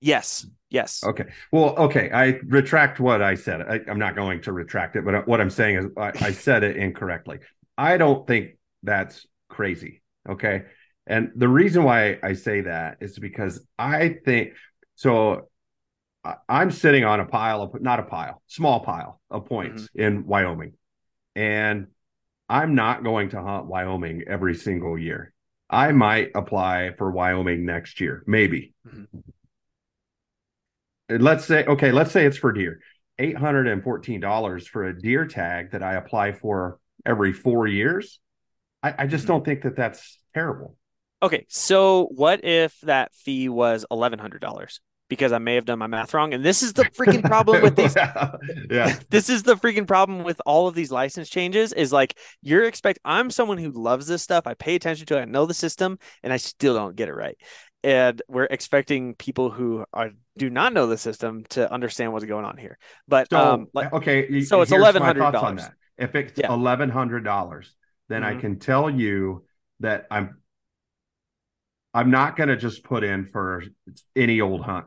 Yes. 0.00 0.46
Yes. 0.70 1.02
Okay. 1.04 1.24
Well, 1.52 1.74
okay. 1.76 2.10
I 2.12 2.38
retract 2.46 3.00
what 3.00 3.22
I 3.22 3.34
said. 3.34 3.62
I, 3.62 3.80
am 3.88 3.98
not 3.98 4.14
going 4.14 4.42
to 4.42 4.52
retract 4.52 4.96
it, 4.96 5.04
but 5.04 5.26
what 5.26 5.40
I'm 5.40 5.50
saying 5.50 5.76
is 5.76 5.86
I, 5.96 6.12
I 6.20 6.32
said 6.32 6.64
it 6.64 6.76
incorrectly. 6.76 7.38
I 7.78 7.96
don't 7.96 8.26
think 8.26 8.58
that's 8.82 9.26
crazy. 9.48 10.02
Okay. 10.28 10.64
And 11.06 11.30
the 11.36 11.48
reason 11.48 11.84
why 11.84 12.18
I 12.22 12.32
say 12.32 12.62
that 12.62 12.98
is 13.00 13.18
because 13.18 13.64
I 13.78 14.16
think 14.24 14.54
so. 14.96 15.48
I'm 16.48 16.72
sitting 16.72 17.04
on 17.04 17.20
a 17.20 17.24
pile 17.24 17.62
of 17.62 17.80
not 17.80 18.00
a 18.00 18.02
pile, 18.02 18.42
small 18.48 18.80
pile 18.80 19.20
of 19.30 19.46
points 19.46 19.84
mm-hmm. 19.84 20.00
in 20.00 20.26
Wyoming, 20.26 20.72
and 21.36 21.86
I'm 22.48 22.74
not 22.74 23.04
going 23.04 23.30
to 23.30 23.42
hunt 23.42 23.66
Wyoming 23.66 24.24
every 24.26 24.56
single 24.56 24.98
year. 24.98 25.32
I 25.68 25.92
might 25.92 26.30
apply 26.34 26.92
for 26.96 27.10
Wyoming 27.10 27.64
next 27.64 28.00
year, 28.00 28.22
maybe. 28.26 28.74
Mm-hmm. 28.86 29.18
Let's 31.22 31.44
say, 31.44 31.64
okay, 31.64 31.92
let's 31.92 32.10
say 32.12 32.26
it's 32.26 32.36
for 32.36 32.52
deer. 32.52 32.80
$814 33.18 34.68
for 34.68 34.84
a 34.84 35.00
deer 35.00 35.26
tag 35.26 35.70
that 35.72 35.82
I 35.82 35.94
apply 35.94 36.32
for 36.32 36.78
every 37.04 37.32
four 37.32 37.66
years. 37.66 38.20
I, 38.82 38.94
I 38.98 39.06
just 39.06 39.24
mm-hmm. 39.24 39.32
don't 39.32 39.44
think 39.44 39.62
that 39.62 39.76
that's 39.76 40.18
terrible. 40.34 40.76
Okay, 41.22 41.46
so 41.48 42.08
what 42.14 42.44
if 42.44 42.78
that 42.82 43.14
fee 43.14 43.48
was 43.48 43.86
eleven 43.90 44.18
hundred 44.18 44.40
dollars? 44.40 44.80
Because 45.08 45.32
I 45.32 45.38
may 45.38 45.54
have 45.54 45.64
done 45.64 45.78
my 45.78 45.86
math 45.86 46.12
wrong, 46.12 46.34
and 46.34 46.44
this 46.44 46.62
is 46.62 46.72
the 46.72 46.84
freaking 46.84 47.22
problem 47.22 47.62
with 47.62 47.76
these. 47.76 47.94
yeah, 48.70 48.98
this 49.10 49.30
is 49.30 49.44
the 49.44 49.54
freaking 49.54 49.86
problem 49.86 50.24
with 50.24 50.40
all 50.44 50.66
of 50.66 50.74
these 50.74 50.90
license 50.90 51.28
changes. 51.30 51.72
Is 51.72 51.92
like 51.92 52.18
you're 52.42 52.64
expect. 52.64 52.98
I'm 53.04 53.30
someone 53.30 53.58
who 53.58 53.70
loves 53.70 54.06
this 54.08 54.22
stuff. 54.22 54.46
I 54.46 54.54
pay 54.54 54.74
attention 54.74 55.06
to 55.06 55.18
it. 55.18 55.22
I 55.22 55.24
know 55.24 55.46
the 55.46 55.54
system, 55.54 55.98
and 56.22 56.32
I 56.32 56.36
still 56.36 56.74
don't 56.74 56.96
get 56.96 57.08
it 57.08 57.14
right. 57.14 57.36
And 57.82 58.20
we're 58.28 58.48
expecting 58.50 59.14
people 59.14 59.48
who 59.50 59.84
are 59.92 60.10
do 60.36 60.50
not 60.50 60.72
know 60.74 60.86
the 60.86 60.98
system 60.98 61.44
to 61.50 61.72
understand 61.72 62.12
what's 62.12 62.24
going 62.24 62.44
on 62.44 62.58
here. 62.58 62.78
But 63.08 63.28
so, 63.30 63.38
um, 63.38 63.66
like, 63.72 63.92
okay, 63.92 64.42
so 64.42 64.60
it's 64.60 64.72
eleven 64.72 65.02
hundred 65.02 65.30
dollars. 65.30 65.62
If 65.96 66.14
it's 66.14 66.38
eleven 66.38 66.90
hundred 66.90 67.24
dollars, 67.24 67.74
then 68.08 68.22
mm-hmm. 68.22 68.38
I 68.38 68.40
can 68.40 68.58
tell 68.58 68.90
you 68.90 69.44
that 69.80 70.06
I'm 70.10 70.38
I'm 71.96 72.10
not 72.10 72.36
going 72.36 72.48
to 72.50 72.56
just 72.56 72.84
put 72.84 73.02
in 73.04 73.26
for 73.26 73.64
any 74.14 74.40
old 74.40 74.62
hunt. 74.62 74.86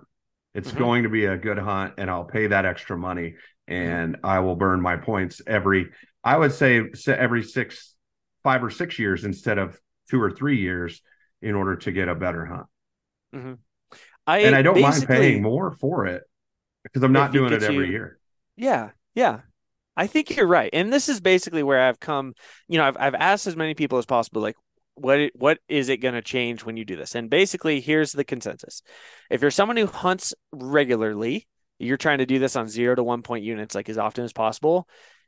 It's 0.54 0.72
Mhm. 0.72 0.78
going 0.78 1.04
to 1.04 1.10
be 1.10 1.26
a 1.26 1.38
good 1.38 1.58
hunt, 1.58 1.96
and 1.98 2.10
I'll 2.10 2.26
pay 2.26 2.48
that 2.48 2.66
extra 2.66 2.98
money, 2.98 3.36
and 3.68 4.18
I 4.24 4.40
will 4.40 4.56
burn 4.56 4.80
my 4.82 4.98
points 4.98 5.42
every. 5.48 5.90
I 6.24 6.38
would 6.38 6.52
say 6.52 6.84
every 7.08 7.44
six, 7.44 7.96
five 8.44 8.64
or 8.64 8.70
six 8.70 9.00
years 9.00 9.26
instead 9.26 9.58
of 9.58 9.80
two 10.10 10.22
or 10.22 10.32
three 10.32 10.60
years 10.60 11.02
in 11.42 11.56
order 11.56 11.76
to 11.78 11.92
get 11.92 12.10
a 12.10 12.16
better 12.16 12.46
hunt. 12.46 13.58
I 14.28 14.40
and 14.40 14.56
I 14.56 14.62
don't 14.62 14.80
mind 14.80 15.08
paying 15.08 15.42
more 15.42 15.72
for 15.72 16.06
it 16.06 16.24
because 16.84 17.04
I'm 17.04 17.14
not 17.14 17.32
doing 17.32 17.54
it 17.54 17.64
every 17.64 17.88
you- 17.88 17.92
year. 17.94 18.20
Yeah, 18.56 18.92
yeah. 19.16 19.42
I 19.98 20.08
think 20.08 20.36
you're 20.36 20.48
right. 20.48 20.70
And 20.74 20.94
this 20.94 21.10
is 21.10 21.20
basically 21.20 21.64
where 21.64 21.82
I've 21.82 22.00
come, 22.00 22.34
you 22.68 22.78
know, 22.78 22.86
I've 22.86 22.98
I've 22.98 23.16
asked 23.16 23.48
as 23.48 23.56
many 23.56 23.74
people 23.74 23.98
as 23.98 24.06
possible 24.06 24.42
like 24.42 24.56
what 25.02 25.32
what 25.36 25.60
is 25.68 25.90
it 25.90 25.98
going 25.98 26.14
to 26.14 26.22
change 26.22 26.64
when 26.64 26.78
you 26.78 26.86
do 26.86 26.96
this? 26.96 27.16
And 27.16 27.30
basically 27.30 27.82
here's 27.82 28.12
the 28.12 28.24
consensus. 28.24 28.82
If 29.30 29.42
you're 29.42 29.52
someone 29.52 29.78
who 29.78 29.88
hunts 29.88 30.34
regularly, 30.52 31.48
you're 31.78 31.98
trying 31.98 32.20
to 32.20 32.26
do 32.26 32.40
this 32.40 32.56
on 32.56 32.68
0 32.68 32.96
to 32.96 33.04
1 33.04 33.22
point 33.22 33.44
units 33.44 33.76
like 33.76 33.90
as 33.90 33.98
often 33.98 34.24
as 34.24 34.34
possible. 34.34 34.88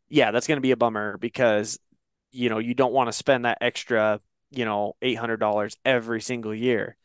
Yeah, 0.09 0.31
that's 0.31 0.47
going 0.47 0.57
to 0.57 0.61
be 0.61 0.71
a 0.71 0.77
bummer 0.77 1.17
because 1.17 1.79
you 2.31 2.49
know, 2.49 2.59
you 2.59 2.73
don't 2.73 2.93
want 2.93 3.07
to 3.09 3.13
spend 3.13 3.45
that 3.45 3.59
extra, 3.61 4.19
you 4.51 4.65
know, 4.65 4.95
$800 5.01 5.75
every 5.85 6.21
single 6.21 6.55
year. 6.55 6.95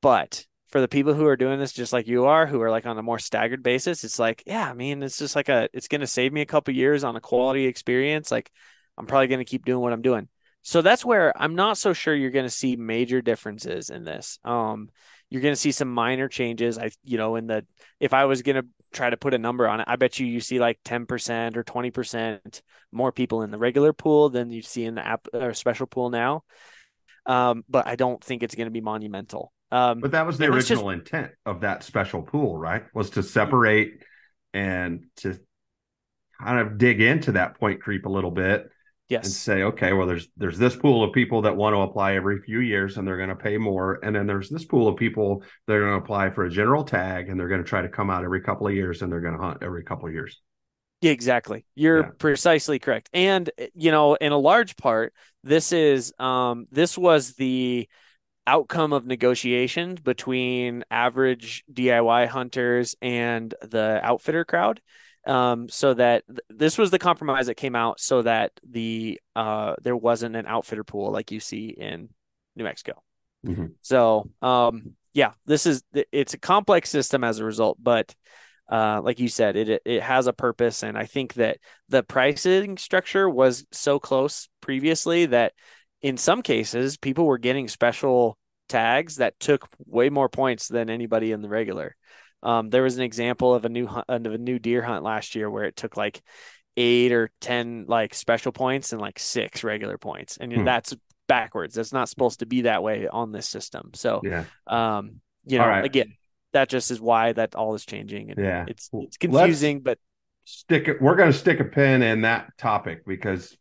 But 0.00 0.46
for 0.68 0.80
the 0.80 0.88
people 0.88 1.14
who 1.14 1.26
are 1.26 1.36
doing 1.36 1.58
this 1.58 1.72
just 1.72 1.92
like 1.92 2.06
you 2.06 2.24
are, 2.24 2.46
who 2.46 2.60
are 2.62 2.70
like 2.70 2.86
on 2.86 2.98
a 2.98 3.02
more 3.02 3.18
staggered 3.18 3.62
basis, 3.62 4.04
it's 4.04 4.18
like, 4.18 4.42
yeah, 4.46 4.68
I 4.68 4.74
mean, 4.74 5.02
it's 5.02 5.18
just 5.18 5.36
like 5.36 5.48
a, 5.48 5.68
it's 5.72 5.88
going 5.88 6.00
to 6.00 6.06
save 6.06 6.32
me 6.32 6.40
a 6.40 6.46
couple 6.46 6.74
years 6.74 7.04
on 7.04 7.16
a 7.16 7.20
quality 7.20 7.66
experience. 7.66 8.30
Like, 8.30 8.50
I'm 8.96 9.06
probably 9.06 9.28
going 9.28 9.38
to 9.40 9.44
keep 9.44 9.64
doing 9.64 9.80
what 9.80 9.92
I'm 9.92 10.02
doing. 10.02 10.28
So 10.66 10.80
that's 10.80 11.04
where 11.04 11.30
I'm 11.40 11.54
not 11.54 11.76
so 11.76 11.92
sure 11.92 12.14
you're 12.14 12.30
going 12.30 12.46
to 12.46 12.50
see 12.50 12.74
major 12.74 13.20
differences 13.20 13.90
in 13.90 14.02
this. 14.04 14.38
Um, 14.44 14.88
you're 15.28 15.42
going 15.42 15.52
to 15.52 15.60
see 15.60 15.72
some 15.72 15.92
minor 15.92 16.26
changes. 16.26 16.78
I, 16.78 16.90
you 17.04 17.18
know, 17.18 17.36
in 17.36 17.46
the, 17.46 17.66
if 18.00 18.14
I 18.14 18.24
was 18.24 18.40
going 18.40 18.56
to 18.56 18.66
try 18.90 19.10
to 19.10 19.18
put 19.18 19.34
a 19.34 19.38
number 19.38 19.68
on 19.68 19.80
it, 19.80 19.86
I 19.86 19.96
bet 19.96 20.18
you 20.18 20.26
you 20.26 20.40
see 20.40 20.58
like 20.58 20.78
10% 20.82 21.56
or 21.56 21.64
20% 21.64 22.62
more 22.92 23.12
people 23.12 23.42
in 23.42 23.50
the 23.50 23.58
regular 23.58 23.92
pool 23.92 24.30
than 24.30 24.50
you 24.50 24.62
see 24.62 24.84
in 24.86 24.94
the 24.94 25.06
app 25.06 25.28
or 25.34 25.52
special 25.52 25.86
pool 25.86 26.08
now. 26.08 26.44
Um, 27.26 27.62
but 27.68 27.86
I 27.86 27.96
don't 27.96 28.24
think 28.24 28.42
it's 28.42 28.54
going 28.54 28.66
to 28.66 28.72
be 28.72 28.80
monumental. 28.80 29.52
Um, 29.70 30.00
But 30.00 30.12
that 30.12 30.26
was 30.26 30.38
the 30.38 30.46
let's 30.48 30.66
just- 30.66 30.80
original 30.80 30.90
intent 30.90 31.32
of 31.44 31.60
that 31.60 31.82
special 31.82 32.22
pool, 32.22 32.56
right? 32.56 32.84
Was 32.94 33.10
to 33.10 33.22
separate 33.22 34.02
and 34.54 35.08
to 35.16 35.38
kind 36.40 36.60
of 36.60 36.78
dig 36.78 37.02
into 37.02 37.32
that 37.32 37.58
point 37.60 37.82
creep 37.82 38.06
a 38.06 38.10
little 38.10 38.30
bit 38.30 38.70
and 39.22 39.34
say, 39.34 39.62
okay, 39.62 39.92
well, 39.92 40.06
there's 40.06 40.28
there's 40.36 40.58
this 40.58 40.76
pool 40.76 41.04
of 41.04 41.12
people 41.12 41.42
that 41.42 41.56
want 41.56 41.74
to 41.74 41.80
apply 41.80 42.14
every 42.14 42.40
few 42.42 42.60
years 42.60 42.96
and 42.96 43.06
they're 43.06 43.16
going 43.16 43.28
to 43.30 43.36
pay 43.36 43.56
more, 43.58 44.00
and 44.02 44.14
then 44.14 44.26
there's 44.26 44.50
this 44.50 44.64
pool 44.64 44.88
of 44.88 44.96
people 44.96 45.42
that 45.66 45.74
are 45.74 45.80
going 45.80 45.92
to 46.00 46.04
apply 46.04 46.30
for 46.30 46.44
a 46.44 46.50
general 46.50 46.84
tag 46.84 47.28
and 47.28 47.38
they're 47.38 47.48
going 47.48 47.62
to 47.62 47.68
try 47.68 47.82
to 47.82 47.88
come 47.88 48.10
out 48.10 48.24
every 48.24 48.40
couple 48.42 48.66
of 48.66 48.74
years 48.74 49.02
and 49.02 49.10
they're 49.12 49.20
going 49.20 49.36
to 49.36 49.42
hunt 49.42 49.58
every 49.62 49.84
couple 49.84 50.06
of 50.08 50.14
years. 50.14 50.40
Exactly. 51.02 51.66
You're 51.74 52.00
Yeah. 52.00 52.10
precisely 52.18 52.78
correct. 52.78 53.10
And 53.12 53.50
you 53.74 53.90
know, 53.90 54.14
in 54.14 54.32
a 54.32 54.38
large 54.38 54.76
part, 54.76 55.12
this 55.42 55.72
is 55.72 56.12
um 56.18 56.66
this 56.70 56.96
was 56.96 57.34
the 57.34 57.88
outcome 58.46 58.92
of 58.92 59.06
negotiations 59.06 60.00
between 60.00 60.84
average 60.90 61.64
DIY 61.72 62.26
hunters 62.26 62.96
and 63.02 63.54
the 63.62 64.00
outfitter 64.02 64.44
crowd. 64.44 64.80
Um, 65.26 65.68
so 65.68 65.94
that 65.94 66.24
th- 66.26 66.40
this 66.50 66.76
was 66.76 66.90
the 66.90 66.98
compromise 66.98 67.46
that 67.46 67.54
came 67.54 67.74
out 67.74 67.98
so 67.98 68.22
that 68.22 68.52
the 68.68 69.20
uh 69.34 69.74
there 69.82 69.96
wasn't 69.96 70.36
an 70.36 70.46
outfitter 70.46 70.84
pool 70.84 71.10
like 71.10 71.30
you 71.32 71.40
see 71.40 71.68
in 71.68 72.10
New 72.56 72.64
Mexico. 72.64 73.02
Mhm. 73.46 73.72
So 73.80 74.30
um 74.42 74.96
yeah, 75.14 75.32
this 75.46 75.64
is 75.64 75.82
it's 75.94 76.34
a 76.34 76.38
complex 76.38 76.90
system 76.90 77.24
as 77.24 77.38
a 77.38 77.44
result, 77.44 77.78
but 77.80 78.14
uh, 78.70 79.00
like 79.02 79.20
you 79.20 79.28
said, 79.28 79.56
it 79.56 79.82
it 79.84 80.02
has 80.02 80.26
a 80.26 80.32
purpose, 80.32 80.82
and 80.82 80.96
I 80.96 81.04
think 81.06 81.34
that 81.34 81.58
the 81.88 82.02
pricing 82.02 82.78
structure 82.78 83.28
was 83.28 83.66
so 83.70 83.98
close 83.98 84.48
previously 84.60 85.26
that 85.26 85.52
in 86.02 86.16
some 86.16 86.42
cases 86.42 86.96
people 86.96 87.26
were 87.26 87.38
getting 87.38 87.68
special 87.68 88.38
tags 88.68 89.16
that 89.16 89.38
took 89.38 89.68
way 89.86 90.08
more 90.08 90.28
points 90.28 90.68
than 90.68 90.90
anybody 90.90 91.32
in 91.32 91.42
the 91.42 91.48
regular. 91.48 91.94
Um, 92.44 92.70
there 92.70 92.82
was 92.82 92.96
an 92.96 93.02
example 93.02 93.54
of 93.54 93.64
a 93.64 93.68
new 93.68 93.86
hunt, 93.86 94.06
of 94.08 94.26
a 94.26 94.38
new 94.38 94.58
deer 94.58 94.82
hunt 94.82 95.02
last 95.02 95.34
year 95.34 95.50
where 95.50 95.64
it 95.64 95.76
took 95.76 95.96
like 95.96 96.22
eight 96.76 97.12
or 97.12 97.30
ten 97.40 97.86
like 97.88 98.14
special 98.14 98.52
points 98.52 98.92
and 98.92 99.00
like 99.00 99.18
six 99.18 99.64
regular 99.64 99.98
points, 99.98 100.36
and 100.36 100.52
Hmm. 100.52 100.64
that's 100.64 100.94
backwards. 101.26 101.74
That's 101.74 101.92
not 101.92 102.08
supposed 102.08 102.40
to 102.40 102.46
be 102.46 102.62
that 102.62 102.82
way 102.82 103.08
on 103.08 103.32
this 103.32 103.48
system. 103.48 103.92
So, 103.94 104.20
Yeah, 104.22 104.44
um, 104.66 105.20
you 105.46 105.58
know, 105.58 105.66
right. 105.66 105.84
again, 105.84 106.14
that 106.52 106.68
just 106.68 106.90
is 106.90 107.00
why 107.00 107.32
that 107.32 107.54
all 107.54 107.74
is 107.74 107.84
changing. 107.86 108.30
And 108.30 108.38
yeah. 108.44 108.64
it's 108.68 108.90
it's 108.92 109.16
confusing, 109.16 109.80
but 109.80 109.98
stick 110.44 110.88
it 110.88 111.00
we're 111.00 111.16
going 111.16 111.32
to 111.32 111.38
stick 111.38 111.58
a 111.60 111.64
pin 111.64 112.02
in 112.02 112.20
that 112.22 112.56
topic 112.58 113.06
because 113.06 113.56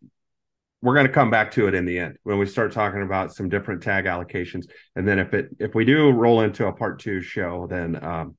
we're 0.82 0.94
going 0.94 1.08
to 1.08 1.14
come 1.14 1.30
back 1.30 1.52
to 1.52 1.68
it 1.70 1.74
in 1.74 1.86
the 1.86 1.98
end 1.98 2.18
when 2.24 2.38
we 2.38 2.46
start 2.46 2.74
talking 2.74 3.02
about 3.04 3.34
some 3.34 3.48
different 3.48 3.82
tag 3.82 4.04
allocations 4.04 4.66
and 4.98 5.08
then 5.08 5.18
if 5.18 5.34
it 5.34 5.48
if 5.60 5.74
we 5.74 5.86
do 5.86 6.10
roll 6.12 6.42
into 6.42 6.68
a 6.68 6.74
part 6.74 7.00
two 7.00 7.22
show 7.22 7.68
then 7.70 8.04
um 8.04 8.36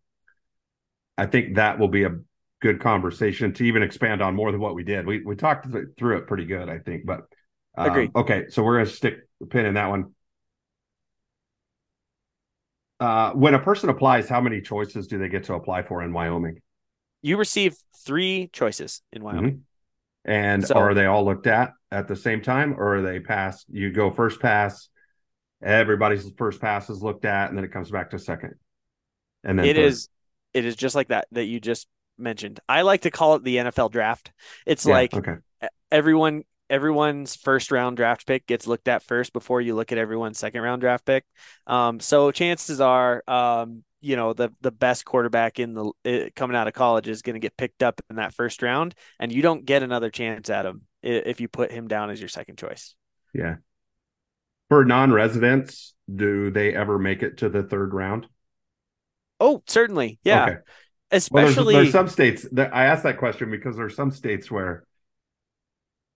i 1.19 1.27
think 1.27 1.57
that 1.57 1.79
will 1.79 1.89
be 1.89 2.05
a 2.05 2.17
good 2.61 2.81
conversation 2.81 3.53
to 3.53 3.65
even 3.65 3.83
expand 3.83 4.23
on 4.23 4.35
more 4.35 4.51
than 4.51 4.61
what 4.61 4.75
we 4.75 4.83
did 4.85 5.07
we 5.07 5.23
we 5.25 5.37
talked 5.37 5.71
th- 5.71 5.85
through 5.99 6.19
it 6.19 6.27
pretty 6.27 6.45
good 6.47 6.69
i 6.69 6.79
think 6.79 7.05
but 7.05 7.21
um, 7.77 7.91
Agreed. 7.91 8.11
okay 8.15 8.45
so 8.49 8.63
we're 8.63 8.77
going 8.77 8.87
to 8.87 8.93
stick 8.93 9.19
a 9.43 9.47
pin 9.47 9.67
in 9.67 9.75
that 9.75 9.89
one 9.89 10.13
uh 13.01 13.33
when 13.33 13.55
a 13.55 13.59
person 13.59 13.89
applies 13.91 14.29
how 14.29 14.41
many 14.41 14.61
choices 14.61 15.07
do 15.07 15.19
they 15.19 15.29
get 15.29 15.45
to 15.45 15.55
apply 15.55 15.83
for 15.83 16.03
in 16.03 16.13
wyoming 16.13 16.61
you 17.23 17.39
receive 17.39 17.75
three 18.05 18.51
choices 18.53 19.01
in 19.11 19.25
Wyoming. 19.25 19.63
And 20.27 20.63
So- 20.63 20.75
are 20.75 20.93
they 20.93 21.07
all 21.07 21.25
looked 21.25 21.47
at 21.47 21.73
at 21.91 22.07
the 22.07 22.17
same 22.17 22.43
time, 22.43 22.75
or 22.79 22.97
are 22.97 23.03
they 23.03 23.19
pass? 23.19 23.65
You 23.71 23.91
go 23.93 24.11
first 24.11 24.41
pass, 24.41 24.91
everybody's 25.63 26.31
first 26.37 26.61
pass 26.61 26.91
is 26.91 27.03
looked 27.03 27.25
at, 27.25 27.49
and 27.49 27.57
then 27.57 27.65
it 27.65 27.73
comes 27.73 27.91
back 27.91 28.11
to 28.11 28.19
second. 28.19 28.57
And 29.43 29.59
then 29.59 29.65
It 29.65 29.77
third. 29.77 29.85
is 29.87 30.11
it 30.55 30.65
is 30.65 30.77
just 30.77 30.95
like 30.95 31.09
that 31.09 31.27
that 31.33 31.45
you 31.45 31.61
just 31.61 31.89
mentioned. 32.19 32.61
I 32.69 32.83
like 32.83 33.03
to 33.03 33.11
call 33.11 33.35
it 33.37 33.45
the 33.45 33.59
NFL 33.59 33.89
draft. 33.89 34.33
It's 34.67 34.87
Yeah, 34.87 34.93
like 34.93 35.13
okay, 35.13 35.37
everyone 35.91 36.45
everyone's 36.71 37.37
first 37.37 37.71
round 37.71 37.97
draft 37.97 38.27
pick 38.27 38.47
gets 38.47 38.67
looked 38.67 38.89
at 38.89 39.03
first 39.03 39.33
before 39.33 39.61
you 39.61 39.75
look 39.75 39.93
at 39.93 39.99
everyone's 39.99 40.39
second 40.39 40.63
round 40.63 40.81
draft 40.81 41.05
pick. 41.05 41.25
Um, 41.67 42.01
so 42.01 42.31
chances 42.31 42.81
are, 42.81 43.23
um, 43.29 43.85
you 44.01 44.17
know, 44.17 44.33
the 44.33 44.51
the 44.61 44.71
best 44.73 45.05
quarterback 45.05 45.59
in 45.59 45.75
the 45.75 45.93
uh, 46.05 46.31
coming 46.37 46.57
out 46.57 46.69
of 46.69 46.75
college 46.75 47.09
is 47.09 47.23
going 47.23 47.35
to 47.35 47.41
get 47.41 47.57
picked 47.57 47.83
up 47.83 48.01
in 48.11 48.17
that 48.17 48.35
first 48.35 48.63
round, 48.63 48.95
and 49.19 49.33
you 49.33 49.43
don't 49.43 49.65
get 49.65 49.83
another 49.83 50.11
chance 50.11 50.51
at 50.51 50.67
him 50.67 50.83
if 51.03 51.41
you 51.41 51.49
put 51.49 51.71
him 51.71 51.89
down 51.89 52.11
as 52.11 52.21
your 52.21 52.29
second 52.29 52.59
choice. 52.59 52.95
yeah. 53.35 53.57
For 54.69 54.85
non-residents, 54.85 55.95
do 56.15 56.51
they 56.51 56.75
ever 56.75 56.99
make 56.99 57.23
it 57.23 57.39
to 57.39 57.49
the 57.49 57.63
third 57.63 57.95
round? 57.95 58.27
Oh, 59.41 59.63
certainly, 59.67 60.19
yeah. 60.25 60.45
Okay. 60.45 60.57
Well, 61.31 61.47
Especially, 61.47 61.75
there's, 61.75 61.85
there's 61.87 61.93
some 61.93 62.09
states 62.09 62.47
that 62.53 62.75
I 62.75 62.87
asked 62.87 63.05
that 63.05 63.19
question 63.19 63.51
because 63.51 63.77
there's 63.77 63.95
some 63.95 64.11
states 64.11 64.51
where 64.51 64.85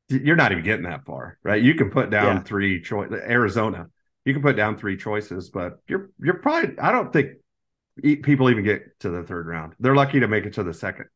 you're 0.09 0.37
not 0.37 0.53
even 0.53 0.65
getting 0.65 0.85
that 0.85 1.05
far, 1.05 1.39
right? 1.43 1.63
You 1.63 1.75
can 1.75 1.91
put 1.91 2.11
down 2.11 2.37
Yeah. 2.37 2.43
three 2.43 2.81
choice. 2.81 3.11
Arizona, 3.13 3.89
you 4.25 4.33
can 4.33 4.43
put 4.43 4.57
down 4.57 4.77
three 4.79 4.97
choices, 4.97 5.51
but 5.51 5.79
you're 5.87 6.11
you're 6.21 6.35
probably. 6.39 6.79
I 6.79 6.93
don't 6.93 7.13
think 7.13 7.33
people 8.23 8.51
even 8.51 8.65
get 8.65 8.99
to 9.01 9.11
the 9.11 9.23
third 9.23 9.47
round. 9.47 9.75
They're 9.81 9.95
lucky 9.95 10.21
to 10.21 10.29
make 10.29 10.45
it 10.47 10.55
to 10.55 10.63
the 10.63 10.75
second. 10.75 11.07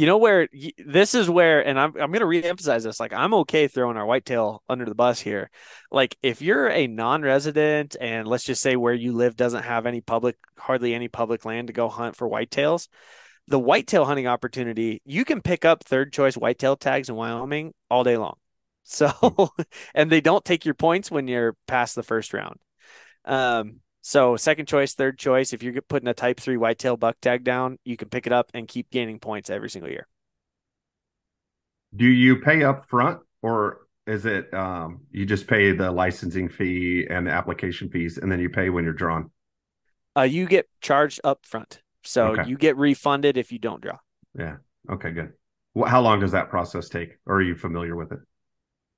You 0.00 0.06
know 0.06 0.16
where 0.16 0.48
this 0.78 1.14
is 1.14 1.28
where, 1.28 1.60
and 1.60 1.78
I'm 1.78 1.94
I'm 2.00 2.10
to 2.10 2.20
reemphasize 2.20 2.84
this. 2.84 2.98
Like, 2.98 3.12
I'm 3.12 3.34
okay 3.34 3.68
throwing 3.68 3.98
our 3.98 4.06
whitetail 4.06 4.62
under 4.66 4.86
the 4.86 4.94
bus 4.94 5.20
here. 5.20 5.50
Like, 5.90 6.16
if 6.22 6.40
you're 6.40 6.70
a 6.70 6.86
non-resident 6.86 7.96
and 8.00 8.26
let's 8.26 8.44
just 8.44 8.62
say 8.62 8.76
where 8.76 8.94
you 8.94 9.12
live 9.12 9.36
doesn't 9.36 9.64
have 9.64 9.84
any 9.84 10.00
public, 10.00 10.38
hardly 10.56 10.94
any 10.94 11.08
public 11.08 11.44
land 11.44 11.66
to 11.66 11.74
go 11.74 11.90
hunt 11.90 12.16
for 12.16 12.26
whitetails, 12.26 12.88
the 13.46 13.58
whitetail 13.58 14.06
hunting 14.06 14.26
opportunity, 14.26 15.02
you 15.04 15.26
can 15.26 15.42
pick 15.42 15.66
up 15.66 15.84
third 15.84 16.14
choice 16.14 16.34
whitetail 16.34 16.76
tags 16.76 17.10
in 17.10 17.14
Wyoming 17.14 17.74
all 17.90 18.02
day 18.02 18.16
long. 18.16 18.36
So, 18.84 19.50
and 19.94 20.10
they 20.10 20.22
don't 20.22 20.46
take 20.46 20.64
your 20.64 20.72
points 20.72 21.10
when 21.10 21.28
you're 21.28 21.54
past 21.66 21.94
the 21.94 22.02
first 22.02 22.32
round. 22.32 22.56
Um, 23.26 23.80
so 24.02 24.36
second 24.36 24.66
choice, 24.66 24.94
third 24.94 25.18
choice, 25.18 25.52
if 25.52 25.62
you're 25.62 25.80
putting 25.82 26.08
a 26.08 26.14
type 26.14 26.40
three 26.40 26.56
whitetail 26.56 26.96
buck 26.96 27.20
tag 27.20 27.44
down, 27.44 27.78
you 27.84 27.96
can 27.96 28.08
pick 28.08 28.26
it 28.26 28.32
up 28.32 28.50
and 28.54 28.66
keep 28.68 28.90
gaining 28.90 29.18
points 29.18 29.50
every 29.50 29.70
single 29.70 29.90
year. 29.90 30.06
Do 31.94 32.06
you 32.06 32.36
pay 32.36 32.62
up 32.62 32.88
front 32.88 33.20
or 33.42 33.86
is 34.06 34.26
it 34.26 34.52
um, 34.54 35.00
you 35.10 35.26
just 35.26 35.46
pay 35.46 35.72
the 35.72 35.90
licensing 35.90 36.48
fee 36.48 37.06
and 37.08 37.26
the 37.26 37.30
application 37.30 37.88
fees 37.90 38.18
and 38.18 38.30
then 38.30 38.40
you 38.40 38.48
pay 38.48 38.70
when 38.70 38.84
you're 38.84 38.92
drawn? 38.92 39.30
Uh, 40.16 40.22
you 40.22 40.46
get 40.46 40.68
charged 40.80 41.20
up 41.24 41.46
front. 41.46 41.82
So 42.02 42.32
Okay. 42.32 42.42
you 42.42 42.56
get 42.56 42.76
refunded 42.76 43.36
if 43.36 43.52
you 43.52 43.58
don't 43.58 43.80
draw. 43.80 43.98
Yeah. 44.38 44.56
Okay, 44.88 45.10
good. 45.10 45.32
Well, 45.74 45.88
how 45.88 46.00
long 46.00 46.20
does 46.20 46.32
that 46.32 46.50
process 46.50 46.88
take? 46.88 47.18
Or 47.26 47.36
are 47.36 47.42
you 47.42 47.54
familiar 47.54 47.94
with 47.94 48.12
it? 48.12 48.18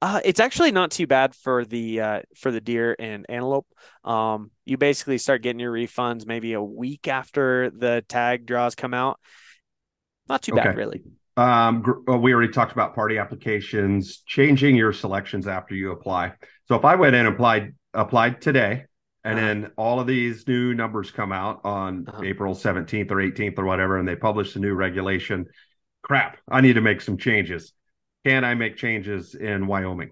Uh, 0.02 0.20
it's 0.24 0.40
actually 0.40 0.72
not 0.72 0.90
too 0.90 1.06
bad 1.06 1.32
for 1.32 1.64
the 1.64 2.00
uh, 2.00 2.20
for 2.34 2.50
the 2.50 2.60
deer 2.60 2.96
and 2.98 3.24
antelope. 3.28 3.68
Um, 4.02 4.50
you 4.64 4.76
basically 4.76 5.16
start 5.16 5.42
getting 5.42 5.60
your 5.60 5.72
refunds 5.72 6.26
maybe 6.26 6.54
a 6.54 6.62
week 6.62 7.06
after 7.06 7.70
the 7.70 8.04
tag 8.08 8.44
draws 8.44 8.74
come 8.74 8.94
out. 8.94 9.20
Not 10.28 10.42
too 10.42 10.54
okay. 10.54 10.64
bad, 10.64 10.76
really. 10.76 11.04
Um, 11.36 11.84
we 12.20 12.34
already 12.34 12.52
talked 12.52 12.72
about 12.72 12.96
party 12.96 13.18
applications, 13.18 14.24
changing 14.26 14.74
your 14.74 14.92
selections 14.92 15.46
after 15.46 15.76
you 15.76 15.92
apply. 15.92 16.32
So 16.66 16.74
if 16.74 16.84
I 16.84 16.96
went 16.96 17.14
in 17.14 17.24
and 17.24 17.34
applied 17.36 17.72
applied 17.94 18.40
today, 18.40 18.86
and 19.22 19.38
uh-huh. 19.38 19.46
then 19.46 19.70
all 19.76 20.00
of 20.00 20.08
these 20.08 20.48
new 20.48 20.74
numbers 20.74 21.12
come 21.12 21.30
out 21.30 21.60
on 21.62 22.08
uh-huh. 22.08 22.22
April 22.24 22.56
17th 22.56 23.12
or 23.12 23.18
18th 23.18 23.56
or 23.56 23.66
whatever, 23.66 23.98
and 23.98 24.08
they 24.08 24.16
publish 24.16 24.54
the 24.54 24.58
new 24.58 24.74
regulation. 24.74 25.46
Crap, 26.02 26.38
I 26.50 26.60
need 26.60 26.72
to 26.72 26.80
make 26.80 27.00
some 27.00 27.18
changes 27.18 27.72
can 28.24 28.44
I 28.44 28.54
make 28.54 28.76
changes 28.76 29.34
in 29.34 29.66
Wyoming? 29.66 30.10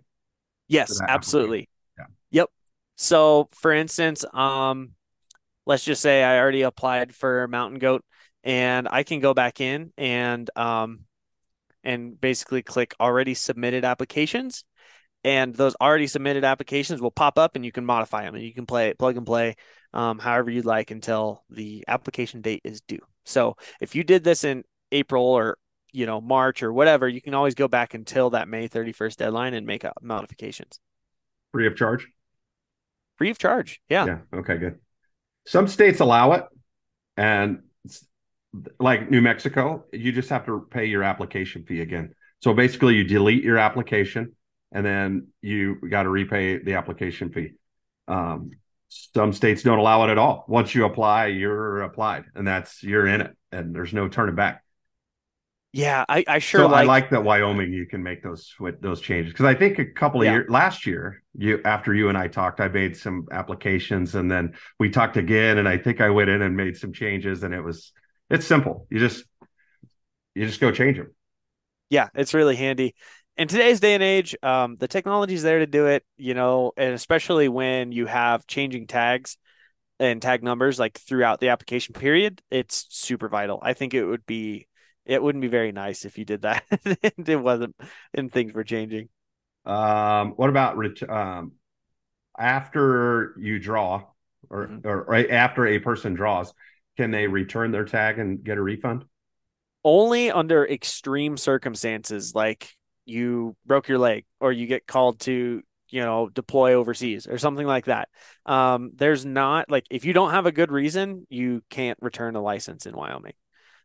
Yes, 0.69 1.01
absolutely. 1.07 1.69
Yeah. 1.99 2.05
Yep. 2.31 2.51
So, 2.97 3.49
for 3.53 3.73
instance, 3.73 4.25
um, 4.33 4.93
let's 5.67 5.85
just 5.85 6.03
say 6.03 6.23
I 6.23 6.39
already 6.39 6.63
applied 6.63 7.15
for 7.15 7.47
mountain 7.49 7.79
goat, 7.79 8.05
and 8.45 8.89
I 8.91 9.03
can 9.03 9.21
go 9.21 9.35
back 9.35 9.61
in 9.61 9.93
and 9.97 10.49
um, 10.57 11.01
and 11.83 12.21
basically 12.21 12.63
click 12.63 12.95
already 13.01 13.35
submitted 13.35 13.85
applications, 13.85 14.65
and 15.25 15.55
those 15.55 15.75
already 15.81 16.07
submitted 16.07 16.45
applications 16.45 17.01
will 17.01 17.11
pop 17.11 17.39
up, 17.39 17.57
and 17.57 17.65
you 17.65 17.73
can 17.73 17.85
modify 17.85 18.23
them, 18.23 18.35
and 18.35 18.45
you 18.45 18.55
can 18.55 18.67
play 18.67 18.95
plug 18.95 19.17
and 19.17 19.27
play 19.27 19.57
um, 19.93 20.19
however 20.19 20.51
you'd 20.51 20.65
like 20.65 20.91
until 20.91 21.45
the 21.51 21.85
application 21.89 22.41
date 22.41 22.63
is 22.65 22.81
due. 22.83 23.01
So, 23.25 23.57
if 23.81 23.95
you 23.95 24.05
did 24.05 24.25
this 24.25 24.45
in 24.45 24.65
April 24.93 25.25
or 25.25 25.59
you 25.93 26.07
know 26.07 26.21
March 26.21 26.63
or 26.63 26.73
whatever, 26.73 27.09
you 27.09 27.21
can 27.21 27.35
always 27.35 27.55
go 27.55 27.69
back 27.69 27.95
until 27.95 28.31
that 28.31 28.49
May 28.49 28.69
31st 28.69 29.17
deadline 29.17 29.55
and 29.55 29.67
make 29.67 29.85
modifications. 30.03 30.81
Free 31.53 31.67
of 31.67 31.77
charge. 31.77 32.07
Free 33.17 33.31
of 33.31 33.39
charge. 33.39 33.81
Yeah. 33.89 34.07
Yeah. 34.07 34.19
Okay. 34.35 34.57
Good. 34.57 34.79
Some 35.47 35.69
states 35.69 36.01
allow 36.01 36.33
it, 36.33 36.45
and 37.17 37.61
like 38.79 39.11
New 39.11 39.21
Mexico, 39.21 39.85
you 39.93 40.13
just 40.13 40.31
have 40.31 40.47
to 40.47 40.67
pay 40.71 40.87
your 40.87 41.03
application 41.03 41.65
fee 41.65 41.81
again. 41.81 42.15
So 42.43 42.55
basically, 42.55 42.97
you 42.97 43.05
delete 43.05 43.45
your 43.45 43.59
application, 43.59 44.35
and 44.73 44.85
then 44.85 45.29
you 45.43 45.77
got 45.89 46.05
to 46.05 46.09
repay 46.09 46.59
the 46.59 46.75
application 46.75 47.31
fee. 47.31 47.53
Um, 48.09 48.53
some 48.89 49.33
states 49.33 49.63
don't 49.63 49.79
allow 49.79 50.05
it 50.05 50.11
at 50.11 50.19
all. 50.19 50.45
Once 50.49 50.75
you 50.75 50.85
apply, 50.85 51.27
you're 51.27 51.83
applied, 51.83 52.25
and 52.35 52.47
that's 52.47 52.83
you're 52.83 53.07
in 53.07 53.21
it, 53.21 53.37
and 53.53 53.75
there's 53.75 53.93
no 53.93 54.09
turning 54.09 54.35
back. 54.35 54.63
Yeah, 55.73 56.05
I, 56.09 56.25
I 56.27 56.39
sure 56.41 56.63
so 56.63 56.67
like. 56.67 56.83
I 56.83 56.85
like 56.85 57.11
that 57.11 57.23
Wyoming. 57.23 57.73
You 57.73 57.87
can 57.87 58.03
make 58.03 58.25
those 58.25 58.53
with 58.59 58.81
those 58.81 59.01
changes 59.01 59.33
because 59.33 59.47
I 59.47 59.55
think 59.55 59.79
a 59.79 59.85
couple 59.85 60.21
of 60.21 60.25
yeah. 60.25 60.33
years 60.33 60.51
last 60.51 60.85
year, 60.85 61.23
you 61.37 61.61
after 61.65 61.95
you 61.95 62.09
and 62.09 62.19
I 62.19 62.27
talked, 62.27 62.61
I 62.61 62.67
made 62.67 62.97
some 62.97 63.29
applications, 63.31 64.17
and 64.17 64.29
then 64.29 64.55
we 64.81 64.91
talked 64.91 65.17
again, 65.17 65.59
and 65.59 65.69
I 65.69 65.79
think 65.79 66.01
I 66.01 66.11
went 66.11 66.29
in 66.29 66.43
and 66.43 66.57
made 66.57 66.77
some 66.77 66.93
changes, 66.93 67.45
and 67.45 67.55
it 67.55 67.61
was 67.61 67.93
it's 68.31 68.47
simple. 68.47 68.89
You 68.91 68.99
just 68.99 69.25
you 70.35 70.45
just 70.45 70.61
go 70.61 70.73
change 70.73 70.97
them. 70.97 71.15
Yeah, 71.89 72.09
it's 72.15 72.35
really 72.35 72.57
handy. 72.57 72.97
In 73.37 73.47
today's 73.47 73.79
day 73.79 73.95
and 73.95 74.03
age, 74.03 74.37
um, 74.43 74.75
the 74.75 74.89
technology 74.89 75.35
is 75.35 75.43
there 75.45 75.61
to 75.61 75.67
do 75.67 75.87
it. 75.87 76.05
You 76.17 76.35
know, 76.35 76.73
and 76.77 76.95
especially 76.95 77.49
when 77.49 77.93
you 77.93 78.07
have 78.07 78.45
changing 78.49 78.89
tags 78.89 79.37
and 80.01 80.21
tag 80.21 80.43
numbers 80.43 80.81
like 80.81 80.99
throughout 80.99 81.39
the 81.39 81.51
application 81.51 81.93
period, 81.93 82.43
it's 82.51 82.87
super 82.91 83.29
vital. 83.29 83.61
I 83.63 83.75
think 83.75 83.95
it 83.95 84.05
would 84.05 84.27
be 84.27 84.67
it 85.11 85.21
wouldn't 85.23 85.43
be 85.43 85.49
very 85.49 85.73
nice 85.73 86.05
if 86.05 86.19
you 86.19 86.25
did 86.25 86.43
that. 86.43 86.65
it 86.71 87.41
wasn't, 87.41 87.75
and 88.15 88.33
things 88.33 88.53
were 88.53 88.65
changing. 88.65 89.09
Um, 89.67 90.31
what 90.37 90.49
about 90.49 90.79
um, 91.11 91.53
after 92.39 93.35
you 93.39 93.59
draw, 93.59 94.05
or 94.49 94.69
mm-hmm. 94.69 94.87
or 94.87 95.05
right 95.05 95.29
after 95.29 95.67
a 95.67 95.81
person 95.81 96.15
draws, 96.15 96.55
can 96.97 97.11
they 97.11 97.27
return 97.27 97.73
their 97.73 97.85
tag 97.85 98.19
and 98.21 98.43
get 98.43 98.57
a 98.57 98.63
refund? 98.63 99.05
Only 99.83 100.31
under 100.31 100.67
extreme 100.67 101.37
circumstances, 101.37 102.35
like 102.35 102.71
you 103.05 103.57
broke 103.67 103.89
your 103.89 103.99
leg 103.99 104.25
or 104.39 104.53
you 104.53 104.67
get 104.67 104.87
called 104.87 105.19
to 105.21 105.63
you 105.89 106.01
know 106.01 106.29
deploy 106.29 106.75
overseas 106.75 107.27
or 107.27 107.39
something 107.39 107.67
like 107.67 107.87
that 107.87 108.09
um, 108.47 108.93
there's 108.95 109.27
not 109.27 109.69
like 109.69 109.85
if 109.91 110.05
you 110.05 110.13
don't 110.13 110.31
have 110.31 110.47
a 110.47 110.53
good 110.53 110.71
reason 110.71 111.27
you 111.29 111.63
can't 111.69 111.99
return 112.01 112.37
a 112.37 112.41
license 112.41 112.87
in 112.87 112.95
wyoming 112.95 113.33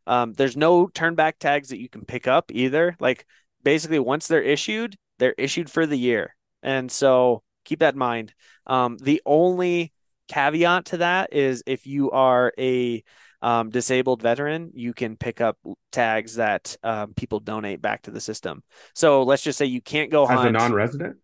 um, 0.07 0.33
there's 0.33 0.57
no 0.57 0.87
turn 0.87 1.15
back 1.15 1.39
tags 1.39 1.69
that 1.69 1.79
you 1.79 1.89
can 1.89 2.05
pick 2.05 2.27
up 2.27 2.51
either. 2.51 2.95
Like 2.99 3.25
basically, 3.63 3.99
once 3.99 4.27
they're 4.27 4.41
issued, 4.41 4.95
they're 5.19 5.35
issued 5.37 5.69
for 5.69 5.85
the 5.85 5.97
year, 5.97 6.35
and 6.61 6.91
so 6.91 7.43
keep 7.63 7.79
that 7.79 7.93
in 7.95 7.99
mind. 7.99 8.33
Um, 8.67 8.97
the 8.97 9.21
only 9.25 9.91
caveat 10.27 10.85
to 10.85 10.97
that 10.97 11.33
is 11.33 11.63
if 11.65 11.85
you 11.85 12.11
are 12.11 12.53
a 12.57 13.03
um, 13.41 13.69
disabled 13.69 14.21
veteran, 14.21 14.71
you 14.73 14.93
can 14.93 15.17
pick 15.17 15.39
up 15.41 15.57
tags 15.91 16.35
that 16.35 16.75
um, 16.83 17.13
people 17.13 17.39
donate 17.39 17.81
back 17.81 18.03
to 18.03 18.11
the 18.11 18.19
system. 18.19 18.63
So 18.93 19.23
let's 19.23 19.43
just 19.43 19.57
say 19.57 19.65
you 19.65 19.81
can't 19.81 20.09
go 20.09 20.23
as 20.23 20.29
hunt. 20.29 20.49
a 20.49 20.51
non-resident. 20.51 21.17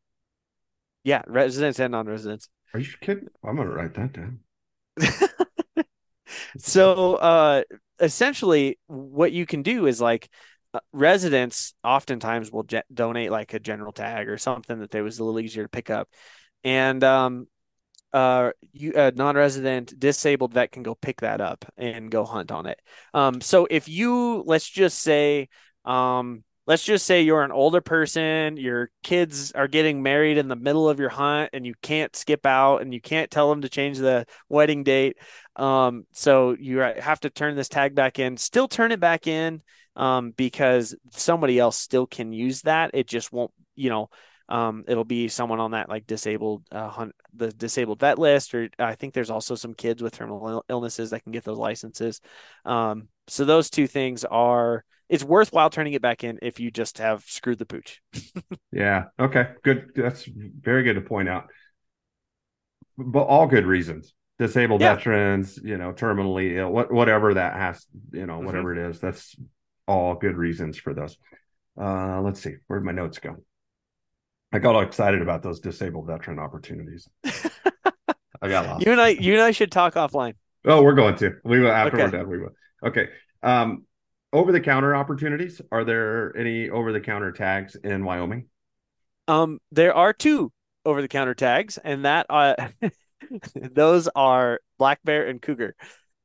Yeah, 1.03 1.23
residents 1.25 1.79
and 1.79 1.91
non-residents. 1.91 2.47
Are 2.73 2.79
you 2.79 2.89
kidding? 3.01 3.27
I'm 3.43 3.55
gonna 3.55 3.71
write 3.71 3.95
that 3.95 4.13
down. 4.13 4.39
so 6.57 7.15
uh, 7.15 7.63
essentially 8.01 8.77
what 8.87 9.31
you 9.31 9.45
can 9.45 9.61
do 9.61 9.85
is 9.85 10.01
like 10.01 10.29
uh, 10.73 10.79
residents 10.91 11.73
oftentimes 11.83 12.51
will 12.51 12.63
je- 12.63 12.81
donate 12.93 13.31
like 13.31 13.53
a 13.53 13.59
general 13.59 13.91
tag 13.91 14.27
or 14.27 14.37
something 14.37 14.79
that 14.79 14.91
they 14.91 15.01
was 15.01 15.19
a 15.19 15.23
little 15.23 15.39
easier 15.39 15.63
to 15.63 15.69
pick 15.69 15.89
up 15.89 16.09
and 16.63 17.03
um 17.03 17.47
uh 18.13 18.51
you 18.73 18.93
a 18.95 19.11
non-resident 19.11 19.97
disabled 19.99 20.53
vet 20.53 20.71
can 20.71 20.83
go 20.83 20.95
pick 20.95 21.21
that 21.21 21.39
up 21.39 21.63
and 21.77 22.09
go 22.11 22.25
hunt 22.25 22.51
on 22.51 22.65
it 22.65 22.79
um 23.13 23.39
so 23.39 23.67
if 23.69 23.87
you 23.87 24.43
let's 24.45 24.67
just 24.67 24.99
say 24.99 25.47
um 25.85 26.43
let's 26.67 26.83
just 26.83 27.05
say 27.05 27.21
you're 27.21 27.43
an 27.43 27.51
older 27.51 27.81
person, 27.81 28.55
your 28.55 28.91
kids 29.03 29.51
are 29.51 29.67
getting 29.67 30.03
married 30.03 30.37
in 30.37 30.47
the 30.47 30.55
middle 30.55 30.87
of 30.87 30.99
your 30.99 31.09
hunt 31.09 31.49
and 31.53 31.65
you 31.65 31.73
can't 31.81 32.15
skip 32.15 32.45
out 32.45 32.77
and 32.77 32.93
you 32.93 33.01
can't 33.01 33.31
tell 33.31 33.49
them 33.49 33.61
to 33.61 33.69
change 33.69 33.97
the 33.97 34.25
wedding 34.47 34.83
date. 34.83 35.17
Um, 35.55 36.05
so 36.13 36.55
you 36.59 36.79
have 36.79 37.19
to 37.21 37.29
turn 37.29 37.55
this 37.55 37.69
tag 37.69 37.95
back 37.95 38.19
in, 38.19 38.37
still 38.37 38.67
turn 38.67 38.91
it 38.91 38.99
back 38.99 39.27
in 39.27 39.61
um, 39.95 40.31
because 40.31 40.95
somebody 41.11 41.59
else 41.59 41.77
still 41.77 42.07
can 42.07 42.31
use 42.33 42.61
that. 42.61 42.91
It 42.93 43.07
just 43.07 43.31
won't, 43.31 43.51
you 43.75 43.89
know, 43.89 44.09
um, 44.49 44.83
it'll 44.87 45.05
be 45.05 45.29
someone 45.29 45.59
on 45.59 45.71
that 45.71 45.87
like 45.87 46.05
disabled 46.07 46.65
uh, 46.71 46.89
hunt, 46.89 47.15
the 47.33 47.51
disabled 47.51 47.99
vet 48.01 48.19
list, 48.19 48.53
or 48.53 48.69
I 48.79 48.95
think 48.95 49.13
there's 49.13 49.29
also 49.29 49.55
some 49.55 49.73
kids 49.73 50.01
with 50.01 50.13
terminal 50.13 50.65
illnesses 50.69 51.11
that 51.11 51.23
can 51.23 51.31
get 51.31 51.43
those 51.43 51.57
licenses. 51.57 52.19
Um, 52.65 53.07
so 53.27 53.45
those 53.45 53.69
two 53.69 53.87
things 53.87 54.25
are 54.25 54.83
it's 55.07 55.23
worthwhile 55.23 55.69
turning 55.69 55.93
it 55.93 56.01
back 56.01 56.23
in 56.23 56.39
if 56.41 56.59
you 56.59 56.71
just 56.71 56.97
have 56.97 57.23
screwed 57.27 57.59
the 57.59 57.65
pooch. 57.65 58.01
yeah. 58.71 59.05
Okay. 59.19 59.49
Good. 59.63 59.91
That's 59.95 60.25
very 60.25 60.83
good 60.83 60.95
to 60.95 61.01
point 61.01 61.29
out. 61.29 61.47
But 62.97 63.23
all 63.23 63.47
good 63.47 63.65
reasons. 63.65 64.13
Disabled 64.41 64.81
yeah. 64.81 64.95
veterans, 64.95 65.59
you 65.63 65.77
know, 65.77 65.93
terminally 65.93 66.57
ill, 66.57 66.71
what, 66.71 66.91
whatever 66.91 67.35
that 67.35 67.53
has, 67.53 67.85
you 68.11 68.25
know, 68.25 68.37
mm-hmm. 68.37 68.45
whatever 68.45 68.73
it 68.73 68.89
is, 68.89 68.99
that's 68.99 69.35
all 69.87 70.15
good 70.15 70.35
reasons 70.35 70.77
for 70.77 70.93
those. 70.93 71.15
Uh, 71.79 72.21
let's 72.21 72.41
see, 72.41 72.55
where'd 72.67 72.83
my 72.83 72.91
notes 72.91 73.19
go? 73.19 73.35
I 74.51 74.59
got 74.59 74.75
all 74.75 74.81
excited 74.81 75.21
about 75.21 75.43
those 75.43 75.59
disabled 75.59 76.07
veteran 76.07 76.39
opportunities. 76.39 77.07
I 77.23 78.49
got 78.49 78.65
lost. 78.65 78.81
You 78.85 78.91
and 78.91 78.99
I, 78.99 79.09
you 79.09 79.33
and 79.33 79.41
I 79.41 79.51
should 79.51 79.71
talk 79.71 79.93
offline. 79.93 80.33
Oh, 80.65 80.81
we're 80.81 80.95
going 80.95 81.15
to. 81.17 81.35
We 81.45 81.59
will 81.59 81.71
after 81.71 81.95
okay. 81.95 82.05
we're 82.05 82.11
done. 82.11 82.29
We 82.29 82.39
will. 82.39 82.51
Okay. 82.83 83.09
Um, 83.43 83.85
over 84.33 84.51
the 84.51 84.59
counter 84.59 84.95
opportunities 84.95 85.61
are 85.71 85.83
there 85.83 86.35
any 86.37 86.69
over 86.69 86.91
the 86.91 86.99
counter 86.99 87.31
tags 87.31 87.75
in 87.75 88.03
wyoming 88.05 88.45
um 89.27 89.59
there 89.71 89.93
are 89.93 90.13
two 90.13 90.51
over 90.85 91.01
the 91.01 91.07
counter 91.07 91.33
tags 91.33 91.77
and 91.77 92.05
that 92.05 92.25
uh 92.29 92.55
those 93.55 94.07
are 94.15 94.59
black 94.77 94.99
bear 95.03 95.27
and 95.27 95.41
cougar 95.41 95.75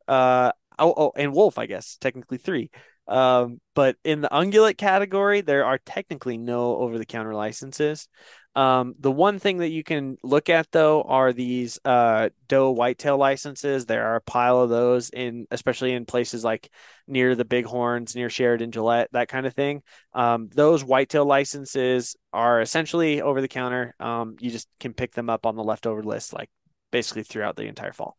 uh 0.08 0.52
oh, 0.78 0.94
oh 0.96 1.12
and 1.16 1.32
wolf 1.32 1.58
i 1.58 1.66
guess 1.66 1.96
technically 2.00 2.38
three 2.38 2.70
um 3.08 3.60
but 3.74 3.96
in 4.04 4.20
the 4.20 4.28
ungulate 4.28 4.76
category 4.76 5.40
there 5.40 5.64
are 5.64 5.78
technically 5.78 6.38
no 6.38 6.76
over 6.76 6.98
the 6.98 7.06
counter 7.06 7.34
licenses 7.34 8.08
um, 8.56 8.94
the 8.98 9.12
one 9.12 9.38
thing 9.38 9.58
that 9.58 9.68
you 9.68 9.84
can 9.84 10.16
look 10.22 10.48
at 10.48 10.72
though 10.72 11.02
are 11.02 11.34
these 11.34 11.78
uh, 11.84 12.30
doe 12.48 12.70
whitetail 12.70 13.18
licenses. 13.18 13.84
There 13.84 14.06
are 14.06 14.16
a 14.16 14.20
pile 14.22 14.62
of 14.62 14.70
those 14.70 15.10
in, 15.10 15.46
especially 15.50 15.92
in 15.92 16.06
places 16.06 16.42
like 16.42 16.70
near 17.06 17.34
the 17.34 17.44
Bighorns, 17.44 18.16
near 18.16 18.30
Sheridan, 18.30 18.72
Gillette, 18.72 19.10
that 19.12 19.28
kind 19.28 19.44
of 19.44 19.52
thing. 19.52 19.82
Um, 20.14 20.48
those 20.54 20.82
whitetail 20.82 21.26
licenses 21.26 22.16
are 22.32 22.62
essentially 22.62 23.20
over 23.20 23.42
the 23.42 23.48
counter. 23.48 23.94
Um, 24.00 24.36
you 24.40 24.50
just 24.50 24.68
can 24.80 24.94
pick 24.94 25.12
them 25.12 25.28
up 25.28 25.44
on 25.44 25.54
the 25.54 25.64
leftover 25.64 26.02
list, 26.02 26.32
like 26.32 26.48
basically 26.90 27.22
throughout 27.22 27.56
the 27.56 27.64
entire 27.64 27.92
fall. 27.92 28.16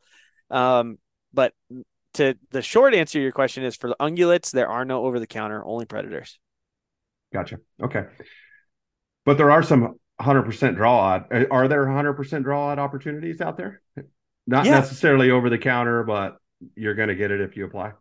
Um, 0.49 0.97
but 1.34 1.53
to 2.15 2.36
the 2.51 2.61
short 2.61 2.93
answer 2.93 3.20
to 3.20 3.22
your 3.22 3.32
question 3.32 3.63
is 3.63 3.76
for 3.76 3.89
the 3.89 3.95
ungulates, 3.99 4.51
there 4.51 4.70
are 4.70 4.86
no 4.86 5.05
over 5.05 5.20
the 5.20 5.28
counter, 5.28 5.63
only 5.65 5.86
predators. 5.86 6.39
Gotcha. 7.34 7.57
Okay. 7.82 8.05
But 9.26 9.38
there 9.38 9.51
are 9.51 9.61
some 9.61 9.99
100% 10.22 10.76
draw 10.76 10.97
odd. 10.99 11.47
Are 11.51 11.68
there 11.68 11.86
100% 11.86 12.43
draw 12.43 12.68
odd 12.68 12.80
opportunities 12.80 13.41
out 13.41 13.57
there? 13.57 13.82
Not 14.47 14.65
Yeah. 14.65 14.80
necessarily 14.80 15.30
over 15.32 15.49
the 15.49 15.57
counter, 15.57 16.03
but 16.03 16.38
you're 16.76 16.95
going 16.95 17.09
to 17.09 17.15
get 17.15 17.32
it 17.32 17.41
if 17.41 17.57
you 17.57 17.65
apply. 17.65 17.91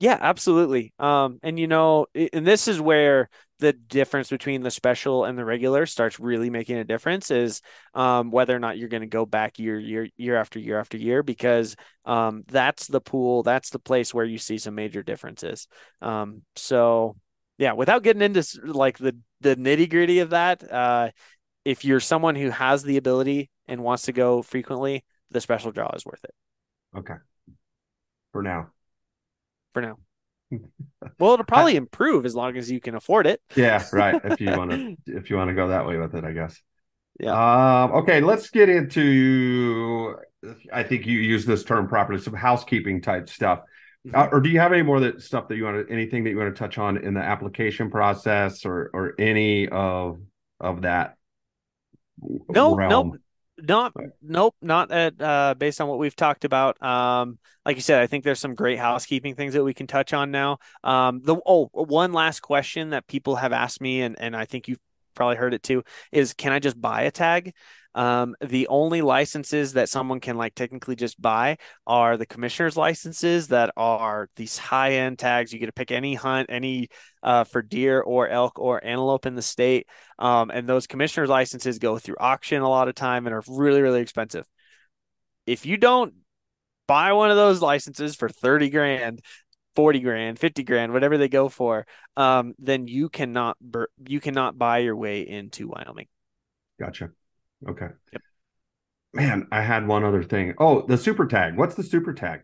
Yeah, 0.00 0.16
absolutely. 0.20 0.92
Um, 0.98 1.40
and 1.42 1.58
you 1.58 1.66
know, 1.66 2.06
and 2.14 2.46
this 2.46 2.68
is 2.68 2.80
where 2.80 3.28
the 3.58 3.72
difference 3.72 4.30
between 4.30 4.62
the 4.62 4.70
special 4.70 5.24
and 5.24 5.36
the 5.36 5.44
regular 5.44 5.86
starts 5.86 6.20
really 6.20 6.50
making 6.50 6.76
a 6.76 6.84
difference 6.84 7.32
is 7.32 7.60
um, 7.94 8.30
whether 8.30 8.54
or 8.54 8.60
not 8.60 8.78
you're 8.78 8.88
going 8.88 9.00
to 9.00 9.08
go 9.08 9.26
back 9.26 9.58
year, 9.58 9.76
year, 9.76 10.08
year 10.16 10.36
after 10.36 10.60
year 10.60 10.78
after 10.78 10.96
year, 10.96 11.24
because 11.24 11.74
um, 12.04 12.44
that's 12.46 12.86
the 12.86 13.00
pool, 13.00 13.42
that's 13.42 13.70
the 13.70 13.80
place 13.80 14.14
where 14.14 14.24
you 14.24 14.38
see 14.38 14.58
some 14.58 14.76
major 14.76 15.02
differences. 15.02 15.66
Um, 16.00 16.42
so 16.54 17.16
yeah, 17.58 17.72
without 17.72 18.04
getting 18.04 18.22
into 18.22 18.44
like 18.64 18.98
the 18.98 19.16
the 19.40 19.56
nitty 19.56 19.90
gritty 19.90 20.20
of 20.20 20.30
that, 20.30 20.62
uh, 20.72 21.10
if 21.64 21.84
you're 21.84 22.00
someone 22.00 22.36
who 22.36 22.50
has 22.50 22.84
the 22.84 22.98
ability 22.98 23.50
and 23.66 23.82
wants 23.82 24.04
to 24.04 24.12
go 24.12 24.42
frequently, 24.42 25.04
the 25.32 25.40
special 25.40 25.72
draw 25.72 25.90
is 25.94 26.06
worth 26.06 26.22
it 26.22 26.34
Okay. 26.96 27.14
For 28.32 28.42
now. 28.42 28.70
For 29.72 29.82
now. 29.82 29.98
Well, 31.18 31.34
it'll 31.34 31.44
probably 31.44 31.76
improve 31.76 32.26
as 32.26 32.34
long 32.34 32.56
as 32.56 32.70
you 32.70 32.80
can 32.80 32.94
afford 32.94 33.26
it. 33.26 33.40
Yeah, 33.56 33.84
right. 33.92 34.20
If 34.22 34.40
you 34.40 34.50
want 34.50 34.70
to, 34.70 34.96
if 35.06 35.30
you 35.30 35.36
want 35.36 35.48
to 35.48 35.54
go 35.54 35.68
that 35.68 35.86
way 35.86 35.96
with 35.96 36.14
it, 36.14 36.24
I 36.24 36.32
guess. 36.32 36.60
Yeah. 37.18 37.32
Um, 37.32 37.92
okay, 37.92 38.20
let's 38.20 38.50
get 38.50 38.68
into. 38.68 40.14
I 40.72 40.82
think 40.84 41.06
you 41.06 41.18
use 41.18 41.44
this 41.44 41.64
term 41.64 41.88
properly. 41.88 42.20
Some 42.20 42.34
housekeeping 42.34 43.00
type 43.00 43.28
stuff. 43.28 43.60
Uh, 44.14 44.28
or 44.30 44.40
do 44.40 44.48
you 44.48 44.60
have 44.60 44.72
any 44.72 44.82
more 44.82 45.00
that 45.00 45.22
stuff 45.22 45.48
that 45.48 45.56
you 45.56 45.64
want 45.64 45.86
to 45.86 45.92
anything 45.92 46.24
that 46.24 46.30
you 46.30 46.38
want 46.38 46.54
to 46.54 46.58
touch 46.58 46.78
on 46.78 46.96
in 46.98 47.14
the 47.14 47.20
application 47.20 47.90
process 47.90 48.64
or 48.64 48.90
or 48.94 49.14
any 49.18 49.68
of 49.68 50.20
of 50.60 50.82
that? 50.82 51.16
No, 52.48 52.74
realm? 52.74 52.90
nope, 52.90 53.20
not, 53.58 53.92
nope, 54.22 54.54
not 54.62 54.90
at 54.90 55.20
uh, 55.20 55.54
based 55.56 55.80
on 55.80 55.88
what 55.88 55.98
we've 55.98 56.16
talked 56.16 56.44
about. 56.44 56.80
Um, 56.82 57.38
like 57.66 57.76
you 57.76 57.82
said, 57.82 58.00
I 58.00 58.06
think 58.06 58.24
there's 58.24 58.40
some 58.40 58.54
great 58.54 58.78
housekeeping 58.78 59.34
things 59.34 59.54
that 59.54 59.64
we 59.64 59.74
can 59.74 59.86
touch 59.86 60.12
on 60.12 60.30
now. 60.30 60.58
Um, 60.84 61.20
the 61.22 61.36
oh, 61.44 61.68
one 61.72 62.12
last 62.12 62.40
question 62.40 62.90
that 62.90 63.06
people 63.06 63.36
have 63.36 63.52
asked 63.52 63.80
me, 63.80 64.02
and 64.02 64.16
and 64.18 64.36
I 64.36 64.44
think 64.44 64.68
you've 64.68 64.80
probably 65.14 65.36
heard 65.36 65.52
it 65.54 65.62
too, 65.62 65.82
is 66.12 66.32
can 66.32 66.52
I 66.52 66.60
just 66.60 66.80
buy 66.80 67.02
a 67.02 67.10
tag? 67.10 67.52
Um, 67.94 68.36
the 68.40 68.68
only 68.68 69.02
licenses 69.02 69.72
that 69.72 69.88
someone 69.88 70.20
can 70.20 70.36
like 70.36 70.54
technically 70.54 70.94
just 70.94 71.20
buy 71.20 71.56
are 71.86 72.16
the 72.16 72.26
commissioner's 72.26 72.76
licenses 72.76 73.48
that 73.48 73.72
are 73.76 74.28
these 74.36 74.58
high 74.58 74.92
end 74.94 75.18
tags. 75.18 75.52
You 75.52 75.58
get 75.58 75.66
to 75.66 75.72
pick 75.72 75.90
any 75.90 76.14
hunt, 76.14 76.48
any 76.50 76.88
uh, 77.22 77.44
for 77.44 77.62
deer 77.62 78.00
or 78.00 78.28
elk 78.28 78.58
or 78.58 78.84
antelope 78.84 79.26
in 79.26 79.34
the 79.34 79.42
state. 79.42 79.86
Um, 80.18 80.50
and 80.50 80.68
those 80.68 80.86
commissioner's 80.86 81.28
licenses 81.28 81.78
go 81.78 81.98
through 81.98 82.16
auction 82.20 82.62
a 82.62 82.68
lot 82.68 82.88
of 82.88 82.94
time 82.94 83.26
and 83.26 83.34
are 83.34 83.42
really, 83.48 83.82
really 83.82 84.00
expensive. 84.00 84.46
If 85.46 85.64
you 85.66 85.76
don't 85.76 86.14
buy 86.86 87.12
one 87.12 87.30
of 87.30 87.36
those 87.36 87.62
licenses 87.62 88.16
for 88.16 88.28
30 88.28 88.70
grand, 88.70 89.22
40 89.76 90.00
grand, 90.00 90.38
50 90.38 90.64
grand, 90.64 90.92
whatever 90.92 91.18
they 91.18 91.28
go 91.28 91.48
for, 91.48 91.86
um, 92.16 92.54
then 92.58 92.88
you 92.88 93.08
cannot 93.08 93.56
you 94.06 94.20
cannot 94.20 94.58
buy 94.58 94.78
your 94.78 94.96
way 94.96 95.20
into 95.20 95.68
Wyoming. 95.68 96.06
Gotcha. 96.80 97.10
Okay. 97.66 97.88
Yep. 98.12 98.22
Man, 99.12 99.48
I 99.50 99.62
had 99.62 99.86
one 99.86 100.04
other 100.04 100.22
thing. 100.22 100.54
Oh, 100.58 100.86
the 100.86 100.98
super 100.98 101.26
tag. 101.26 101.56
What's 101.56 101.74
the 101.74 101.82
super 101.82 102.12
tag? 102.12 102.42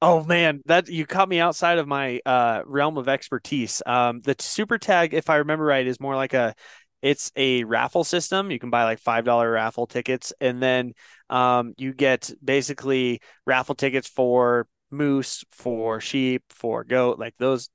Oh 0.00 0.22
man, 0.22 0.60
that 0.66 0.88
you 0.88 1.06
caught 1.06 1.28
me 1.28 1.40
outside 1.40 1.78
of 1.78 1.88
my 1.88 2.20
uh, 2.24 2.62
realm 2.66 2.98
of 2.98 3.08
expertise. 3.08 3.82
Um, 3.84 4.20
the 4.20 4.36
super 4.38 4.78
tag, 4.78 5.12
if 5.12 5.28
I 5.28 5.36
remember 5.36 5.64
right, 5.64 5.86
is 5.86 5.98
more 5.98 6.14
like 6.14 6.34
a 6.34 6.54
it's 7.02 7.32
a 7.36 7.64
raffle 7.64 8.04
system. 8.04 8.50
You 8.50 8.58
can 8.60 8.70
buy 8.70 8.84
like 8.84 9.00
five 9.00 9.24
dollar 9.24 9.50
raffle 9.50 9.86
tickets, 9.86 10.32
and 10.40 10.62
then 10.62 10.92
um, 11.30 11.74
you 11.78 11.92
get 11.92 12.30
basically 12.42 13.20
raffle 13.44 13.74
tickets 13.74 14.08
for 14.08 14.68
moose, 14.90 15.44
for 15.50 16.00
sheep, 16.00 16.44
for 16.50 16.84
goat, 16.84 17.18
like 17.18 17.34
those 17.38 17.68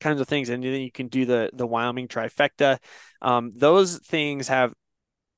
kinds 0.00 0.20
of 0.20 0.28
things, 0.28 0.50
and 0.50 0.62
then 0.62 0.80
you 0.80 0.92
can 0.92 1.08
do 1.08 1.24
the 1.24 1.50
the 1.54 1.66
Wyoming 1.66 2.08
trifecta. 2.08 2.78
Um, 3.22 3.50
those 3.54 3.98
things 3.98 4.48
have 4.48 4.74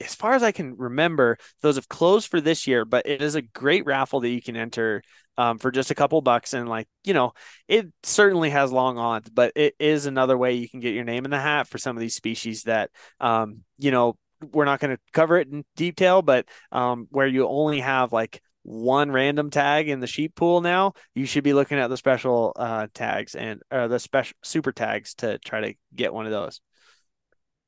as 0.00 0.14
far 0.14 0.34
as 0.34 0.42
I 0.42 0.52
can 0.52 0.76
remember, 0.76 1.38
those 1.62 1.76
have 1.76 1.88
closed 1.88 2.28
for 2.28 2.40
this 2.40 2.66
year, 2.66 2.84
but 2.84 3.06
it 3.06 3.22
is 3.22 3.34
a 3.34 3.42
great 3.42 3.86
raffle 3.86 4.20
that 4.20 4.28
you 4.28 4.42
can 4.42 4.56
enter 4.56 5.02
um, 5.38 5.58
for 5.58 5.70
just 5.70 5.90
a 5.90 5.94
couple 5.94 6.20
bucks. 6.20 6.52
And 6.52 6.68
like, 6.68 6.86
you 7.04 7.14
know, 7.14 7.32
it 7.68 7.86
certainly 8.02 8.50
has 8.50 8.72
long 8.72 8.98
odds, 8.98 9.30
but 9.30 9.52
it 9.56 9.74
is 9.78 10.06
another 10.06 10.36
way 10.36 10.54
you 10.54 10.68
can 10.68 10.80
get 10.80 10.94
your 10.94 11.04
name 11.04 11.24
in 11.24 11.30
the 11.30 11.40
hat 11.40 11.68
for 11.68 11.78
some 11.78 11.96
of 11.96 12.00
these 12.00 12.14
species 12.14 12.64
that, 12.64 12.90
um, 13.20 13.64
you 13.78 13.90
know, 13.90 14.16
we're 14.52 14.66
not 14.66 14.80
going 14.80 14.94
to 14.94 15.02
cover 15.12 15.38
it 15.38 15.48
in 15.48 15.64
detail, 15.76 16.20
but 16.20 16.46
um, 16.72 17.06
where 17.10 17.26
you 17.26 17.48
only 17.48 17.80
have 17.80 18.12
like 18.12 18.42
one 18.62 19.10
random 19.10 19.48
tag 19.48 19.88
in 19.88 20.00
the 20.00 20.06
sheep 20.06 20.34
pool 20.34 20.60
now, 20.60 20.92
you 21.14 21.24
should 21.24 21.44
be 21.44 21.54
looking 21.54 21.78
at 21.78 21.88
the 21.88 21.96
special 21.96 22.52
uh, 22.56 22.86
tags 22.92 23.34
and 23.34 23.62
the 23.70 23.98
special 23.98 24.36
super 24.42 24.72
tags 24.72 25.14
to 25.14 25.38
try 25.38 25.60
to 25.60 25.74
get 25.94 26.12
one 26.12 26.26
of 26.26 26.32
those. 26.32 26.60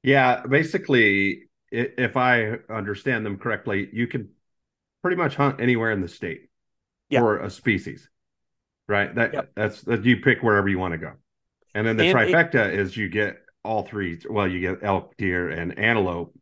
Yeah, 0.03 0.43
basically, 0.47 1.48
if 1.71 2.16
I 2.16 2.59
understand 2.71 3.25
them 3.27 3.39
correctly, 3.39 3.89
you 3.93 4.07
can 4.07 4.31
pretty 5.03 5.16
much 5.16 5.35
hunt 5.37 5.61
anywhere 5.61 5.91
in 5.93 6.01
the 6.01 6.09
state 6.09 6.49
Yeah. 7.11 7.21
for 7.21 7.39
a 7.41 7.51
species, 7.51 8.09
right? 8.89 9.14
That 9.14 9.33
Yep. 9.35 9.51
that's 9.55 9.83
that 9.83 10.05
you 10.05 10.19
pick 10.19 10.43
wherever 10.43 10.69
you 10.69 10.79
want 10.79 10.93
to 10.93 10.99
go, 10.99 11.12
and 11.75 11.87
then 11.87 11.97
the 11.97 12.05
And 12.07 12.16
trifecta 12.19 12.73
is 12.73 12.97
you 12.97 13.09
get 13.09 13.43
all 13.64 13.85
three. 13.85 14.19
Well, 14.29 14.49
you 14.49 14.61
get 14.61 14.83
elk, 14.83 15.16
deer, 15.16 15.49
and 15.51 15.79
antelope 15.79 16.35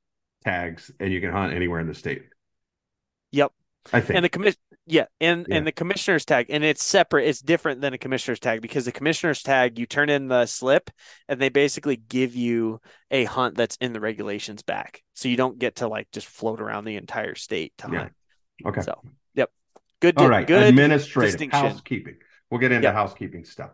tags, 0.45 0.91
and 1.01 1.13
you 1.13 1.21
can 1.21 1.33
hunt 1.33 1.53
anywhere 1.53 1.81
in 1.81 1.87
the 1.87 1.95
state. 1.95 2.25
Yep. 3.33 3.53
I 3.93 4.01
think. 4.01 4.17
and 4.17 4.25
the 4.25 4.29
commission 4.29 4.61
yeah 4.87 5.07
and 5.21 5.47
Yeah. 5.49 5.57
and 5.57 5.67
the 5.67 5.73
commissioner's 5.73 6.25
tag 6.25 6.47
and 6.49 6.63
it's 6.63 6.85
separate 6.85 7.27
it's 7.27 7.41
different 7.41 7.81
than 7.81 7.93
a 7.93 7.99
commissioner's 7.99 8.39
tag 8.39 8.63
because 8.63 8.85
the 8.85 8.93
commissioner's 8.93 9.43
tag 9.43 9.79
you 9.79 9.87
turn 9.87 10.09
in 10.09 10.29
the 10.29 10.47
slip 10.47 10.91
and 11.29 11.41
they 11.41 11.49
basically 11.49 11.97
give 11.97 12.35
you 12.37 12.81
a 13.11 13.25
hunt 13.25 13.57
that's 13.57 13.77
in 13.81 13.93
the 13.93 14.01
regulations 14.01 14.63
back 14.63 15.03
so 15.15 15.29
you 15.29 15.37
don't 15.37 15.59
get 15.59 15.77
to 15.77 15.89
like 15.89 16.09
just 16.13 16.27
float 16.29 16.61
around 16.61 16.85
the 16.85 16.97
entire 16.97 17.35
state 17.35 17.73
to 17.79 17.89
Yeah. 17.93 17.99
hunt 17.99 18.13
okay. 18.67 18.81
so 18.83 19.03
yep 19.35 19.51
good 20.01 20.17
All 20.19 20.29
di- 20.29 20.45
good 20.45 20.63
Administrative 20.63 21.51
housekeeping. 21.51 22.17
We'll 22.51 22.61
get 22.61 22.71
into 22.71 22.87
Yep. 22.87 22.95
housekeeping 22.95 23.45
stuff. 23.45 23.71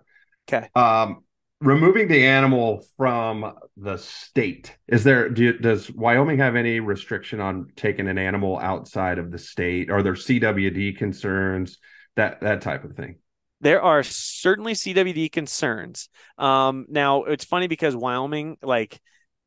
okay 0.49 0.69
Um, 0.75 1.25
removing 1.63 2.09
the 2.09 2.27
animal 2.27 2.85
from 2.97 3.55
the 3.77 3.97
state 3.97 4.77
is 4.89 5.05
there 5.05 5.29
do 5.29 5.45
you, 5.45 5.59
does 5.59 5.91
wyoming 5.93 6.39
have 6.39 6.57
any 6.57 6.81
restriction 6.81 7.41
on 7.41 7.69
taking 7.77 8.09
an 8.09 8.19
animal 8.19 8.59
outside 8.59 9.19
of 9.19 9.31
the 9.31 9.39
state 9.39 9.91
are 9.91 10.03
there 10.03 10.15
cwd 10.15 10.97
concerns 10.97 11.79
that 12.17 12.41
that 12.41 12.61
type 12.61 12.85
of 12.85 12.95
thing 12.97 13.17
there 13.63 13.81
are 13.81 14.03
certainly 14.03 14.75
CWD 14.75 15.31
concerns. 15.31 16.09
Um, 16.37 16.85
now 16.89 17.23
it's 17.25 17.45
funny 17.45 17.69
because 17.69 17.95
Wyoming 17.95 18.59
like 18.61 19.01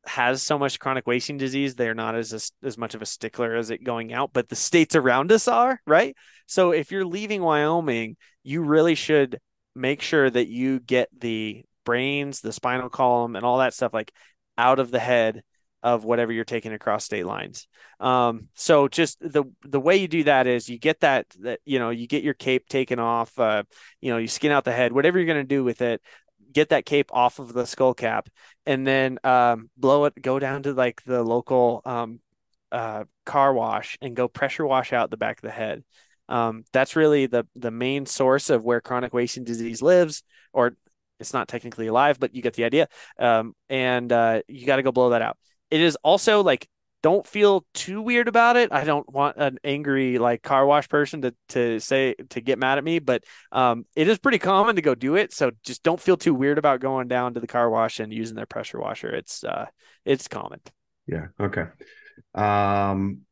has 0.06 0.42
so 0.42 0.58
much 0.58 0.78
chronic 0.78 1.06
wasting 1.06 1.36
disease, 1.36 1.74
they're 1.74 1.94
not 1.94 2.14
as 2.14 2.50
as 2.62 2.78
much 2.78 2.94
of 2.94 3.02
a 3.02 3.06
stickler 3.06 3.54
as 3.54 3.70
it 3.70 3.84
going 3.84 4.12
out, 4.12 4.30
but 4.32 4.48
the 4.48 4.56
states 4.56 4.96
around 4.96 5.32
us 5.32 5.46
are, 5.48 5.80
right? 5.86 6.16
So 6.46 6.70
if 6.70 6.90
you're 6.90 7.04
leaving 7.04 7.42
Wyoming, 7.42 8.16
you 8.42 8.62
really 8.62 8.94
should 8.94 9.38
make 9.74 10.00
sure 10.00 10.30
that 10.30 10.48
you 10.48 10.80
get 10.80 11.08
the 11.16 11.64
brains, 11.86 12.42
the 12.42 12.52
spinal 12.52 12.90
column, 12.90 13.36
and 13.36 13.46
all 13.46 13.58
that 13.58 13.72
stuff 13.72 13.94
like 13.94 14.12
out 14.58 14.78
of 14.78 14.90
the 14.90 14.98
head 14.98 15.42
of 15.82 16.04
whatever 16.04 16.32
you're 16.32 16.44
taking 16.44 16.72
across 16.72 17.04
state 17.04 17.24
lines. 17.24 17.68
Um, 18.00 18.48
so 18.54 18.88
just 18.88 19.18
the 19.20 19.44
the 19.62 19.80
way 19.80 19.96
you 19.96 20.08
do 20.08 20.24
that 20.24 20.46
is 20.46 20.68
you 20.68 20.78
get 20.78 21.00
that 21.00 21.26
that 21.40 21.60
you 21.64 21.78
know 21.78 21.90
you 21.90 22.06
get 22.06 22.24
your 22.24 22.34
cape 22.34 22.68
taken 22.68 22.98
off, 22.98 23.38
uh, 23.38 23.62
you 24.00 24.10
know 24.10 24.18
you 24.18 24.28
skin 24.28 24.52
out 24.52 24.64
the 24.64 24.72
head, 24.72 24.92
whatever 24.92 25.18
you're 25.18 25.32
going 25.32 25.38
to 25.38 25.44
do 25.44 25.64
with 25.64 25.80
it, 25.80 26.02
get 26.52 26.70
that 26.70 26.86
cape 26.86 27.10
off 27.14 27.38
of 27.38 27.52
the 27.52 27.66
skull 27.66 27.94
cap, 27.94 28.28
and 28.66 28.86
then 28.86 29.18
um, 29.24 29.70
blow 29.76 30.06
it, 30.06 30.20
go 30.20 30.38
down 30.38 30.64
to 30.64 30.72
like 30.72 31.02
the 31.04 31.22
local 31.22 31.82
um, 31.84 32.20
uh, 32.72 33.04
car 33.24 33.54
wash 33.54 33.96
and 34.00 34.16
go 34.16 34.26
pressure 34.26 34.66
wash 34.66 34.92
out 34.92 35.10
the 35.10 35.16
back 35.16 35.38
of 35.38 35.42
the 35.42 35.50
head. 35.50 35.84
Um, 36.28 36.64
that's 36.72 36.96
really 36.96 37.26
the 37.26 37.46
the 37.54 37.70
main 37.70 38.06
source 38.06 38.50
of 38.50 38.64
where 38.64 38.80
chronic 38.80 39.14
wasting 39.14 39.44
disease 39.44 39.82
lives, 39.82 40.24
or 40.52 40.76
it's 41.20 41.32
not 41.32 41.48
technically 41.48 41.86
alive, 41.86 42.18
but 42.18 42.34
you 42.34 42.42
get 42.42 42.54
the 42.54 42.64
idea. 42.64 42.88
Um, 43.18 43.54
and 43.68 44.10
uh, 44.12 44.42
you 44.48 44.66
got 44.66 44.76
to 44.76 44.82
go 44.82 44.92
blow 44.92 45.10
that 45.10 45.22
out. 45.22 45.38
It 45.70 45.80
is 45.80 45.96
also 46.02 46.42
like 46.42 46.68
don't 47.02 47.26
feel 47.26 47.64
too 47.72 48.02
weird 48.02 48.26
about 48.26 48.56
it. 48.56 48.72
I 48.72 48.82
don't 48.84 49.08
want 49.12 49.36
an 49.36 49.58
angry 49.62 50.18
like 50.18 50.42
car 50.42 50.66
wash 50.66 50.88
person 50.88 51.22
to 51.22 51.34
to 51.50 51.78
say 51.80 52.14
to 52.30 52.40
get 52.40 52.58
mad 52.58 52.78
at 52.78 52.84
me, 52.84 52.98
but 52.98 53.24
um, 53.52 53.86
it 53.94 54.08
is 54.08 54.18
pretty 54.18 54.38
common 54.38 54.76
to 54.76 54.82
go 54.82 54.94
do 54.94 55.14
it. 55.16 55.32
So 55.32 55.50
just 55.64 55.82
don't 55.82 56.00
feel 56.00 56.16
too 56.16 56.34
weird 56.34 56.58
about 56.58 56.80
going 56.80 57.08
down 57.08 57.34
to 57.34 57.40
the 57.40 57.46
car 57.46 57.70
wash 57.70 58.00
and 58.00 58.12
using 58.12 58.36
their 58.36 58.46
pressure 58.46 58.80
washer. 58.80 59.14
It's 59.14 59.44
uh, 59.44 59.66
it's 60.04 60.28
common. 60.28 60.60
yeah 61.06 61.26
okay 61.40 61.64
um 62.34 63.22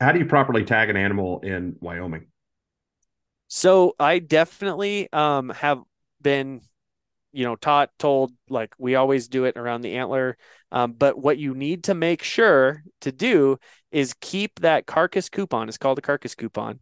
how 0.00 0.12
do 0.12 0.18
you 0.18 0.26
properly 0.26 0.64
tag 0.64 0.90
an 0.90 0.96
animal 0.96 1.40
in 1.40 1.76
wyoming 1.80 2.26
So 3.48 3.94
I 3.98 4.18
definitely 4.18 5.10
um 5.12 5.50
have 5.50 5.82
been 6.20 6.60
you 7.32 7.44
know, 7.44 7.56
taught, 7.56 7.90
told, 7.98 8.32
like 8.48 8.74
we 8.78 8.94
always 8.94 9.28
do 9.28 9.44
it 9.44 9.56
around 9.56 9.82
the 9.82 9.96
antler. 9.96 10.36
Um, 10.72 10.92
but 10.92 11.18
what 11.18 11.38
you 11.38 11.54
need 11.54 11.84
to 11.84 11.94
make 11.94 12.22
sure 12.22 12.82
to 13.02 13.12
do 13.12 13.58
is 13.90 14.14
keep 14.20 14.60
that 14.60 14.86
carcass 14.86 15.28
coupon. 15.28 15.68
It's 15.68 15.78
called 15.78 15.98
a 15.98 16.02
carcass 16.02 16.34
coupon. 16.34 16.80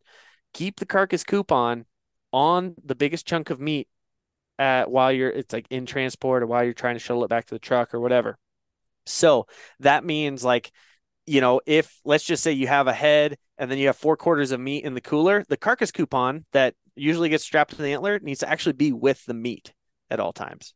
Keep 0.54 0.78
the 0.78 0.86
carcass 0.86 1.24
coupon 1.24 1.84
on 2.32 2.74
the 2.84 2.94
biggest 2.94 3.26
chunk 3.26 3.50
of 3.50 3.60
meat 3.60 3.88
at 4.58 4.90
while 4.90 5.12
you're 5.12 5.30
it's 5.30 5.52
like 5.52 5.66
in 5.68 5.84
transport 5.84 6.42
or 6.42 6.46
while 6.46 6.64
you're 6.64 6.72
trying 6.72 6.94
to 6.94 7.00
shuttle 7.00 7.24
it 7.24 7.28
back 7.28 7.46
to 7.46 7.54
the 7.54 7.58
truck 7.58 7.92
or 7.92 8.00
whatever. 8.00 8.38
So 9.04 9.46
that 9.80 10.04
means 10.04 10.42
like, 10.44 10.72
you 11.26 11.40
know, 11.40 11.60
if 11.66 12.00
let's 12.04 12.24
just 12.24 12.42
say 12.42 12.52
you 12.52 12.66
have 12.66 12.86
a 12.86 12.92
head 12.92 13.36
and 13.58 13.70
then 13.70 13.78
you 13.78 13.88
have 13.88 13.96
four 13.96 14.16
quarters 14.16 14.52
of 14.52 14.60
meat 14.60 14.84
in 14.84 14.94
the 14.94 15.00
cooler, 15.00 15.44
the 15.48 15.56
carcass 15.56 15.92
coupon 15.92 16.44
that 16.52 16.74
usually 16.96 17.28
gets 17.28 17.44
strapped 17.44 17.76
to 17.76 17.82
the 17.82 17.92
antler 17.92 18.18
needs 18.18 18.40
to 18.40 18.48
actually 18.48 18.72
be 18.72 18.92
with 18.92 19.24
the 19.26 19.34
meat 19.34 19.72
at 20.10 20.20
all 20.20 20.32
times. 20.32 20.74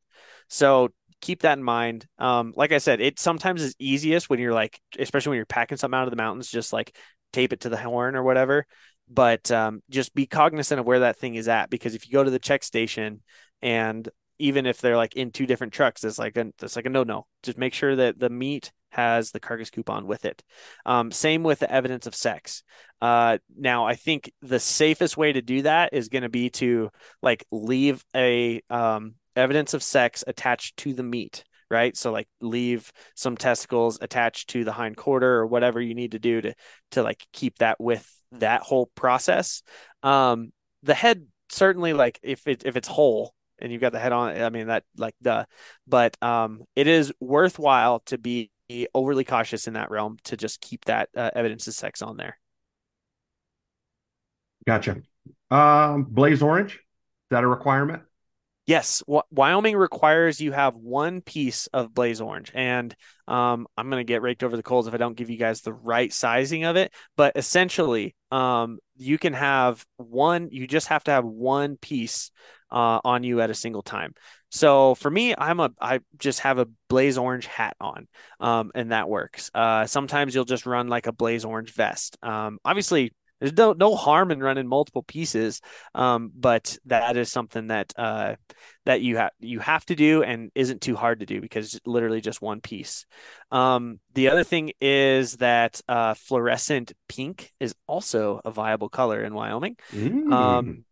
So 0.49 0.91
keep 1.21 1.43
that 1.43 1.59
in 1.59 1.64
mind. 1.64 2.07
Um, 2.18 2.53
like 2.57 2.73
I 2.73 2.79
said, 2.79 3.01
it 3.01 3.18
sometimes 3.18 3.62
is 3.62 3.75
easiest 3.79 4.31
when 4.31 4.39
you're 4.39 4.55
like, 4.55 4.81
especially 4.99 5.31
when 5.31 5.37
you're 5.37 5.47
packing 5.47 5.79
something 5.79 5.99
out 5.99 6.05
of 6.05 6.11
the 6.11 6.16
mountains, 6.16 6.51
just 6.51 6.73
like 6.73 6.97
tape 7.33 7.53
it 7.53 7.61
to 7.61 7.68
the 7.68 7.77
horn 7.77 8.16
or 8.16 8.23
whatever. 8.23 8.66
But 9.09 9.51
um, 9.51 9.83
just 9.91 10.14
be 10.14 10.27
cognizant 10.27 10.81
of 10.81 10.87
where 10.87 11.01
that 11.01 11.16
thing 11.16 11.35
is 11.35 11.49
at 11.49 11.71
because 11.71 11.95
if 11.95 12.07
you 12.07 12.12
go 12.12 12.25
to 12.25 12.31
the 12.31 12.39
check 12.39 12.62
station 12.62 13.23
and 13.61 14.09
even 14.39 14.66
if 14.66 14.81
they're 14.81 14.97
like 14.97 15.16
in 15.16 15.31
two 15.33 15.47
different 15.47 15.73
trucks, 15.73 16.05
it's 16.05 16.18
like 16.18 16.37
a, 16.37 16.53
it's 16.62 16.77
like 16.77 16.87
a 16.87 16.91
no 16.91 17.03
no. 17.03 17.27
Just 17.43 17.59
make 17.59 17.75
sure 17.75 17.97
that 17.97 18.18
the 18.18 18.31
meat 18.31 18.73
has 18.91 19.30
the 19.30 19.41
carcass 19.41 19.70
coupon 19.70 20.07
with 20.07 20.24
it. 20.24 20.43
Um, 20.84 21.11
same 21.11 21.43
with 21.43 21.61
the 21.61 21.70
evidence 21.70 22.07
of 22.07 22.14
sex. 22.14 22.62
Uh, 23.01 23.38
now, 23.57 23.86
I 23.86 23.95
think 23.95 24.32
the 24.43 24.61
safest 24.61 25.16
way 25.16 25.32
to 25.32 25.43
do 25.43 25.62
that 25.62 25.95
is 25.95 26.09
going 26.09 26.22
to 26.22 26.28
be 26.28 26.51
to 26.51 26.91
like 27.22 27.45
leave 27.51 28.05
a 28.14 28.62
um, 28.68 29.14
evidence 29.36 29.74
of 29.74 29.82
sex 29.82 30.24
attached 30.26 30.76
to 30.78 30.93
the 30.93 31.03
meat, 31.03 31.45
right? 31.70 31.97
So 31.97 32.12
like 32.12 32.28
leave 32.41 32.93
some 33.14 33.36
testicles 33.36 33.99
attached 34.01 34.51
to 34.51 34.64
the 34.64 34.72
hind 34.72 34.97
quarter 34.97 35.36
or 35.36 35.47
whatever 35.47 35.80
you 35.80 35.95
need 35.95 36.12
to 36.12 36.18
do 36.18 36.41
to 36.41 36.55
to 36.93 37.03
like 37.03 37.24
keep 37.32 37.59
that 37.59 37.80
with 37.80 38.07
that 38.32 38.62
whole 38.62 38.91
process. 38.95 39.62
Um, 40.03 40.53
the 40.82 40.95
head 40.95 41.26
certainly 41.51 41.93
like 41.93 42.18
if 42.22 42.47
it 42.47 42.64
if 42.64 42.76
it's 42.76 42.88
whole 42.88 43.34
and 43.59 43.70
you've 43.70 43.80
got 43.80 43.93
the 43.93 43.99
head 43.99 44.12
on, 44.12 44.41
I 44.41 44.51
mean 44.51 44.68
that 44.68 44.84
like 44.97 45.14
the, 45.20 45.47
but 45.86 46.16
um, 46.22 46.62
it 46.74 46.86
is 46.86 47.12
worthwhile 47.20 48.01
to 48.07 48.18
be 48.18 48.51
overly 48.95 49.25
cautious 49.25 49.66
in 49.66 49.75
that 49.75 49.91
realm 49.91 50.16
to 50.25 50.37
just 50.37 50.61
keep 50.61 50.85
that 50.87 51.09
uh, 51.16 51.31
evidence 51.35 51.66
of 51.66 51.75
sex 51.75 52.03
on 52.03 52.16
there. 52.16 52.39
Gotcha. 54.66 55.03
Um, 55.51 56.05
blaze 56.05 56.43
orange, 56.43 56.75
is 56.75 56.81
that 57.31 57.45
a 57.45 57.49
requirement? 57.49 58.03
Yes, 58.66 59.03
Wyoming 59.31 59.77
requires 59.77 60.41
you 60.41 60.53
have 60.53 60.77
one 60.77 61.23
piece 61.23 61.66
of 61.68 61.93
blaze 61.93 62.21
orange, 62.21 62.53
and 62.55 62.95
um, 63.27 63.66
I'm 63.77 63.91
going 63.91 63.99
to 64.01 64.05
get 64.05 64.23
raked 64.23 64.45
over 64.45 64.57
the 64.57 64.62
coals 64.62 64.87
if 64.87 64.95
I 64.95 64.97
don't 64.97 65.16
give 65.16 65.29
you 65.29 65.37
guys 65.39 65.62
the 65.62 65.73
right 65.73 66.12
sizing 66.12 66.62
of 66.64 66.77
it. 66.77 66.93
But 67.16 67.33
essentially, 67.35 68.14
um, 68.31 68.79
you 68.97 69.18
can 69.18 69.33
have 69.33 69.85
one. 69.97 70.51
You 70.53 70.68
just 70.68 70.87
have 70.87 71.03
to 71.05 71.11
have 71.11 71.25
one 71.25 71.79
piece 71.79 72.31
uh, 72.71 73.01
on 73.05 73.25
you 73.25 73.41
at 73.41 73.51
a 73.51 73.55
single 73.55 73.83
time. 73.83 74.14
So 74.51 74.95
for 74.97 75.11
me, 75.11 75.35
I'm 75.37 75.61
a 75.61 75.71
I 75.81 76.01
just 76.18 76.41
have 76.41 76.59
a 76.59 76.66
blaze 76.89 77.18
orange 77.18 77.47
hat 77.47 77.77
on, 77.81 78.09
um, 78.41 78.73
and 78.75 78.93
that 78.93 79.09
works. 79.09 79.51
Uh, 79.55 79.87
sometimes 79.87 80.35
you'll 80.35 80.45
just 80.45 80.66
run 80.66 80.89
like 80.89 81.07
a 81.07 81.12
blaze 81.12 81.45
orange 81.45 81.73
vest. 81.73 82.18
Um, 82.23 82.59
obviously, 82.64 83.12
there's 83.41 83.57
no 83.57 83.73
no 83.73 83.97
harm 83.97 84.31
in 84.31 84.43
running 84.43 84.66
multiple 84.66 85.03
pieces, 85.03 85.61
um, 85.95 86.31
but 86.35 86.77
that 86.87 87.16
is 87.16 87.33
something 87.33 87.68
that 87.68 87.93
uh, 87.97 88.35
that 88.85 89.01
you 89.01 89.16
have 89.16 89.31
you 89.41 89.61
have 89.61 89.85
to 89.87 89.95
do 89.95 90.23
and 90.23 90.51
isn't 90.55 90.83
too 90.83 90.95
hard 90.95 91.21
to 91.21 91.27
do 91.27 91.41
because 91.41 91.81
literally 91.87 92.21
just 92.21 92.43
one 92.43 92.61
piece. 92.61 93.07
Um, 93.51 93.99
the 94.14 94.29
other 94.29 94.45
thing 94.45 94.73
is 94.81 95.37
that 95.37 95.81
uh, 95.89 96.14
fluorescent 96.14 96.93
pink 97.09 97.53
is 97.61 97.75
also 97.87 98.41
a 98.45 98.51
viable 98.51 98.89
color 98.89 99.23
in 99.23 99.33
Wyoming. 99.33 99.77
Mm. 99.95 100.85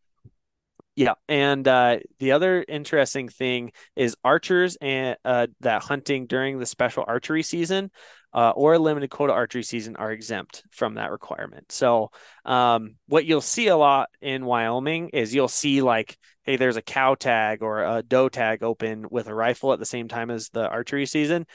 Yeah, 0.99 1.15
and 1.29 1.69
uh, 1.69 1.99
the 2.19 2.33
other 2.33 2.65
interesting 2.67 3.29
thing 3.29 3.71
is 3.95 4.17
archers 4.25 4.77
and 4.81 5.17
uh, 5.25 5.47
that 5.61 5.85
hunting 5.85 6.27
during 6.27 6.59
the 6.59 6.67
special 6.67 7.05
archery 7.07 7.45
season 7.45 7.93
uh, 8.35 8.51
or 8.51 8.77
limited 8.81 9.09
quota 9.09 9.33
archery 9.33 9.63
season 9.63 9.95
are 9.95 10.11
exempt 10.11 10.65
from 10.73 10.95
that 10.95 11.13
requirement. 11.13 11.71
So, 11.71 12.11
um, 12.45 12.97
what 13.07 13.27
you'll 13.27 13.41
see 13.41 13.69
a 13.69 13.77
lot 13.77 14.09
in 14.21 14.45
Wyoming 14.45 15.11
is 15.11 15.33
you'll 15.33 15.47
see 15.47 15.83
like, 15.83 16.19
hey, 16.43 16.57
there's 16.57 16.77
a 16.77 16.83
cow 16.83 17.15
tag 17.15 17.63
or 17.63 17.85
a 17.85 18.03
doe 18.03 18.29
tag 18.29 18.65
open 18.65 19.07
with 19.09 19.29
a 19.29 19.35
rifle 19.37 19.73
at 19.73 19.79
the 19.79 19.87
same 19.87 20.09
time 20.09 20.33
as 20.33 20.49
the 20.49 20.69
archery 20.69 21.07
season. 21.07 21.47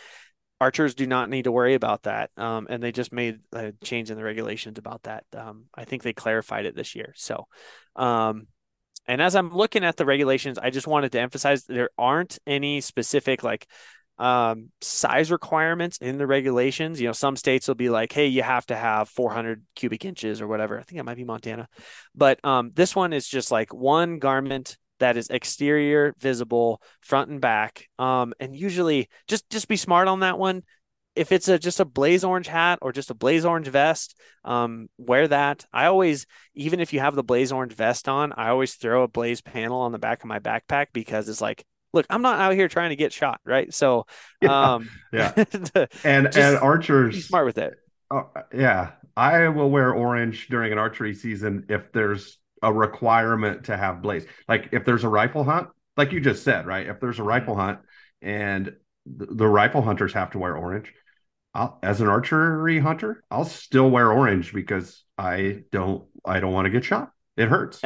Archers 0.62 0.96
do 0.96 1.06
not 1.06 1.30
need 1.30 1.44
to 1.44 1.52
worry 1.52 1.74
about 1.74 2.04
that, 2.04 2.30
um, 2.38 2.68
and 2.70 2.82
they 2.82 2.94
just 2.94 3.12
made 3.12 3.40
a 3.52 3.74
change 3.84 4.10
in 4.10 4.16
the 4.16 4.24
regulations 4.24 4.80
about 4.80 5.04
that. 5.04 5.26
Um, 5.36 5.66
I 5.76 5.84
think 5.84 6.02
they 6.02 6.14
clarified 6.14 6.66
it 6.66 6.78
this 6.78 6.96
year. 6.96 7.12
So, 7.18 7.48
um, 7.98 8.48
and 9.08 9.22
as 9.22 9.36
I'm 9.36 9.54
looking 9.54 9.84
at 9.84 9.98
the 9.98 10.06
regulations, 10.06 10.58
I 10.58 10.70
just 10.70 10.88
wanted 10.88 11.12
to 11.14 11.20
emphasize 11.20 11.66
there 11.66 11.90
aren't 11.98 12.40
any 12.48 12.82
specific 12.82 13.44
like 13.44 13.68
um, 14.18 14.70
size 14.82 15.32
requirements 15.32 15.98
in 15.98 16.18
the 16.18 16.28
regulations. 16.28 17.02
You 17.02 17.08
know, 17.08 17.14
some 17.14 17.36
states 17.36 17.68
will 17.68 17.76
be 17.76 17.90
like, 17.90 18.12
hey, 18.12 18.28
you 18.28 18.44
have 18.44 18.66
to 18.68 18.76
have 18.76 19.10
400 19.10 19.64
cubic 19.76 20.06
inches 20.06 20.42
or 20.42 20.48
whatever. 20.48 20.80
I 20.80 20.84
think 20.84 21.00
it 21.00 21.04
might 21.04 21.18
be 21.18 21.26
Montana. 21.26 21.68
But 22.16 22.44
um, 22.46 22.72
this 22.74 22.96
one 22.96 23.14
is 23.14 23.28
just 23.28 23.52
like 23.52 23.74
one 23.74 24.20
garment 24.20 24.78
that 25.00 25.18
is 25.18 25.30
exterior 25.30 26.14
visible 26.20 26.82
front 27.02 27.30
and 27.30 27.42
back 27.42 27.90
um, 28.00 28.34
and 28.40 28.56
usually 28.56 29.10
just 29.28 29.50
just 29.50 29.68
be 29.68 29.76
smart 29.76 30.08
on 30.08 30.22
that 30.22 30.38
one 30.38 30.64
if 31.16 31.32
it's 31.32 31.48
a 31.48 31.60
just 31.60 31.80
a 31.80 31.86
blaze 31.86 32.24
orange 32.24 32.48
hat 32.48 32.80
or 32.82 32.92
just 32.92 33.12
a 33.12 33.14
blaze 33.14 33.46
orange 33.46 33.68
vest, 33.68 34.20
um, 34.44 34.90
wear 34.98 35.28
that. 35.28 35.66
I 35.72 35.86
always, 35.86 36.26
even 36.56 36.80
if 36.80 36.94
you 36.94 37.00
have 37.00 37.16
the 37.16 37.24
blaze 37.24 37.52
orange 37.52 37.74
vest 37.74 38.10
on, 38.10 38.34
I 38.34 38.50
always 38.50 38.74
throw 38.76 39.04
a 39.04 39.08
blaze 39.08 39.42
panel 39.42 39.82
on 39.82 39.92
the 39.92 40.00
back 40.00 40.24
of 40.24 40.28
my 40.28 40.40
backpack 40.40 40.88
because 40.94 41.30
it's 41.30 41.42
like, 41.42 41.66
look, 41.94 42.06
I'm 42.10 42.22
not 42.22 42.40
out 42.40 42.54
here 42.54 42.68
trying 42.68 42.90
to 42.90 42.96
get 42.96 43.14
shot, 43.14 43.40
right? 43.46 43.74
So, 43.74 44.06
um, 44.48 44.90
yeah, 45.12 45.34
yeah. 45.76 45.86
and 46.04 46.36
and 46.36 46.58
archers 46.58 47.28
smart 47.28 47.46
with 47.46 47.58
it. 47.58 47.76
Uh, 48.10 48.24
yeah, 48.54 48.92
I 49.16 49.48
will 49.50 49.70
wear 49.70 49.94
orange 49.94 50.48
during 50.48 50.72
an 50.72 50.78
archery 50.78 51.14
season 51.14 51.66
if 51.70 51.92
there's 51.92 52.40
a 52.62 52.74
requirement 52.74 53.66
to 53.66 53.78
have 53.78 54.02
blaze. 54.02 54.26
Like 54.48 54.70
if 54.72 54.86
there's 54.86 55.04
a 55.04 55.10
rifle 55.10 55.44
hunt, 55.44 55.70
like 55.98 56.12
you 56.12 56.20
just 56.20 56.44
said, 56.44 56.66
right? 56.66 56.88
If 56.88 57.00
there's 57.00 57.18
a 57.18 57.22
mm-hmm. 57.22 57.30
rifle 57.30 57.56
hunt 57.56 57.80
and 58.22 58.74
the, 59.06 59.26
the 59.26 59.48
rifle 59.48 59.82
hunters 59.82 60.14
have 60.14 60.32
to 60.32 60.40
wear 60.40 60.56
orange 60.56 60.92
I'll, 61.54 61.78
as 61.84 62.02
an 62.02 62.08
archery 62.08 62.80
hunter, 62.80 63.24
I'll 63.30 63.46
still 63.46 63.90
wear 63.90 64.12
orange 64.12 64.54
because 64.54 65.04
I 65.18 65.64
don't 65.72 66.06
I 66.26 66.40
don't 66.40 66.54
want 66.54 66.66
to 66.66 66.72
get 66.72 66.84
shot. 66.84 67.12
It 67.38 67.48
hurts. 67.48 67.82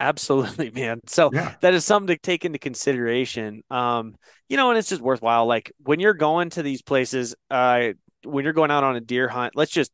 Absolutely, 0.00 0.70
man. 0.70 1.00
So 1.06 1.30
yeah. 1.32 1.54
that 1.60 1.74
is 1.74 1.84
something 1.84 2.14
to 2.14 2.20
take 2.20 2.44
into 2.44 2.58
consideration. 2.58 3.62
Um, 3.70 4.16
you 4.48 4.56
know, 4.56 4.70
and 4.70 4.78
it's 4.78 4.88
just 4.88 5.00
worthwhile. 5.02 5.46
Like 5.46 5.72
when 5.78 6.00
you're 6.00 6.14
going 6.14 6.50
to 6.50 6.62
these 6.62 6.82
places, 6.82 7.34
uh, 7.50 7.90
when 8.24 8.44
you're 8.44 8.52
going 8.52 8.70
out 8.70 8.84
on 8.84 8.96
a 8.96 9.00
deer 9.00 9.28
hunt, 9.28 9.54
let's 9.54 9.70
just 9.70 9.92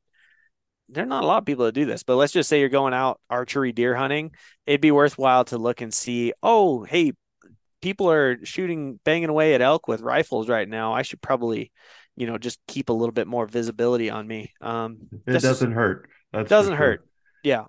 there're 0.89 1.07
not 1.07 1.23
a 1.23 1.27
lot 1.27 1.39
of 1.39 1.45
people 1.47 1.65
that 1.67 1.73
do 1.73 1.87
this, 1.87 2.03
but 2.03 2.17
let's 2.17 2.33
just 2.33 2.49
say 2.49 2.61
you're 2.61 2.69
going 2.69 2.95
out 2.95 3.21
archery 3.29 3.73
deer 3.73 3.95
hunting. 3.95 4.33
It'd 4.67 4.81
be 4.81 4.91
worthwhile 4.91 5.45
to 5.47 5.59
look 5.59 5.81
and 5.81 5.95
see, 5.95 6.33
oh, 6.43 6.83
hey, 6.83 7.13
people 7.81 8.11
are 8.11 8.45
shooting, 8.45 8.99
banging 9.05 9.29
away 9.29 9.55
at 9.55 9.61
elk 9.61 9.87
with 9.87 10.01
rifles 10.01 10.49
right 10.49 10.69
now. 10.69 10.93
I 10.93 11.03
should 11.03 11.21
probably 11.21 11.71
you 12.21 12.27
know 12.27 12.37
just 12.37 12.61
keep 12.69 12.91
a 12.91 12.93
little 12.93 13.15
bit 13.15 13.27
more 13.27 13.47
visibility 13.47 14.11
on 14.11 14.29
me. 14.29 14.53
Um, 14.61 14.99
it 15.27 15.41
doesn't 15.41 15.73
hurt. 15.73 16.11
That 16.35 16.49
doesn't 16.49 16.73
sure. 16.73 16.77
hurt. 16.77 17.09
Yeah. 17.43 17.65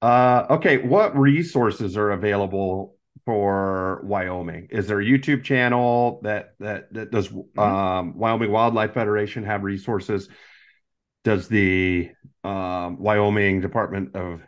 Uh, 0.00 0.46
okay, 0.50 0.78
what 0.78 1.18
resources 1.18 1.96
are 1.96 2.12
available 2.12 2.96
for 3.26 4.00
Wyoming? 4.04 4.68
Is 4.70 4.86
there 4.86 5.00
a 5.00 5.04
YouTube 5.04 5.42
channel 5.42 6.20
that 6.22 6.54
that 6.60 6.92
that 6.94 7.10
does 7.10 7.28
mm-hmm. 7.28 7.58
um, 7.58 8.16
Wyoming 8.16 8.52
Wildlife 8.52 8.94
Federation 8.94 9.42
have 9.42 9.64
resources? 9.64 10.28
Does 11.24 11.48
the 11.48 12.10
um, 12.44 12.96
Wyoming 13.00 13.60
Department 13.60 14.14
of 14.14 14.40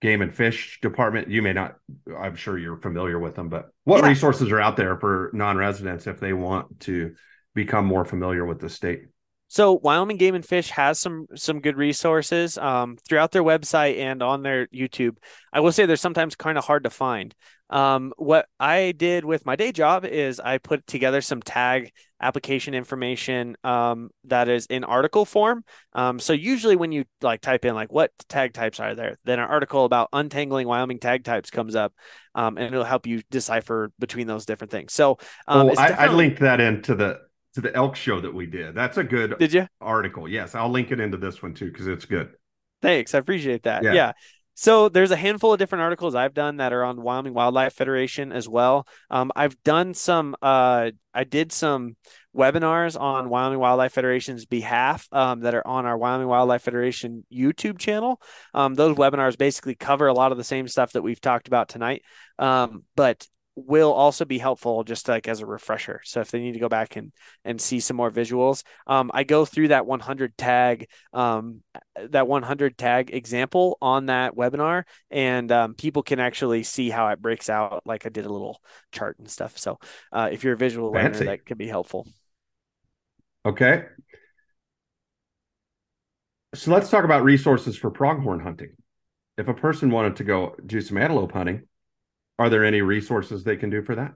Game 0.00 0.22
and 0.22 0.34
Fish 0.34 0.78
Department? 0.80 1.28
You 1.28 1.42
may 1.42 1.52
not. 1.52 1.76
I'm 2.18 2.34
sure 2.34 2.56
you're 2.56 2.80
familiar 2.80 3.18
with 3.18 3.34
them, 3.34 3.50
but 3.50 3.68
what 3.84 4.02
yeah. 4.02 4.08
resources 4.08 4.50
are 4.50 4.60
out 4.60 4.78
there 4.78 4.96
for 4.96 5.30
non-residents 5.34 6.06
if 6.06 6.18
they 6.18 6.32
want 6.32 6.80
to 6.80 7.14
become 7.54 7.84
more 7.84 8.04
familiar 8.04 8.44
with 8.44 8.60
the 8.60 8.68
state? 8.68 9.02
So 9.50 9.80
Wyoming 9.82 10.16
Game 10.16 10.36
and 10.36 10.46
Fish 10.46 10.70
has 10.70 11.00
some 11.00 11.26
some 11.34 11.60
good 11.60 11.76
resources 11.76 12.56
um, 12.56 12.96
throughout 13.08 13.32
their 13.32 13.42
website 13.42 13.98
and 13.98 14.22
on 14.22 14.44
their 14.44 14.68
YouTube. 14.68 15.16
I 15.52 15.58
will 15.58 15.72
say 15.72 15.86
they're 15.86 15.96
sometimes 15.96 16.36
kind 16.36 16.56
of 16.56 16.64
hard 16.64 16.84
to 16.84 16.90
find. 16.90 17.34
Um, 17.68 18.12
what 18.16 18.46
I 18.60 18.92
did 18.96 19.24
with 19.24 19.44
my 19.46 19.56
day 19.56 19.72
job 19.72 20.04
is 20.04 20.38
I 20.38 20.58
put 20.58 20.86
together 20.86 21.20
some 21.20 21.40
tag 21.40 21.92
application 22.20 22.74
information 22.74 23.56
um, 23.64 24.10
that 24.24 24.48
is 24.48 24.66
in 24.66 24.84
article 24.84 25.24
form. 25.24 25.64
Um, 25.94 26.20
so 26.20 26.32
usually 26.32 26.76
when 26.76 26.92
you 26.92 27.04
like 27.20 27.40
type 27.40 27.64
in 27.64 27.74
like 27.74 27.92
what 27.92 28.12
tag 28.28 28.52
types 28.52 28.78
are 28.78 28.94
there, 28.94 29.18
then 29.24 29.40
an 29.40 29.48
article 29.48 29.84
about 29.84 30.10
untangling 30.12 30.68
Wyoming 30.68 31.00
tag 31.00 31.24
types 31.24 31.50
comes 31.50 31.74
up, 31.74 31.92
um, 32.36 32.56
and 32.56 32.66
it'll 32.66 32.84
help 32.84 33.06
you 33.08 33.22
decipher 33.32 33.90
between 33.98 34.28
those 34.28 34.46
different 34.46 34.70
things. 34.70 34.92
So 34.92 35.18
um, 35.48 35.70
oh, 35.70 35.74
I. 35.76 35.90
I 35.90 36.06
linked 36.08 36.38
that 36.38 36.60
into 36.60 36.94
the 36.94 37.18
to 37.54 37.60
the 37.60 37.74
elk 37.74 37.96
show 37.96 38.20
that 38.20 38.32
we 38.32 38.46
did. 38.46 38.74
That's 38.74 38.96
a 38.96 39.04
good 39.04 39.36
did 39.38 39.52
you 39.52 39.66
article. 39.80 40.28
Yes, 40.28 40.54
I'll 40.54 40.70
link 40.70 40.92
it 40.92 41.00
into 41.00 41.16
this 41.16 41.42
one 41.42 41.54
too 41.54 41.70
because 41.70 41.86
it's 41.86 42.04
good. 42.04 42.30
Thanks, 42.82 43.14
I 43.14 43.18
appreciate 43.18 43.64
that. 43.64 43.82
Yeah. 43.82 43.92
yeah. 43.92 44.12
So 44.54 44.90
there's 44.90 45.10
a 45.10 45.16
handful 45.16 45.54
of 45.54 45.58
different 45.58 45.82
articles 45.82 46.14
I've 46.14 46.34
done 46.34 46.58
that 46.58 46.74
are 46.74 46.84
on 46.84 47.00
Wyoming 47.00 47.32
Wildlife 47.32 47.72
Federation 47.72 48.30
as 48.30 48.46
well. 48.46 48.86
Um, 49.08 49.32
I've 49.34 49.60
done 49.62 49.94
some. 49.94 50.36
Uh, 50.42 50.90
I 51.14 51.24
did 51.24 51.50
some 51.50 51.96
webinars 52.36 53.00
on 53.00 53.30
Wyoming 53.30 53.58
Wildlife 53.58 53.94
Federation's 53.94 54.44
behalf 54.44 55.08
um, 55.12 55.40
that 55.40 55.54
are 55.54 55.66
on 55.66 55.86
our 55.86 55.96
Wyoming 55.96 56.28
Wildlife 56.28 56.60
Federation 56.60 57.24
YouTube 57.32 57.78
channel. 57.78 58.20
Um, 58.52 58.74
those 58.74 58.96
webinars 58.96 59.38
basically 59.38 59.76
cover 59.76 60.08
a 60.08 60.12
lot 60.12 60.30
of 60.30 60.36
the 60.36 60.44
same 60.44 60.68
stuff 60.68 60.92
that 60.92 61.02
we've 61.02 61.22
talked 61.22 61.48
about 61.48 61.68
tonight, 61.68 62.02
um, 62.38 62.84
but 62.96 63.26
will 63.66 63.92
also 63.92 64.24
be 64.24 64.38
helpful 64.38 64.84
just 64.84 65.08
like 65.08 65.28
as 65.28 65.40
a 65.40 65.46
refresher. 65.46 66.00
So 66.04 66.20
if 66.20 66.30
they 66.30 66.40
need 66.40 66.52
to 66.52 66.58
go 66.58 66.68
back 66.68 66.96
and 66.96 67.12
and 67.44 67.60
see 67.60 67.80
some 67.80 67.96
more 67.96 68.10
visuals, 68.10 68.62
um, 68.86 69.10
I 69.14 69.24
go 69.24 69.44
through 69.44 69.68
that 69.68 69.86
100 69.86 70.36
tag 70.36 70.88
um, 71.12 71.62
that 72.10 72.26
100 72.26 72.78
tag 72.78 73.14
example 73.14 73.78
on 73.80 74.06
that 74.06 74.34
webinar, 74.34 74.84
and 75.10 75.50
um, 75.52 75.74
people 75.74 76.02
can 76.02 76.20
actually 76.20 76.62
see 76.62 76.90
how 76.90 77.08
it 77.08 77.20
breaks 77.20 77.48
out. 77.48 77.82
Like 77.84 78.06
I 78.06 78.08
did 78.08 78.26
a 78.26 78.32
little 78.32 78.60
chart 78.92 79.18
and 79.18 79.30
stuff. 79.30 79.58
So 79.58 79.78
uh, 80.12 80.30
if 80.32 80.44
you're 80.44 80.54
a 80.54 80.58
visual 80.58 80.92
Fancy. 80.92 81.20
learner, 81.20 81.36
that 81.36 81.46
could 81.46 81.58
be 81.58 81.68
helpful. 81.68 82.06
Okay. 83.44 83.84
So 86.54 86.72
let's 86.72 86.90
talk 86.90 87.04
about 87.04 87.22
resources 87.22 87.76
for 87.76 87.90
pronghorn 87.90 88.40
hunting. 88.40 88.70
If 89.38 89.48
a 89.48 89.54
person 89.54 89.90
wanted 89.90 90.16
to 90.16 90.24
go 90.24 90.56
do 90.66 90.80
some 90.80 90.98
antelope 90.98 91.32
hunting, 91.32 91.62
are 92.40 92.48
there 92.48 92.64
any 92.64 92.80
resources 92.80 93.44
they 93.44 93.56
can 93.56 93.68
do 93.68 93.82
for 93.82 93.94
that? 93.94 94.14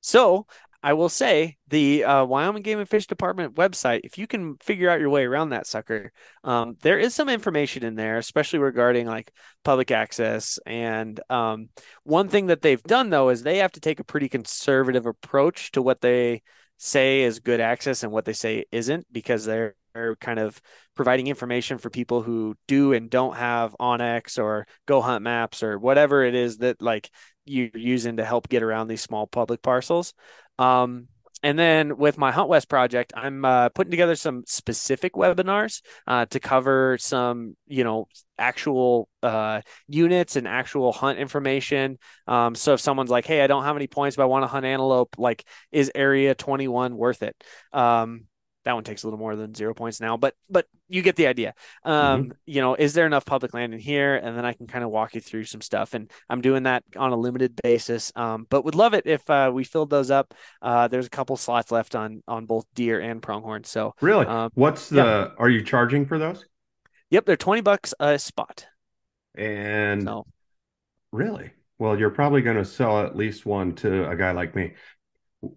So 0.00 0.46
I 0.82 0.94
will 0.94 1.10
say 1.10 1.58
the 1.68 2.04
uh, 2.04 2.24
Wyoming 2.24 2.62
Game 2.62 2.78
and 2.78 2.88
Fish 2.88 3.06
Department 3.06 3.56
website, 3.56 4.00
if 4.04 4.16
you 4.16 4.26
can 4.26 4.56
figure 4.62 4.88
out 4.88 5.00
your 5.00 5.10
way 5.10 5.26
around 5.26 5.50
that 5.50 5.66
sucker, 5.66 6.12
um, 6.44 6.76
there 6.80 6.98
is 6.98 7.14
some 7.14 7.28
information 7.28 7.84
in 7.84 7.94
there, 7.94 8.16
especially 8.16 8.58
regarding 8.58 9.06
like 9.06 9.32
public 9.64 9.90
access. 9.90 10.58
And 10.64 11.20
um, 11.28 11.68
one 12.04 12.30
thing 12.30 12.46
that 12.46 12.62
they've 12.62 12.82
done 12.82 13.10
though 13.10 13.28
is 13.28 13.42
they 13.42 13.58
have 13.58 13.72
to 13.72 13.80
take 13.80 14.00
a 14.00 14.04
pretty 14.04 14.30
conservative 14.30 15.04
approach 15.04 15.72
to 15.72 15.82
what 15.82 16.00
they 16.00 16.40
say 16.78 17.20
is 17.20 17.40
good 17.40 17.60
access 17.60 18.02
and 18.02 18.12
what 18.12 18.24
they 18.24 18.32
say 18.32 18.64
isn't 18.72 19.06
because 19.12 19.44
they're 19.44 19.74
are 19.96 20.16
kind 20.16 20.38
of 20.38 20.60
providing 20.94 21.26
information 21.26 21.78
for 21.78 21.90
people 21.90 22.22
who 22.22 22.56
do 22.68 22.92
and 22.92 23.10
don't 23.10 23.36
have 23.36 23.74
onX 23.80 24.38
or 24.42 24.66
GoHunt 24.86 25.22
Maps 25.22 25.62
or 25.62 25.78
whatever 25.78 26.24
it 26.24 26.34
is 26.34 26.58
that 26.58 26.80
like 26.80 27.10
you're 27.44 27.70
using 27.74 28.16
to 28.16 28.24
help 28.24 28.48
get 28.48 28.62
around 28.62 28.88
these 28.88 29.02
small 29.02 29.26
public 29.26 29.62
parcels. 29.62 30.14
Um, 30.58 31.08
and 31.42 31.58
then 31.58 31.98
with 31.98 32.18
my 32.18 32.32
Hunt 32.32 32.48
West 32.48 32.68
project, 32.68 33.12
I'm 33.14 33.44
uh, 33.44 33.68
putting 33.68 33.90
together 33.90 34.16
some 34.16 34.44
specific 34.46 35.12
webinars 35.14 35.82
uh, 36.06 36.26
to 36.26 36.40
cover 36.40 36.96
some, 36.98 37.56
you 37.66 37.84
know, 37.84 38.08
actual 38.38 39.08
uh, 39.22 39.60
units 39.86 40.36
and 40.36 40.48
actual 40.48 40.92
hunt 40.92 41.18
information. 41.18 41.98
Um, 42.26 42.54
so 42.54 42.74
if 42.74 42.80
someone's 42.80 43.10
like, 43.10 43.26
"Hey, 43.26 43.42
I 43.42 43.46
don't 43.46 43.64
have 43.64 43.76
any 43.76 43.86
points, 43.86 44.16
but 44.16 44.22
I 44.22 44.26
want 44.26 44.44
to 44.44 44.48
hunt 44.48 44.64
antelope," 44.64 45.16
like, 45.18 45.44
is 45.70 45.92
Area 45.94 46.34
21 46.34 46.96
worth 46.96 47.22
it? 47.22 47.36
Um, 47.72 48.24
that 48.66 48.74
one 48.74 48.82
takes 48.82 49.04
a 49.04 49.06
little 49.06 49.18
more 49.18 49.36
than 49.36 49.54
zero 49.54 49.74
points 49.74 50.00
now, 50.00 50.16
but 50.16 50.34
but 50.50 50.66
you 50.88 51.00
get 51.00 51.14
the 51.14 51.28
idea. 51.28 51.54
Um, 51.84 52.24
mm-hmm. 52.24 52.30
You 52.46 52.60
know, 52.60 52.74
is 52.74 52.94
there 52.94 53.06
enough 53.06 53.24
public 53.24 53.54
land 53.54 53.72
in 53.72 53.78
here? 53.78 54.16
And 54.16 54.36
then 54.36 54.44
I 54.44 54.54
can 54.54 54.66
kind 54.66 54.84
of 54.84 54.90
walk 54.90 55.14
you 55.14 55.20
through 55.20 55.44
some 55.44 55.60
stuff. 55.60 55.94
And 55.94 56.10
I'm 56.28 56.40
doing 56.40 56.64
that 56.64 56.82
on 56.96 57.12
a 57.12 57.16
limited 57.16 57.58
basis. 57.62 58.12
Um, 58.16 58.44
but 58.50 58.64
would 58.64 58.74
love 58.74 58.92
it 58.92 59.06
if 59.06 59.28
uh, 59.30 59.52
we 59.54 59.62
filled 59.62 59.88
those 59.90 60.10
up. 60.10 60.34
Uh, 60.60 60.88
there's 60.88 61.06
a 61.06 61.10
couple 61.10 61.36
slots 61.36 61.70
left 61.70 61.94
on 61.94 62.24
on 62.26 62.46
both 62.46 62.66
deer 62.74 63.00
and 63.00 63.22
pronghorn. 63.22 63.62
So 63.62 63.94
really, 64.00 64.26
um, 64.26 64.50
what's 64.54 64.88
the? 64.88 64.96
Yeah. 64.96 65.28
Are 65.38 65.48
you 65.48 65.62
charging 65.62 66.04
for 66.04 66.18
those? 66.18 66.44
Yep, 67.10 67.24
they're 67.24 67.36
twenty 67.36 67.62
bucks 67.62 67.94
a 68.00 68.18
spot. 68.18 68.66
And 69.36 70.02
so. 70.02 70.26
really, 71.12 71.50
well, 71.78 71.96
you're 71.96 72.10
probably 72.10 72.42
going 72.42 72.56
to 72.56 72.64
sell 72.64 73.04
at 73.04 73.14
least 73.14 73.46
one 73.46 73.76
to 73.76 74.10
a 74.10 74.16
guy 74.16 74.32
like 74.32 74.56
me. 74.56 74.74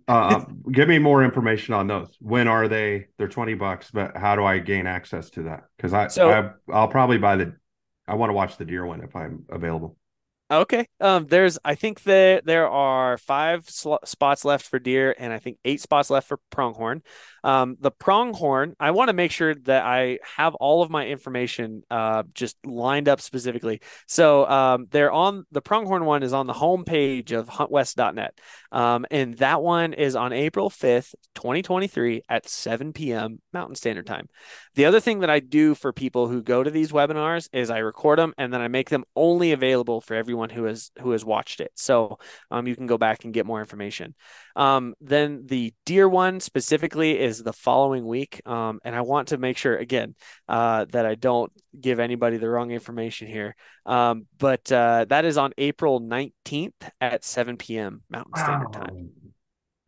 Uh, 0.07 0.45
give 0.71 0.87
me 0.87 0.99
more 0.99 1.23
information 1.23 1.73
on 1.73 1.87
those. 1.87 2.09
When 2.19 2.47
are 2.47 2.67
they? 2.67 3.07
They're 3.17 3.27
twenty 3.27 3.53
bucks, 3.53 3.91
but 3.91 4.15
how 4.17 4.35
do 4.35 4.43
I 4.43 4.59
gain 4.59 4.87
access 4.87 5.29
to 5.31 5.43
that? 5.43 5.63
Because 5.77 5.93
I, 5.93 6.07
so, 6.07 6.31
I 6.31 6.51
I'll 6.71 6.87
probably 6.87 7.17
buy 7.17 7.35
the. 7.37 7.55
I 8.07 8.15
want 8.15 8.29
to 8.29 8.33
watch 8.33 8.57
the 8.57 8.65
deer 8.65 8.85
one 8.85 9.01
if 9.01 9.15
I'm 9.15 9.45
available. 9.49 9.95
Okay. 10.51 10.87
Um, 10.99 11.27
there's, 11.27 11.59
I 11.63 11.75
think 11.75 12.03
that 12.03 12.43
there 12.43 12.67
are 12.67 13.19
five 13.19 13.69
sl- 13.69 14.03
spots 14.03 14.43
left 14.43 14.65
for 14.65 14.79
deer 14.79 15.15
and 15.19 15.31
I 15.31 15.37
think 15.37 15.59
eight 15.63 15.79
spots 15.79 16.09
left 16.09 16.27
for 16.27 16.39
pronghorn. 16.49 17.03
Um, 17.43 17.77
the 17.79 17.91
pronghorn, 17.91 18.75
I 18.79 18.91
want 18.91 19.09
to 19.09 19.13
make 19.13 19.31
sure 19.31 19.55
that 19.55 19.85
I 19.85 20.19
have 20.37 20.55
all 20.55 20.81
of 20.81 20.89
my 20.89 21.07
information 21.07 21.83
uh, 21.89 22.23
just 22.33 22.57
lined 22.65 23.07
up 23.07 23.21
specifically. 23.21 23.81
So 24.07 24.47
um, 24.47 24.87
they're 24.91 25.11
on 25.11 25.45
the 25.51 25.61
pronghorn 25.61 26.05
one 26.05 26.23
is 26.23 26.33
on 26.33 26.47
the 26.47 26.53
homepage 26.53 27.31
of 27.31 27.47
huntwest.net. 27.49 28.37
Um, 28.71 29.05
and 29.09 29.37
that 29.37 29.61
one 29.61 29.93
is 29.93 30.15
on 30.15 30.33
April 30.33 30.69
5th, 30.69 31.13
2023 31.35 32.23
at 32.29 32.47
7 32.47 32.93
p.m. 32.93 33.41
Mountain 33.53 33.75
Standard 33.75 34.05
Time. 34.05 34.27
The 34.75 34.85
other 34.85 34.99
thing 34.99 35.19
that 35.19 35.29
I 35.29 35.39
do 35.39 35.75
for 35.75 35.91
people 35.91 36.27
who 36.27 36.43
go 36.43 36.63
to 36.63 36.69
these 36.69 36.91
webinars 36.91 37.49
is 37.51 37.69
I 37.69 37.79
record 37.79 38.19
them 38.19 38.33
and 38.37 38.53
then 38.53 38.61
I 38.61 38.67
make 38.67 38.89
them 38.89 39.03
only 39.15 39.51
available 39.51 40.01
for 40.01 40.15
everyone 40.15 40.49
who 40.49 40.65
has 40.65 40.91
who 41.01 41.11
has 41.11 41.25
watched 41.25 41.59
it. 41.61 41.71
So 41.75 42.19
um, 42.51 42.67
you 42.67 42.75
can 42.75 42.87
go 42.87 42.97
back 42.97 43.23
and 43.23 43.33
get 43.33 43.45
more 43.45 43.59
information. 43.59 44.15
Um, 44.55 44.93
then 45.01 45.43
the 45.45 45.73
deer 45.85 46.07
one 46.09 46.39
specifically 46.39 47.19
is 47.19 47.28
the 47.37 47.53
following 47.53 48.07
week, 48.07 48.41
um, 48.47 48.79
and 48.83 48.95
I 48.95 49.01
want 49.01 49.27
to 49.27 49.37
make 49.37 49.57
sure 49.57 49.77
again 49.77 50.15
uh, 50.47 50.85
that 50.91 51.05
I 51.05 51.13
don't 51.13 51.51
give 51.79 51.99
anybody 51.99 52.37
the 52.37 52.49
wrong 52.49 52.71
information 52.71 53.27
here. 53.27 53.55
Um, 53.85 54.25
but 54.39 54.71
uh, 54.71 55.05
that 55.09 55.25
is 55.25 55.37
on 55.37 55.53
April 55.59 55.99
nineteenth 55.99 56.89
at 56.99 57.23
seven 57.23 57.57
p.m. 57.57 58.01
Mountain 58.09 58.33
Standard 58.35 58.73
wow. 58.73 58.81
Time. 58.81 59.09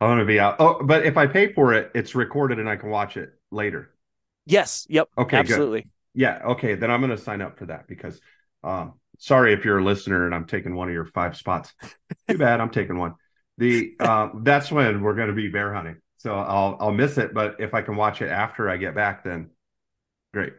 I'm 0.00 0.10
gonna 0.10 0.24
be 0.24 0.38
out. 0.38 0.56
Oh, 0.60 0.80
but 0.82 1.04
if 1.04 1.16
I 1.16 1.26
pay 1.26 1.52
for 1.52 1.74
it, 1.74 1.90
it's 1.94 2.14
recorded 2.14 2.60
and 2.60 2.68
I 2.68 2.76
can 2.76 2.90
watch 2.90 3.16
it 3.16 3.30
later. 3.50 3.94
Yes. 4.44 4.86
Yep. 4.90 5.08
Okay. 5.16 5.36
Absolutely. 5.36 5.82
Good. 5.82 5.90
Yeah. 6.14 6.40
Okay. 6.44 6.74
Then 6.74 6.90
I'm 6.90 7.00
going 7.00 7.16
to 7.16 7.22
sign 7.22 7.40
up 7.40 7.58
for 7.58 7.66
that 7.66 7.86
because, 7.86 8.20
um, 8.64 8.94
sorry 9.18 9.52
if 9.52 9.64
you're 9.64 9.78
a 9.78 9.84
listener 9.84 10.26
and 10.26 10.34
I'm 10.34 10.46
taking 10.46 10.74
one 10.74 10.88
of 10.88 10.94
your 10.94 11.04
five 11.04 11.36
spots. 11.36 11.72
Too 12.28 12.38
bad. 12.38 12.60
I'm 12.60 12.70
taking 12.70 12.98
one. 12.98 13.14
The 13.58 13.94
um, 14.00 14.40
that's 14.42 14.72
when 14.72 15.00
we're 15.00 15.14
going 15.14 15.28
to 15.28 15.34
be 15.34 15.46
bear 15.46 15.72
hunting. 15.72 15.98
So 16.22 16.34
I'll 16.34 16.76
I'll 16.80 16.92
miss 16.92 17.18
it, 17.18 17.34
but 17.34 17.56
if 17.60 17.74
I 17.74 17.82
can 17.82 17.96
watch 17.96 18.22
it 18.22 18.28
after 18.28 18.68
I 18.70 18.76
get 18.76 18.94
back, 18.94 19.24
then 19.24 19.50
great. 20.34 20.54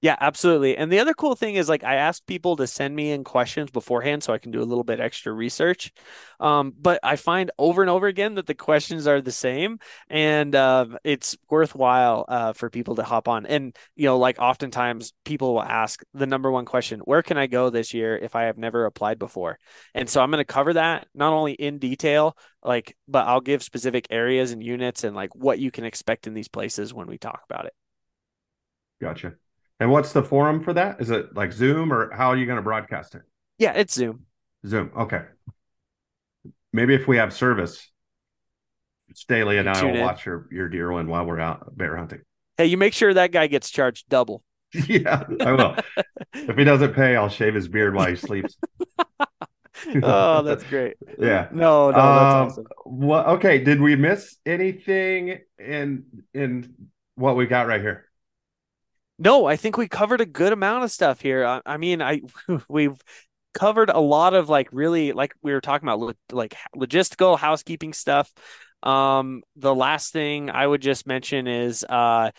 Yeah, 0.00 0.14
absolutely. 0.20 0.76
And 0.76 0.92
the 0.92 1.00
other 1.00 1.12
cool 1.12 1.34
thing 1.34 1.56
is 1.56 1.68
like 1.68 1.82
I 1.82 1.96
ask 1.96 2.24
people 2.24 2.54
to 2.56 2.68
send 2.68 2.94
me 2.94 3.10
in 3.10 3.24
questions 3.24 3.72
beforehand 3.72 4.22
so 4.22 4.32
I 4.32 4.38
can 4.38 4.52
do 4.52 4.62
a 4.62 4.62
little 4.62 4.84
bit 4.84 5.00
extra 5.00 5.32
research. 5.32 5.90
Um, 6.38 6.72
but 6.80 7.00
I 7.02 7.16
find 7.16 7.50
over 7.58 7.82
and 7.82 7.90
over 7.90 8.06
again 8.06 8.36
that 8.36 8.46
the 8.46 8.54
questions 8.54 9.08
are 9.08 9.20
the 9.20 9.32
same 9.32 9.80
and 10.08 10.54
uh, 10.54 10.86
it's 11.02 11.36
worthwhile 11.50 12.24
uh, 12.28 12.52
for 12.52 12.70
people 12.70 12.94
to 12.94 13.02
hop 13.02 13.26
on. 13.26 13.44
And, 13.44 13.74
you 13.96 14.04
know, 14.04 14.18
like 14.18 14.38
oftentimes 14.38 15.14
people 15.24 15.54
will 15.54 15.64
ask 15.64 16.00
the 16.14 16.28
number 16.28 16.48
one 16.48 16.64
question, 16.64 17.00
where 17.00 17.22
can 17.24 17.36
I 17.36 17.48
go 17.48 17.68
this 17.68 17.92
year 17.92 18.16
if 18.16 18.36
I 18.36 18.44
have 18.44 18.56
never 18.56 18.86
applied 18.86 19.18
before? 19.18 19.58
And 19.94 20.08
so 20.08 20.20
I'm 20.20 20.30
going 20.30 20.38
to 20.40 20.44
cover 20.44 20.74
that 20.74 21.08
not 21.12 21.32
only 21.32 21.54
in 21.54 21.78
detail, 21.80 22.36
like, 22.62 22.96
but 23.08 23.26
I'll 23.26 23.40
give 23.40 23.64
specific 23.64 24.06
areas 24.10 24.52
and 24.52 24.62
units 24.62 25.02
and 25.02 25.16
like 25.16 25.34
what 25.34 25.58
you 25.58 25.72
can 25.72 25.84
expect 25.84 26.28
in 26.28 26.34
these 26.34 26.48
places 26.48 26.94
when 26.94 27.08
we 27.08 27.18
talk 27.18 27.40
about 27.50 27.64
it. 27.66 27.72
Gotcha. 29.00 29.34
And 29.80 29.90
what's 29.90 30.12
the 30.12 30.22
forum 30.22 30.62
for 30.62 30.72
that? 30.72 31.00
Is 31.00 31.10
it 31.10 31.34
like 31.36 31.52
Zoom 31.52 31.92
or 31.92 32.10
how 32.12 32.28
are 32.28 32.36
you 32.36 32.46
going 32.46 32.56
to 32.56 32.62
broadcast 32.62 33.14
it? 33.14 33.22
Yeah, 33.58 33.72
it's 33.72 33.94
Zoom. 33.94 34.26
Zoom. 34.66 34.90
Okay. 34.96 35.22
Maybe 36.72 36.94
if 36.94 37.06
we 37.06 37.16
have 37.16 37.32
service, 37.32 37.90
Staley 39.14 39.58
and 39.58 39.68
I 39.68 39.82
will 39.82 39.94
in. 39.94 40.00
watch 40.00 40.26
your, 40.26 40.48
your 40.50 40.68
deer 40.68 40.92
one 40.92 41.08
while 41.08 41.24
we're 41.24 41.40
out 41.40 41.76
bear 41.76 41.96
hunting. 41.96 42.20
Hey, 42.56 42.66
you 42.66 42.76
make 42.76 42.92
sure 42.92 43.14
that 43.14 43.32
guy 43.32 43.46
gets 43.46 43.70
charged 43.70 44.08
double. 44.08 44.42
yeah, 44.86 45.24
I 45.40 45.52
will. 45.52 45.76
if 46.34 46.56
he 46.56 46.64
doesn't 46.64 46.92
pay, 46.92 47.16
I'll 47.16 47.28
shave 47.28 47.54
his 47.54 47.68
beard 47.68 47.94
while 47.94 48.08
he 48.08 48.16
sleeps. 48.16 48.56
oh, 50.02 50.42
that's 50.42 50.64
great. 50.64 50.96
Yeah. 51.18 51.48
No, 51.52 51.90
no, 51.90 51.92
that's 51.92 52.34
um, 52.34 52.46
awesome. 52.48 52.66
Well, 52.84 53.26
okay. 53.36 53.62
Did 53.62 53.80
we 53.80 53.96
miss 53.96 54.36
anything 54.44 55.38
in 55.58 56.04
in 56.34 56.74
what 57.14 57.36
we 57.36 57.46
got 57.46 57.66
right 57.66 57.80
here? 57.80 58.07
No, 59.18 59.46
I 59.46 59.56
think 59.56 59.76
we 59.76 59.88
covered 59.88 60.20
a 60.20 60.26
good 60.26 60.52
amount 60.52 60.84
of 60.84 60.90
stuff 60.92 61.20
here. 61.20 61.44
I, 61.44 61.60
I 61.66 61.76
mean, 61.76 62.00
I 62.00 62.22
we've 62.68 63.00
covered 63.54 63.90
a 63.90 63.98
lot 63.98 64.34
of 64.34 64.48
like 64.48 64.68
really 64.72 65.12
like 65.12 65.34
we 65.42 65.52
were 65.52 65.60
talking 65.60 65.88
about 65.88 66.16
like 66.32 66.54
logistical 66.76 67.38
housekeeping 67.38 67.92
stuff. 67.92 68.32
Um, 68.82 69.42
the 69.56 69.74
last 69.74 70.12
thing 70.12 70.50
I 70.50 70.64
would 70.64 70.82
just 70.82 71.06
mention 71.06 71.48
is 71.48 71.84
uh 71.84 72.30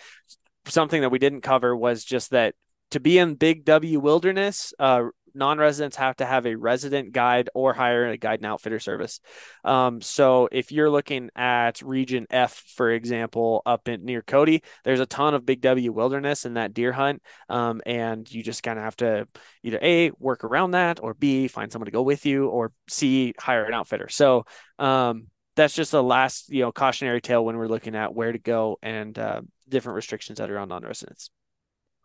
something 0.65 1.01
that 1.01 1.09
we 1.09 1.19
didn't 1.19 1.41
cover 1.41 1.75
was 1.75 2.03
just 2.03 2.31
that 2.31 2.55
to 2.91 2.99
be 2.99 3.17
in 3.19 3.35
Big 3.35 3.65
W 3.65 3.99
Wilderness, 3.99 4.73
uh, 4.79 5.03
non-residents 5.33 5.97
have 5.97 6.15
to 6.17 6.25
have 6.25 6.45
a 6.45 6.55
resident 6.55 7.11
guide 7.11 7.49
or 7.53 7.73
hire 7.73 8.07
a 8.07 8.17
guide 8.17 8.39
and 8.39 8.45
outfitter 8.45 8.79
service. 8.79 9.19
Um, 9.63 10.01
so 10.01 10.49
if 10.51 10.71
you're 10.71 10.89
looking 10.89 11.29
at 11.35 11.81
Region 11.81 12.27
F, 12.29 12.63
for 12.75 12.91
example, 12.91 13.61
up 13.65 13.87
in 13.87 14.05
near 14.05 14.21
Cody, 14.21 14.63
there's 14.83 14.99
a 14.99 15.05
ton 15.05 15.33
of 15.33 15.45
Big 15.45 15.61
W 15.61 15.91
wilderness 15.91 16.45
in 16.45 16.55
that 16.55 16.73
deer 16.73 16.91
hunt, 16.91 17.21
um, 17.49 17.81
and 17.85 18.31
you 18.31 18.43
just 18.43 18.63
kind 18.63 18.77
of 18.79 18.85
have 18.85 18.95
to 18.97 19.27
either 19.63 19.79
a 19.81 20.11
work 20.19 20.43
around 20.43 20.71
that, 20.71 20.99
or 21.01 21.13
b 21.13 21.47
find 21.47 21.71
someone 21.71 21.85
to 21.85 21.91
go 21.91 22.01
with 22.01 22.25
you, 22.25 22.47
or 22.47 22.71
c 22.87 23.33
hire 23.39 23.65
an 23.65 23.73
outfitter. 23.73 24.09
So 24.09 24.45
um, 24.77 25.27
that's 25.55 25.73
just 25.73 25.93
a 25.93 26.01
last 26.01 26.49
you 26.49 26.61
know 26.61 26.71
cautionary 26.71 27.21
tale 27.21 27.43
when 27.43 27.57
we're 27.57 27.67
looking 27.67 27.95
at 27.95 28.13
where 28.13 28.31
to 28.31 28.39
go 28.39 28.77
and 28.81 29.17
uh, 29.17 29.41
different 29.67 29.95
restrictions 29.95 30.39
that 30.39 30.49
are 30.49 30.57
on 30.57 30.69
non-residents. 30.69 31.29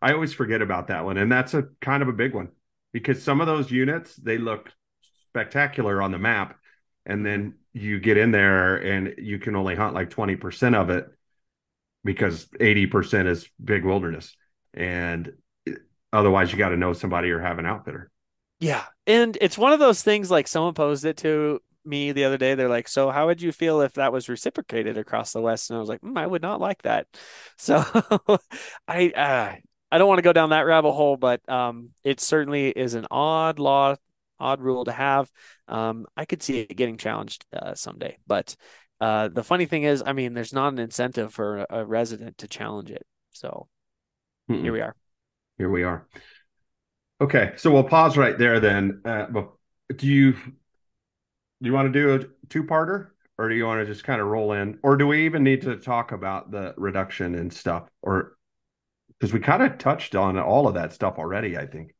I 0.01 0.13
always 0.13 0.33
forget 0.33 0.61
about 0.61 0.87
that 0.87 1.05
one, 1.05 1.17
and 1.17 1.31
that's 1.31 1.53
a 1.53 1.63
kind 1.81 2.03
of 2.03 2.09
a 2.09 2.13
big 2.13 2.33
one 2.33 2.49
because 2.95 3.21
some 3.21 3.41
of 3.41 3.47
those 3.47 3.69
units 3.69 4.15
they 4.15 4.37
look 4.37 4.71
spectacular 5.27 6.01
on 6.01 6.13
the 6.13 6.17
map. 6.17 6.57
And 7.05 7.25
then 7.25 7.55
you 7.73 7.99
get 7.99 8.15
in 8.15 8.31
there 8.31 8.77
and 8.77 9.15
you 9.17 9.37
can 9.37 9.53
only 9.57 9.75
hunt 9.75 9.93
like 9.93 10.09
20% 10.09 10.75
of 10.75 10.89
it 10.89 11.05
because 12.05 12.45
80% 12.57 13.27
is 13.27 13.49
big 13.61 13.83
wilderness. 13.83 14.33
And 14.73 15.33
otherwise 16.13 16.53
you 16.53 16.57
got 16.57 16.69
to 16.69 16.77
know 16.77 16.93
somebody 16.93 17.31
or 17.31 17.41
have 17.41 17.59
an 17.59 17.65
outfitter. 17.65 18.11
Yeah. 18.61 18.85
And 19.05 19.37
it's 19.41 19.57
one 19.57 19.73
of 19.73 19.79
those 19.79 20.01
things 20.01 20.31
like 20.31 20.47
someone 20.47 20.73
posed 20.73 21.03
it 21.03 21.17
to 21.17 21.59
me 21.83 22.13
the 22.13 22.23
other 22.23 22.37
day. 22.37 22.55
They're 22.55 22.69
like 22.69 22.87
so 22.87 23.11
how 23.11 23.25
would 23.25 23.41
you 23.41 23.51
feel 23.51 23.81
if 23.81 23.95
that 23.95 24.13
was 24.13 24.29
reciprocated 24.29 24.97
across 24.97 25.33
the 25.33 25.41
west? 25.41 25.69
And 25.69 25.75
i 25.75 25.81
was 25.81 25.89
like 25.89 25.99
mm, 25.99 26.17
i 26.17 26.25
would 26.25 26.41
not 26.41 26.61
like 26.61 26.81
that. 26.83 27.07
So 27.57 27.83
i 28.87 29.09
uh, 29.09 29.55
I 29.95 29.97
don't 29.97 30.09
want 30.09 30.17
to 30.17 30.23
go 30.23 30.33
down 30.33 30.49
that 30.49 30.65
rabbit 30.65 30.91
hole, 30.91 31.15
but 31.15 31.47
um, 31.49 31.91
it 32.03 32.19
certainly 32.19 32.67
is 32.67 32.95
an 32.95 33.07
odd 33.09 33.59
law, 33.59 33.95
odd 34.37 34.59
rule 34.59 34.83
to 34.83 34.91
have. 34.91 35.31
Um, 35.69 36.05
I 36.17 36.25
could 36.25 36.43
see 36.43 36.59
it 36.59 36.75
getting 36.75 36.97
challenged 36.97 37.45
uh, 37.55 37.75
someday, 37.75 38.17
but 38.27 38.57
uh, 38.99 39.29
the 39.29 39.41
funny 39.41 39.65
thing 39.65 39.83
is, 39.83 40.03
I 40.05 40.11
mean, 40.11 40.33
there's 40.33 40.51
not 40.51 40.73
an 40.73 40.79
incentive 40.79 41.33
for 41.33 41.65
a, 41.69 41.85
resident 41.85 42.39
to 42.39 42.47
challenge 42.49 42.91
it. 42.91 43.05
So 43.31 43.69
Mm-mm. 44.51 44.63
here 44.63 44.73
we 44.73 44.81
are. 44.81 44.97
Here 45.57 45.69
we 45.69 45.83
are. 45.83 46.05
Okay, 47.21 47.53
so 47.55 47.71
we'll 47.71 47.85
pause 47.85 48.17
right 48.17 48.37
there 48.37 48.59
then. 48.59 48.99
Uh, 49.05 49.27
but 49.27 49.51
do 49.95 50.07
you 50.07 50.33
do 50.33 50.39
you 51.61 51.71
want 51.71 51.93
to 51.93 51.97
do 51.97 52.15
a 52.15 52.47
two-parter, 52.49 53.11
or 53.37 53.47
do 53.47 53.55
you 53.55 53.65
want 53.65 53.79
to 53.79 53.85
just 53.85 54.03
kind 54.03 54.19
of 54.19 54.27
roll 54.27 54.51
in, 54.51 54.77
or 54.83 54.97
do 54.97 55.07
we 55.07 55.23
even 55.23 55.41
need 55.41 55.61
to 55.61 55.77
talk 55.77 56.11
about 56.11 56.51
the 56.51 56.73
reduction 56.75 57.35
and 57.35 57.53
stuff, 57.53 57.87
or 58.01 58.34
because 59.19 59.33
we 59.33 59.39
kind 59.39 59.63
of 59.63 59.77
touched 59.77 60.15
on 60.15 60.37
all 60.37 60.67
of 60.67 60.73
that 60.75 60.93
stuff 60.93 61.15
already. 61.17 61.57
I 61.57 61.65
think. 61.65 61.95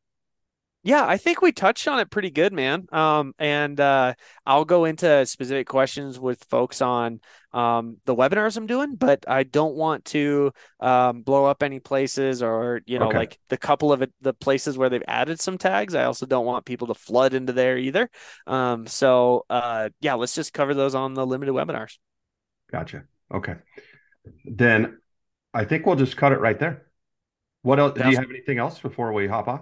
Yeah, 0.85 1.03
I 1.03 1.17
think 1.17 1.41
we 1.41 1.51
touched 1.51 1.87
on 1.87 1.99
it 1.99 2.11
pretty 2.11 2.29
good, 2.29 2.53
man. 2.53 2.85
Um, 2.91 3.33
and 3.39 3.79
uh, 3.79 4.13
I'll 4.45 4.65
go 4.65 4.85
into 4.85 5.25
specific 5.25 5.67
questions 5.67 6.19
with 6.19 6.43
folks 6.43 6.79
on 6.79 7.21
um, 7.53 7.97
the 8.05 8.15
webinars 8.15 8.55
I'm 8.55 8.67
doing, 8.67 8.93
but 8.93 9.25
I 9.27 9.41
don't 9.41 9.73
want 9.73 10.05
to 10.05 10.51
um, 10.79 11.23
blow 11.23 11.45
up 11.45 11.63
any 11.63 11.79
places 11.79 12.43
or 12.43 12.81
you 12.85 12.99
know, 12.99 13.07
okay. 13.07 13.17
like 13.17 13.39
the 13.49 13.57
couple 13.57 13.91
of 13.93 14.03
it, 14.03 14.13
the 14.21 14.35
places 14.35 14.77
where 14.77 14.89
they've 14.89 15.01
added 15.07 15.41
some 15.41 15.57
tags. 15.57 15.95
I 15.95 16.03
also 16.03 16.27
don't 16.27 16.45
want 16.45 16.65
people 16.65 16.85
to 16.85 16.93
flood 16.93 17.33
into 17.33 17.51
there 17.51 17.79
either. 17.79 18.07
Um, 18.45 18.85
so 18.85 19.43
uh, 19.49 19.89
yeah, 20.01 20.13
let's 20.13 20.35
just 20.35 20.53
cover 20.53 20.75
those 20.75 20.93
on 20.93 21.15
the 21.15 21.25
limited 21.25 21.55
webinars. 21.55 21.97
Gotcha. 22.71 23.05
Okay, 23.33 23.55
then 24.45 24.99
I 25.51 25.65
think 25.65 25.87
we'll 25.87 25.95
just 25.95 26.15
cut 26.15 26.31
it 26.31 26.39
right 26.39 26.59
there. 26.59 26.85
What 27.65 27.79
else? 27.79 27.97
Do 27.97 28.07
you 28.07 28.15
have 28.15 28.29
anything 28.29 28.59
else 28.59 28.79
before 28.79 29.11
we 29.11 29.27
hop 29.27 29.47
off? 29.47 29.61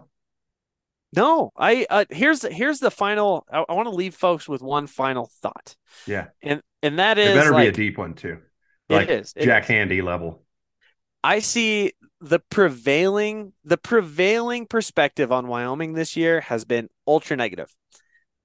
No, 1.15 1.51
I 1.55 1.85
uh, 1.89 2.03
here's 2.09 2.41
here's 2.41 2.79
the 2.79 2.91
final. 2.91 3.45
I, 3.49 3.63
I 3.69 3.73
want 3.73 3.85
to 3.85 3.95
leave 3.95 4.13
folks 4.13 4.49
with 4.49 4.61
one 4.61 4.87
final 4.87 5.31
thought. 5.41 5.77
Yeah, 6.05 6.27
and 6.41 6.61
and 6.81 6.99
that 6.99 7.17
is 7.17 7.29
it 7.29 7.35
better 7.35 7.51
like, 7.51 7.63
be 7.63 7.67
a 7.69 7.71
deep 7.71 7.97
one 7.97 8.13
too. 8.13 8.39
Like 8.89 9.07
it 9.07 9.21
is 9.21 9.33
it 9.37 9.45
Jack 9.45 9.63
is. 9.63 9.69
Handey 9.69 10.03
level. 10.03 10.43
I 11.23 11.39
see 11.39 11.93
the 12.19 12.39
prevailing 12.39 13.53
the 13.63 13.77
prevailing 13.77 14.65
perspective 14.65 15.31
on 15.31 15.47
Wyoming 15.47 15.93
this 15.93 16.17
year 16.17 16.41
has 16.41 16.65
been 16.65 16.89
ultra 17.07 17.37
negative. 17.37 17.73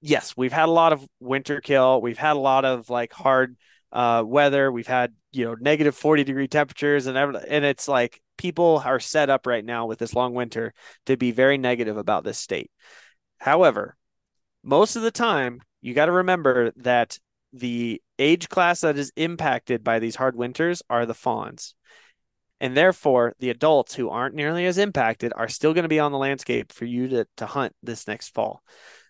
Yes, 0.01 0.37
we've 0.37 0.53
had 0.53 0.69
a 0.69 0.71
lot 0.71 0.93
of 0.93 1.05
winter 1.19 1.59
kill. 1.59 2.01
We've 2.01 2.17
had 2.17 2.37
a 2.37 2.39
lot 2.39 2.63
of 2.63 2.89
like 2.89 3.11
hard 3.11 3.57
uh, 3.91 4.23
weather. 4.25 4.71
We've 4.71 4.87
had 4.87 5.13
you 5.31 5.45
know 5.45 5.55
negative 5.59 5.95
forty 5.95 6.23
degree 6.23 6.47
temperatures 6.47 7.07
and 7.07 7.17
and 7.17 7.65
it's 7.65 7.87
like 7.87 8.21
people 8.37 8.81
are 8.85 8.99
set 8.99 9.29
up 9.29 9.45
right 9.45 9.65
now 9.65 9.85
with 9.85 9.99
this 9.99 10.13
long 10.13 10.33
winter 10.33 10.73
to 11.05 11.17
be 11.17 11.31
very 11.31 11.57
negative 11.57 11.97
about 11.97 12.23
this 12.23 12.37
state. 12.37 12.71
However, 13.37 13.97
most 14.63 14.95
of 14.95 15.01
the 15.01 15.11
time, 15.11 15.61
you 15.81 15.93
got 15.93 16.05
to 16.05 16.11
remember 16.11 16.71
that 16.77 17.17
the 17.53 18.01
age 18.17 18.49
class 18.49 18.81
that 18.81 18.97
is 18.97 19.11
impacted 19.15 19.83
by 19.83 19.99
these 19.99 20.15
hard 20.15 20.35
winters 20.35 20.81
are 20.89 21.05
the 21.05 21.13
fawns. 21.13 21.75
And 22.61 22.75
therefore, 22.75 23.33
the 23.39 23.49
adults 23.49 23.95
who 23.95 24.09
aren't 24.09 24.35
nearly 24.35 24.65
as 24.65 24.77
impacted 24.77 25.31
are 25.35 25.47
still 25.47 25.73
going 25.73 25.83
to 25.83 25.89
be 25.89 25.99
on 25.99 26.11
the 26.11 26.17
landscape 26.17 26.73
for 26.73 26.85
you 26.85 27.07
to, 27.09 27.27
to 27.37 27.45
hunt 27.45 27.73
this 27.81 28.07
next 28.07 28.33
fall. 28.33 28.61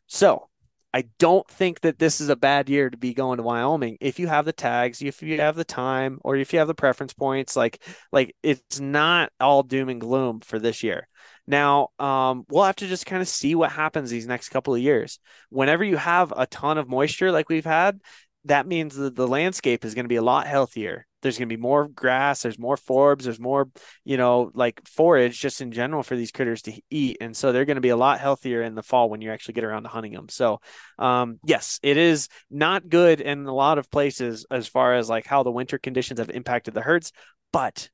So, 0.05 0.48
I 0.93 1.03
don't 1.19 1.47
think 1.47 1.81
that 1.81 1.99
this 1.99 2.19
is 2.19 2.29
a 2.29 2.35
bad 2.35 2.67
year 2.67 2.89
to 2.89 2.97
be 2.97 3.13
going 3.13 3.37
to 3.37 3.43
Wyoming 3.43 3.97
if 4.01 4.17
you 4.19 4.27
have 4.27 4.45
the 4.45 4.53
tags, 4.53 5.01
if 5.01 5.21
you 5.21 5.39
have 5.39 5.55
the 5.55 5.63
time, 5.63 6.19
or 6.23 6.35
if 6.35 6.51
you 6.51 6.59
have 6.59 6.67
the 6.67 6.73
preference 6.73 7.13
points. 7.13 7.55
Like, 7.55 7.83
like 8.11 8.35
it's 8.41 8.79
not 8.79 9.31
all 9.39 9.61
doom 9.61 9.89
and 9.89 10.01
gloom 10.01 10.39
for 10.39 10.57
this 10.57 10.81
year. 10.81 11.07
Now, 11.45 11.89
um, 11.99 12.45
we'll 12.49 12.63
have 12.63 12.75
to 12.77 12.87
just 12.87 13.05
kind 13.05 13.21
of 13.21 13.27
see 13.27 13.55
what 13.55 13.71
happens 13.71 14.09
these 14.09 14.27
next 14.27 14.49
couple 14.49 14.73
of 14.73 14.81
years. 14.81 15.19
Whenever 15.49 15.83
you 15.83 15.97
have 15.97 16.33
a 16.35 16.47
ton 16.47 16.77
of 16.77 16.89
moisture 16.89 17.31
like 17.31 17.49
we've 17.49 17.65
had, 17.65 17.99
that 18.45 18.67
means 18.67 18.95
that 18.95 19.15
the 19.15 19.27
landscape 19.27 19.85
is 19.85 19.93
going 19.93 20.05
to 20.05 20.09
be 20.09 20.15
a 20.15 20.21
lot 20.21 20.47
healthier 20.47 21.05
there's 21.21 21.37
going 21.37 21.47
to 21.49 21.55
be 21.55 21.61
more 21.61 21.87
grass 21.87 22.41
there's 22.41 22.59
more 22.59 22.75
forbs 22.75 23.23
there's 23.23 23.39
more 23.39 23.69
you 24.03 24.17
know 24.17 24.51
like 24.53 24.81
forage 24.87 25.39
just 25.39 25.61
in 25.61 25.71
general 25.71 26.03
for 26.03 26.15
these 26.15 26.31
critters 26.31 26.61
to 26.61 26.73
eat 26.89 27.17
and 27.21 27.35
so 27.35 27.51
they're 27.51 27.65
going 27.65 27.75
to 27.75 27.81
be 27.81 27.89
a 27.89 27.97
lot 27.97 28.19
healthier 28.19 28.61
in 28.61 28.75
the 28.75 28.83
fall 28.83 29.09
when 29.09 29.21
you 29.21 29.31
actually 29.31 29.53
get 29.53 29.63
around 29.63 29.83
to 29.83 29.89
hunting 29.89 30.13
them 30.13 30.29
so 30.29 30.59
um, 30.97 31.39
yes 31.43 31.79
it 31.83 31.97
is 31.97 32.27
not 32.49 32.87
good 32.87 33.21
in 33.21 33.45
a 33.45 33.53
lot 33.53 33.77
of 33.77 33.89
places 33.91 34.45
as 34.51 34.67
far 34.67 34.95
as 34.95 35.09
like 35.09 35.25
how 35.25 35.43
the 35.43 35.51
winter 35.51 35.77
conditions 35.77 36.19
have 36.19 36.29
impacted 36.29 36.73
the 36.73 36.81
herds 36.81 37.11
but 37.51 37.89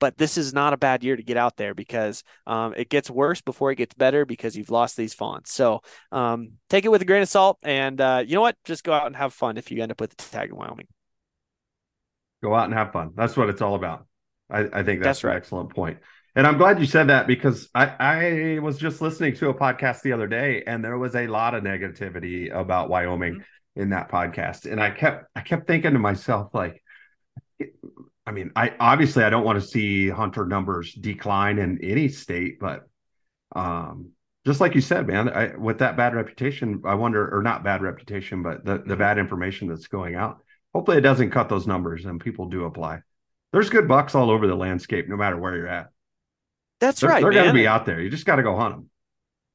but 0.00 0.16
this 0.16 0.38
is 0.38 0.52
not 0.52 0.72
a 0.72 0.76
bad 0.76 1.02
year 1.02 1.16
to 1.16 1.22
get 1.22 1.36
out 1.36 1.56
there 1.56 1.74
because 1.74 2.22
um, 2.46 2.74
it 2.76 2.88
gets 2.88 3.10
worse 3.10 3.40
before 3.40 3.70
it 3.70 3.76
gets 3.76 3.94
better 3.94 4.24
because 4.24 4.56
you've 4.56 4.70
lost 4.70 4.96
these 4.96 5.14
fawns. 5.14 5.50
So 5.50 5.80
um, 6.12 6.52
take 6.70 6.84
it 6.84 6.90
with 6.90 7.02
a 7.02 7.04
grain 7.04 7.22
of 7.22 7.28
salt, 7.28 7.58
and 7.62 8.00
uh, 8.00 8.22
you 8.26 8.34
know 8.34 8.40
what? 8.40 8.56
Just 8.64 8.84
go 8.84 8.92
out 8.92 9.06
and 9.06 9.16
have 9.16 9.34
fun 9.34 9.56
if 9.56 9.70
you 9.70 9.82
end 9.82 9.92
up 9.92 10.00
with 10.00 10.10
the 10.10 10.16
tag 10.16 10.50
in 10.50 10.56
Wyoming. 10.56 10.86
Go 12.42 12.54
out 12.54 12.66
and 12.66 12.74
have 12.74 12.92
fun. 12.92 13.12
That's 13.14 13.36
what 13.36 13.48
it's 13.48 13.62
all 13.62 13.74
about. 13.74 14.06
I, 14.50 14.60
I 14.60 14.82
think 14.82 15.00
that's, 15.00 15.18
that's 15.18 15.24
right. 15.24 15.32
an 15.32 15.36
excellent 15.38 15.74
point. 15.74 15.98
And 16.34 16.46
I'm 16.46 16.56
glad 16.56 16.78
you 16.78 16.86
said 16.86 17.08
that 17.08 17.26
because 17.26 17.68
I, 17.74 17.86
I 17.98 18.58
was 18.60 18.78
just 18.78 19.00
listening 19.00 19.34
to 19.36 19.48
a 19.48 19.54
podcast 19.54 20.02
the 20.02 20.12
other 20.12 20.28
day, 20.28 20.62
and 20.66 20.84
there 20.84 20.96
was 20.96 21.16
a 21.16 21.26
lot 21.26 21.54
of 21.54 21.64
negativity 21.64 22.54
about 22.54 22.88
Wyoming 22.88 23.34
mm-hmm. 23.34 23.80
in 23.80 23.90
that 23.90 24.10
podcast, 24.10 24.70
and 24.70 24.80
I 24.80 24.90
kept 24.90 25.26
I 25.34 25.40
kept 25.40 25.66
thinking 25.66 25.94
to 25.94 25.98
myself 25.98 26.54
like 26.54 26.82
I 28.28 28.30
mean, 28.30 28.52
I 28.54 28.74
obviously 28.78 29.24
I 29.24 29.30
don't 29.30 29.44
want 29.44 29.60
to 29.60 29.66
see 29.66 30.10
hunter 30.10 30.44
numbers 30.44 30.92
decline 30.92 31.58
in 31.58 31.82
any 31.82 32.08
state, 32.08 32.60
but 32.60 32.86
um, 33.56 34.10
just 34.44 34.60
like 34.60 34.74
you 34.74 34.80
said, 34.80 35.06
man, 35.06 35.30
I, 35.30 35.56
with 35.56 35.78
that 35.78 35.96
bad 35.96 36.14
reputation, 36.14 36.82
I 36.84 36.94
wonder, 36.94 37.34
or 37.34 37.42
not 37.42 37.64
bad 37.64 37.82
reputation, 37.82 38.42
but 38.42 38.64
the, 38.64 38.82
the 38.84 38.96
bad 38.96 39.18
information 39.18 39.68
that's 39.68 39.86
going 39.88 40.14
out. 40.14 40.42
Hopefully, 40.74 40.98
it 40.98 41.02
doesn't 41.02 41.30
cut 41.30 41.48
those 41.48 41.66
numbers 41.66 42.04
and 42.04 42.20
people 42.20 42.46
do 42.46 42.64
apply. 42.64 43.00
There's 43.52 43.70
good 43.70 43.88
bucks 43.88 44.14
all 44.14 44.30
over 44.30 44.46
the 44.46 44.54
landscape, 44.54 45.08
no 45.08 45.16
matter 45.16 45.36
where 45.36 45.56
you're 45.56 45.68
at. 45.68 45.88
That's 46.80 47.00
they're, 47.00 47.10
right. 47.10 47.22
They're 47.22 47.32
going 47.32 47.46
to 47.46 47.52
be 47.52 47.66
out 47.66 47.86
there. 47.86 48.00
You 48.00 48.10
just 48.10 48.26
got 48.26 48.36
to 48.36 48.42
go 48.42 48.56
hunt 48.56 48.74
them. 48.74 48.90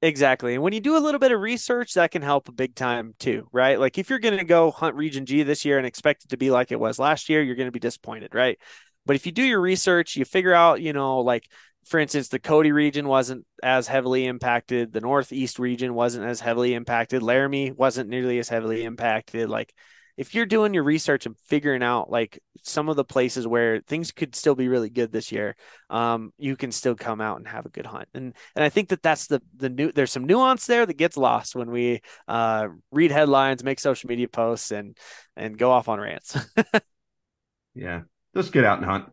Exactly. 0.01 0.53
And 0.53 0.61
when 0.61 0.73
you 0.73 0.81
do 0.81 0.97
a 0.97 0.99
little 0.99 1.19
bit 1.19 1.31
of 1.31 1.39
research, 1.39 1.93
that 1.93 2.11
can 2.11 2.21
help 2.21 2.49
a 2.49 2.51
big 2.51 2.75
time 2.75 3.13
too, 3.19 3.47
right? 3.53 3.79
Like 3.79 3.97
if 3.97 4.09
you're 4.09 4.19
going 4.19 4.37
to 4.37 4.43
go 4.43 4.69
hunt 4.69 4.95
Region 4.95 5.25
G 5.25 5.43
this 5.43 5.63
year 5.63 5.77
and 5.77 5.87
expect 5.87 6.25
it 6.25 6.31
to 6.31 6.37
be 6.37 6.51
like 6.51 6.73
it 6.73 6.79
was 6.79 6.99
last 6.99 7.29
year, 7.29 7.41
you're 7.41 7.55
going 7.55 7.69
to 7.69 7.71
be 7.71 7.79
disappointed, 7.79 8.35
right? 8.35 8.59
But 9.05 9.15
if 9.15 9.25
you 9.25 9.31
do 9.31 9.43
your 9.43 9.61
research, 9.61 10.17
you 10.17 10.25
figure 10.25 10.53
out, 10.53 10.81
you 10.81 10.91
know, 10.91 11.19
like 11.19 11.47
for 11.85 11.99
instance, 12.01 12.27
the 12.27 12.39
Cody 12.39 12.73
region 12.73 13.07
wasn't 13.07 13.45
as 13.61 13.87
heavily 13.87 14.25
impacted, 14.25 14.91
the 14.91 15.01
Northeast 15.01 15.57
region 15.57 15.93
wasn't 15.93 16.25
as 16.25 16.41
heavily 16.41 16.73
impacted, 16.73 17.23
Laramie 17.23 17.71
wasn't 17.71 18.09
nearly 18.09 18.39
as 18.39 18.49
heavily 18.49 18.83
impacted. 18.83 19.49
Like 19.49 19.73
if 20.17 20.35
you're 20.35 20.45
doing 20.45 20.73
your 20.73 20.83
research 20.83 21.25
and 21.25 21.37
figuring 21.37 21.83
out 21.83 22.09
like 22.09 22.39
some 22.61 22.89
of 22.89 22.95
the 22.95 23.03
places 23.03 23.47
where 23.47 23.81
things 23.81 24.11
could 24.11 24.35
still 24.35 24.55
be 24.55 24.67
really 24.67 24.89
good 24.89 25.11
this 25.11 25.31
year, 25.31 25.55
um, 25.89 26.31
you 26.37 26.55
can 26.55 26.71
still 26.71 26.95
come 26.95 27.21
out 27.21 27.37
and 27.37 27.47
have 27.47 27.65
a 27.65 27.69
good 27.69 27.85
hunt. 27.85 28.07
And 28.13 28.33
and 28.55 28.63
I 28.63 28.69
think 28.69 28.89
that 28.89 29.01
that's 29.01 29.27
the 29.27 29.41
the 29.55 29.69
new. 29.69 29.91
There's 29.91 30.11
some 30.11 30.25
nuance 30.25 30.65
there 30.65 30.85
that 30.85 30.97
gets 30.97 31.17
lost 31.17 31.55
when 31.55 31.71
we 31.71 32.01
uh, 32.27 32.67
read 32.91 33.11
headlines, 33.11 33.63
make 33.63 33.79
social 33.79 34.07
media 34.07 34.27
posts, 34.27 34.71
and 34.71 34.97
and 35.35 35.57
go 35.57 35.71
off 35.71 35.89
on 35.89 35.99
rants. 35.99 36.37
yeah, 37.75 38.01
just 38.35 38.51
get 38.51 38.65
out 38.65 38.77
and 38.77 38.85
hunt 38.85 39.05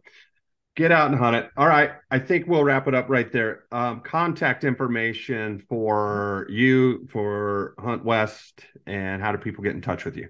get 0.77 0.93
out 0.93 1.11
and 1.11 1.19
hunt 1.19 1.37
it. 1.37 1.51
All 1.57 1.67
right. 1.67 1.91
I 2.11 2.19
think 2.19 2.47
we'll 2.47 2.65
wrap 2.65 2.89
it 2.89 2.95
up 2.95 3.11
right 3.11 3.31
there. 3.31 3.65
Um, 3.71 4.01
contact 4.01 4.65
information 4.65 5.63
for 5.69 6.47
you, 6.49 7.07
for 7.09 7.75
Hunt 7.79 8.05
West, 8.05 8.65
and 8.87 9.21
how 9.21 9.33
do 9.33 9.39
people 9.39 9.63
get 9.63 9.75
in 9.75 9.83
touch 9.83 10.05
with 10.05 10.17
you? 10.17 10.29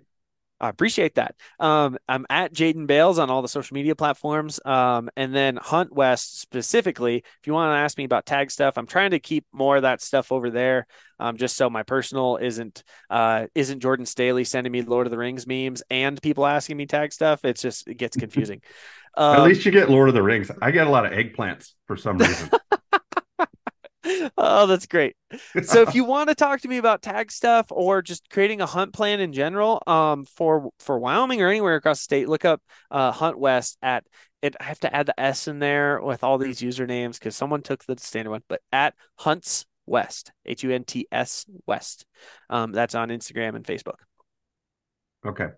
I 0.61 0.69
appreciate 0.69 1.15
that. 1.15 1.35
Um, 1.59 1.97
I'm 2.09 2.27
at 2.29 2.53
Jaden 2.53 2.87
Bales 2.87 3.19
on 3.19 3.31
all 3.31 3.41
the 3.41 3.49
social 3.49 3.75
media 3.75 3.97
platforms. 3.97 4.61
Um, 4.65 5.09
and 5.17 5.35
then 5.35 5.57
Hunt 5.57 5.93
West 5.93 6.41
specifically, 6.41 7.17
if 7.17 7.47
you 7.47 7.55
want 7.55 7.73
to 7.73 7.79
ask 7.79 7.97
me 7.97 8.05
about 8.05 8.27
tag 8.27 8.51
stuff, 8.51 8.77
I'm 8.77 8.87
trying 8.87 9.13
to 9.13 9.21
keep 9.21 9.47
more 9.53 9.77
of 9.77 9.83
that 9.83 10.03
stuff 10.03 10.31
over 10.31 10.51
there. 10.51 10.87
Um, 11.19 11.37
just 11.37 11.57
so 11.57 11.69
my 11.69 11.83
personal 11.83 12.37
isn't 12.37 12.83
uh, 13.11 13.47
isn't 13.55 13.81
Jordan 13.81 14.07
Staley 14.07 14.45
sending 14.45 14.73
me 14.73 14.83
Lord 14.83 15.07
of 15.07 15.11
the 15.11 15.19
Rings 15.19 15.47
memes 15.47 15.83
and 15.91 16.21
people 16.21 16.47
asking 16.47 16.77
me 16.77 16.87
tag 16.87 17.13
stuff. 17.13 17.45
It's 17.45 17.63
just 17.63 17.89
it 17.89 17.95
gets 17.95 18.17
confusing. 18.19 18.63
Um, 19.17 19.37
At 19.37 19.43
least 19.45 19.65
you 19.67 19.73
get 19.73 19.91
Lord 19.91 20.09
of 20.09 20.15
the 20.15 20.23
Rings. 20.23 20.51
I 20.63 20.71
get 20.71 20.87
a 20.87 20.91
lot 20.91 21.07
of 21.07 21.13
eggplants 21.13 21.73
for 21.87 21.97
some 21.97 22.19
reason. 22.19 22.51
oh, 24.39 24.67
that's 24.67 24.87
great. 24.87 25.17
So 25.63 25.83
if 25.83 25.95
you 25.95 26.05
want 26.05 26.29
to 26.29 26.35
talk 26.35 26.61
to 26.61 26.69
me 26.69 26.79
about 26.79 27.03
tag 27.03 27.31
stuff 27.31 27.67
or 27.71 28.03
just 28.03 28.29
creating 28.31 28.61
a 28.61 28.67
hunt 28.67 28.93
plan 28.93 29.21
in 29.21 29.33
general, 29.33 29.83
um, 29.87 30.25
for 30.25 30.71
for 30.79 30.99
Wyoming 30.99 31.43
or 31.43 31.49
anywhere 31.49 31.77
across 31.77 31.99
the 31.99 32.05
state, 32.05 32.29
look 32.29 32.45
up 32.45 32.63
uh, 32.91 33.13
Hunt 33.13 33.39
West 33.39 33.79
at 33.83 34.05
it. 34.43 34.57
I 34.61 34.65
have 34.65 34.81
to 34.81 34.95
add 34.95 35.07
the 35.07 35.19
S 35.21 35.49
in 35.49 35.59
there 35.59 36.01
with 36.01 36.25
all 36.25 36.39
these 36.39 36.61
usernames 36.61 37.19
because 37.19 37.37
someone 37.37 37.63
took 37.63 37.85
the 37.85 37.97
standard 37.99 38.31
one, 38.31 38.43
but 38.49 38.61
at 38.73 38.95
Hunts 39.17 39.67
West, 39.87 40.33
H 40.47 40.63
U 40.63 40.71
N 40.71 40.85
T 40.85 41.07
S 41.11 41.47
West. 41.67 42.07
Um, 42.49 42.73
that's 42.73 42.95
on 42.95 43.09
Instagram 43.09 43.57
and 43.57 43.65
Facebook. 43.65 43.99
Okay 45.27 45.49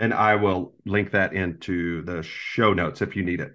and 0.00 0.14
I 0.14 0.34
will 0.36 0.72
link 0.86 1.10
that 1.12 1.34
into 1.34 2.02
the 2.02 2.22
show 2.22 2.72
notes 2.72 3.02
if 3.02 3.14
you 3.14 3.22
need 3.22 3.40
it. 3.40 3.52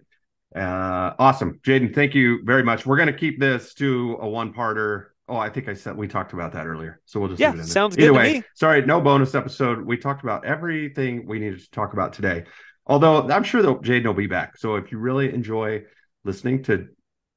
Uh, 0.56 1.14
awesome, 1.20 1.60
Jaden. 1.66 1.94
Thank 1.94 2.16
you 2.16 2.42
very 2.44 2.64
much. 2.64 2.86
We're 2.86 2.96
going 2.96 3.08
to 3.08 3.14
keep 3.14 3.40
this 3.40 3.74
to 3.76 4.18
a 4.22 4.28
one-parter. 4.28 5.08
Oh, 5.28 5.38
I 5.38 5.50
think 5.50 5.68
I 5.68 5.74
said 5.74 5.98
we 5.98 6.08
talked 6.08 6.34
about 6.34 6.54
that 6.54 6.68
earlier, 6.68 7.02
so 7.06 7.20
we'll 7.20 7.30
just 7.30 7.42
yeah, 7.42 7.60
sounds 7.64 7.98
Either 7.98 8.10
good. 8.10 8.16
way, 8.16 8.44
sorry, 8.54 8.86
no 8.86 9.02
bonus 9.02 9.34
episode. 9.34 9.84
We 9.84 9.98
talked 9.98 10.24
about 10.24 10.46
everything 10.46 11.26
we 11.28 11.40
needed 11.40 11.60
to 11.60 11.72
talk 11.72 11.94
about 11.94 12.14
today. 12.14 12.46
Although 12.86 13.28
I'm 13.30 13.44
sure 13.44 13.64
that 13.64 13.82
Jaden 13.82 14.06
will 14.06 14.14
be 14.14 14.28
back. 14.28 14.58
So 14.58 14.76
if 14.76 14.92
you 14.92 15.00
really 15.00 15.34
enjoy 15.34 15.84
listening 16.24 16.62
to 16.64 16.90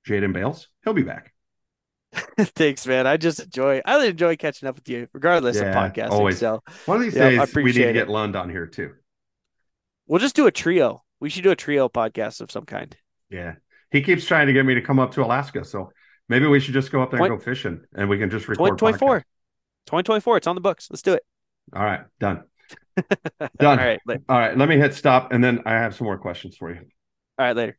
Jaden 0.07 0.35
Bales, 0.35 0.69
he'll 0.85 0.93
be 0.93 1.03
back. 1.03 1.33
Thanks, 2.39 2.87
man. 2.87 3.07
I 3.07 3.17
just 3.17 3.41
enjoy. 3.41 3.81
I 3.85 4.05
enjoy 4.05 4.37
catching 4.37 4.69
up 4.69 4.77
with 4.77 4.89
you, 4.89 5.09
regardless 5.13 5.57
yeah, 5.57 5.63
of 5.65 5.93
podcasting. 5.93 6.11
Always. 6.11 6.39
So 6.39 6.63
one 6.87 6.99
of 6.99 7.03
these 7.03 7.17
yeah, 7.17 7.31
days, 7.31 7.55
we 7.55 7.65
need 7.65 7.73
to 7.73 7.93
get 7.93 8.09
Lund 8.09 8.37
on 8.37 8.51
here 8.51 8.67
too. 8.67 8.93
We'll 10.07 10.21
just 10.21 10.37
do 10.37 10.47
a 10.47 10.53
trio. 10.53 11.03
We 11.21 11.31
should 11.31 11.43
do 11.43 11.51
a 11.51 11.57
trio 11.57 11.89
podcast 11.89 12.41
of 12.41 12.51
some 12.51 12.65
kind. 12.65 12.97
Yeah, 13.31 13.55
he 13.91 14.03
keeps 14.03 14.25
trying 14.25 14.47
to 14.47 14.53
get 14.53 14.65
me 14.65 14.75
to 14.75 14.83
come 14.83 14.99
up 14.99 15.13
to 15.13 15.25
Alaska, 15.25 15.65
so 15.65 15.91
maybe 16.29 16.47
we 16.47 16.61
should 16.61 16.75
just 16.75 16.93
go 16.93 17.03
up 17.03 17.11
there 17.11 17.19
20, 17.19 17.33
and 17.33 17.41
go 17.41 17.45
fishing, 17.45 17.81
and 17.95 18.09
we 18.09 18.19
can 18.19 18.31
just 18.31 18.49
record. 18.49 18.79
2024. 18.79 19.19
2024. 19.87 20.37
It's 20.37 20.47
on 20.47 20.55
the 20.55 20.61
books. 20.61 20.89
Let's 20.91 21.03
do 21.03 21.15
it. 21.15 21.23
All 21.75 21.85
right, 21.85 22.01
done. 22.21 22.45
done. 22.97 23.09
All 23.61 23.77
right. 23.77 24.01
Later. 24.07 24.23
All 24.29 24.39
right. 24.39 24.57
Let 24.57 24.69
me 24.69 24.77
hit 24.77 24.95
stop, 24.95 25.33
and 25.33 25.43
then 25.43 25.63
I 25.67 25.73
have 25.73 25.95
some 25.95 26.07
more 26.07 26.19
questions 26.19 26.57
for 26.57 26.71
you. 26.71 26.81
All 27.39 27.47
right, 27.47 27.57
later. 27.57 27.79